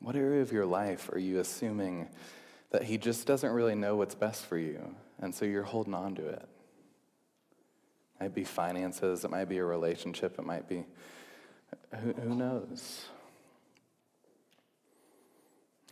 What 0.00 0.16
area 0.16 0.42
of 0.42 0.50
your 0.50 0.66
life 0.66 1.08
are 1.12 1.18
you 1.18 1.38
assuming 1.38 2.08
that 2.70 2.82
He 2.82 2.98
just 2.98 3.26
doesn't 3.26 3.52
really 3.52 3.76
know 3.76 3.94
what's 3.94 4.16
best 4.16 4.44
for 4.46 4.58
you, 4.58 4.96
and 5.20 5.32
so 5.32 5.44
you're 5.44 5.62
holding 5.62 5.94
on 5.94 6.16
to 6.16 6.26
it? 6.26 6.42
It 6.42 8.20
might 8.20 8.34
be 8.34 8.42
finances, 8.42 9.24
it 9.24 9.30
might 9.30 9.48
be 9.48 9.58
a 9.58 9.64
relationship, 9.64 10.38
it 10.38 10.44
might 10.44 10.68
be 10.68 10.84
who, 12.00 12.12
who 12.14 12.34
knows? 12.34 13.04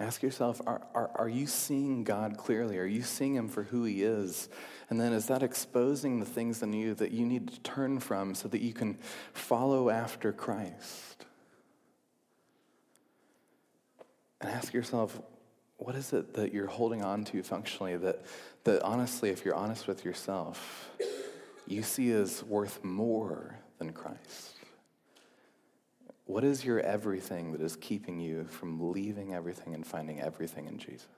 Ask 0.01 0.23
yourself 0.23 0.63
are, 0.67 0.81
are, 0.95 1.11
are 1.15 1.29
you 1.29 1.47
seeing 1.47 2.05
God 2.05 2.39
clearly? 2.39 2.79
Are 2.79 2.87
you 2.87 3.03
seeing 3.03 3.35
Him 3.35 3.49
for 3.49 3.65
who 3.65 3.85
He 3.85 4.03
is? 4.03 4.49
And 4.89 4.99
then 4.99 5.13
is 5.13 5.27
that 5.27 5.43
exposing 5.43 6.19
the 6.19 6.27
things 6.27 6.63
in 6.63 6.73
you 6.73 6.95
that 6.95 7.13
you 7.13 7.27
need 7.27 7.49
to 7.49 7.61
turn 7.61 8.01
from 8.01 8.35
so 8.35 8.49
that 8.49 8.63
you 8.63 8.73
can 8.73 8.99
follow 9.35 9.91
after 9.91 10.33
Christ? 10.33 11.27
And 14.41 14.51
ask 14.51 14.73
yourself, 14.73 15.21
what 15.77 15.95
is 15.95 16.15
it 16.15 16.33
that 16.33 16.55
you're 16.55 16.67
holding 16.67 17.03
on 17.03 17.25
to 17.25 17.43
functionally 17.43 17.99
that, 17.99 18.23
that 18.65 18.83
honestly, 18.83 19.29
if 19.29 19.45
you're 19.45 19.55
honest 19.55 19.87
with 19.87 20.03
yourself, 20.03 20.91
you 21.67 21.83
see 21.83 22.11
as 22.13 22.43
worth 22.45 22.83
more 22.83 23.55
than 23.79 23.93
Christ? 23.93 24.50
What 26.31 26.45
is 26.45 26.64
your 26.64 26.78
everything 26.78 27.51
that 27.51 27.61
is 27.61 27.74
keeping 27.74 28.20
you 28.20 28.45
from 28.45 28.93
leaving 28.93 29.35
everything 29.35 29.74
and 29.74 29.85
finding 29.85 30.20
everything 30.20 30.68
in 30.68 30.78
Jesus? 30.78 31.09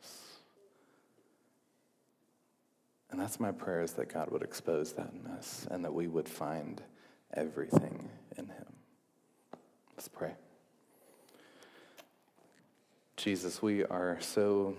And 3.10 3.20
that's 3.20 3.38
my 3.38 3.52
prayer 3.52 3.82
is 3.82 3.92
that 3.92 4.10
God 4.10 4.30
would 4.30 4.40
expose 4.40 4.94
that 4.94 5.12
in 5.12 5.30
us 5.32 5.66
and 5.70 5.84
that 5.84 5.92
we 5.92 6.08
would 6.08 6.30
find 6.30 6.80
everything 7.34 8.08
in 8.38 8.46
Him. 8.46 8.72
Let's 9.94 10.08
pray. 10.08 10.32
Jesus, 13.18 13.60
we 13.60 13.84
are 13.84 14.16
so 14.22 14.78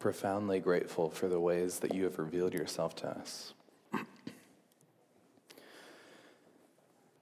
profoundly 0.00 0.58
grateful 0.58 1.10
for 1.10 1.28
the 1.28 1.38
ways 1.38 1.78
that 1.78 1.94
you 1.94 2.02
have 2.02 2.18
revealed 2.18 2.54
yourself 2.54 2.96
to 2.96 3.08
us. 3.08 3.54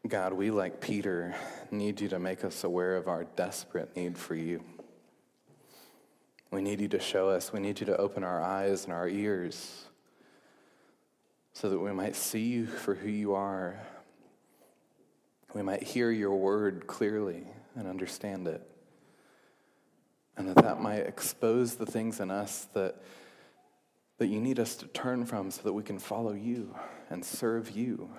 God, 0.06 0.32
we, 0.32 0.50
like 0.50 0.80
Peter, 0.80 1.34
need 1.70 2.00
you 2.00 2.08
to 2.08 2.18
make 2.18 2.44
us 2.44 2.64
aware 2.64 2.96
of 2.96 3.08
our 3.08 3.24
desperate 3.24 3.94
need 3.96 4.16
for 4.16 4.34
you. 4.34 4.62
We 6.50 6.62
need 6.62 6.80
you 6.80 6.88
to 6.88 7.00
show 7.00 7.28
us, 7.28 7.52
we 7.52 7.60
need 7.60 7.80
you 7.80 7.86
to 7.86 7.96
open 7.96 8.24
our 8.24 8.40
eyes 8.40 8.84
and 8.84 8.92
our 8.92 9.08
ears 9.08 9.84
so 11.52 11.70
that 11.70 11.78
we 11.78 11.92
might 11.92 12.16
see 12.16 12.44
you 12.44 12.66
for 12.66 12.94
who 12.94 13.08
you 13.08 13.34
are. 13.34 13.80
We 15.54 15.62
might 15.62 15.82
hear 15.82 16.10
your 16.10 16.36
word 16.36 16.86
clearly 16.86 17.44
and 17.74 17.88
understand 17.88 18.46
it 18.46 18.66
and 20.36 20.48
that 20.48 20.62
that 20.62 20.80
might 20.80 21.00
expose 21.00 21.76
the 21.76 21.86
things 21.86 22.20
in 22.20 22.30
us 22.30 22.68
that, 22.74 22.96
that 24.18 24.26
you 24.26 24.40
need 24.40 24.60
us 24.60 24.76
to 24.76 24.86
turn 24.88 25.24
from 25.24 25.50
so 25.50 25.62
that 25.62 25.72
we 25.72 25.82
can 25.82 25.98
follow 25.98 26.32
you 26.32 26.74
and 27.08 27.24
serve 27.24 27.70
you. 27.70 28.10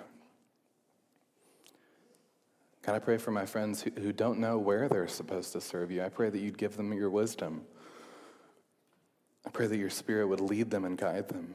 God, 2.88 2.96
I 2.96 3.00
pray 3.00 3.18
for 3.18 3.32
my 3.32 3.46
friends 3.46 3.82
who, 3.82 3.92
who 4.02 4.14
don't 4.14 4.40
know 4.40 4.58
where 4.58 4.88
they're 4.88 5.10
supposed 5.10 5.52
to 5.52 5.60
serve 5.60 5.92
you. 5.92 6.02
I 6.02 6.08
pray 6.08 6.30
that 6.30 6.40
you'd 6.40 6.58
give 6.58 6.78
them 6.78 6.94
your 6.94 7.10
wisdom. 7.10 7.64
I 9.46 9.50
pray 9.50 9.68
that 9.68 9.76
your 9.76 9.90
spirit 9.90 10.28
would 10.28 10.40
lead 10.40 10.72
them 10.72 10.86
and 10.86 10.98
guide 10.98 11.28
them. 11.28 11.54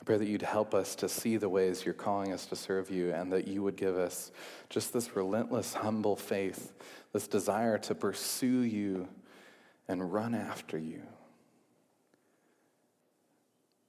I 0.00 0.04
pray 0.04 0.16
that 0.16 0.26
you'd 0.26 0.40
help 0.40 0.72
us 0.72 0.94
to 0.96 1.08
see 1.10 1.36
the 1.36 1.50
ways 1.50 1.84
you're 1.84 1.92
calling 1.92 2.32
us 2.32 2.46
to 2.46 2.56
serve 2.56 2.90
you 2.90 3.12
and 3.12 3.30
that 3.34 3.46
you 3.46 3.62
would 3.62 3.76
give 3.76 3.98
us 3.98 4.32
just 4.70 4.94
this 4.94 5.14
relentless, 5.14 5.74
humble 5.74 6.16
faith 6.16 6.72
this 7.12 7.28
desire 7.28 7.76
to 7.76 7.94
pursue 7.94 8.62
you 8.62 9.06
and 9.86 10.14
run 10.14 10.34
after 10.34 10.78
you. 10.78 11.02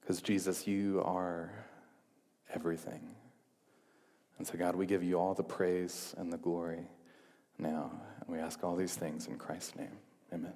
Because, 0.02 0.22
Jesus, 0.22 0.68
you 0.68 1.02
are 1.06 1.52
everything. 2.54 3.17
And 4.38 4.46
so, 4.46 4.58
God, 4.58 4.76
we 4.76 4.86
give 4.86 5.04
you 5.04 5.20
all 5.20 5.34
the 5.34 5.44
praise 5.44 6.14
and 6.18 6.32
the 6.32 6.38
glory 6.38 6.88
now. 7.58 7.92
And 8.22 8.36
we 8.36 8.40
ask 8.42 8.64
all 8.64 8.76
these 8.76 8.96
things 8.96 9.28
in 9.28 9.38
Christ's 9.38 9.76
name. 9.76 9.98
Amen. 10.34 10.54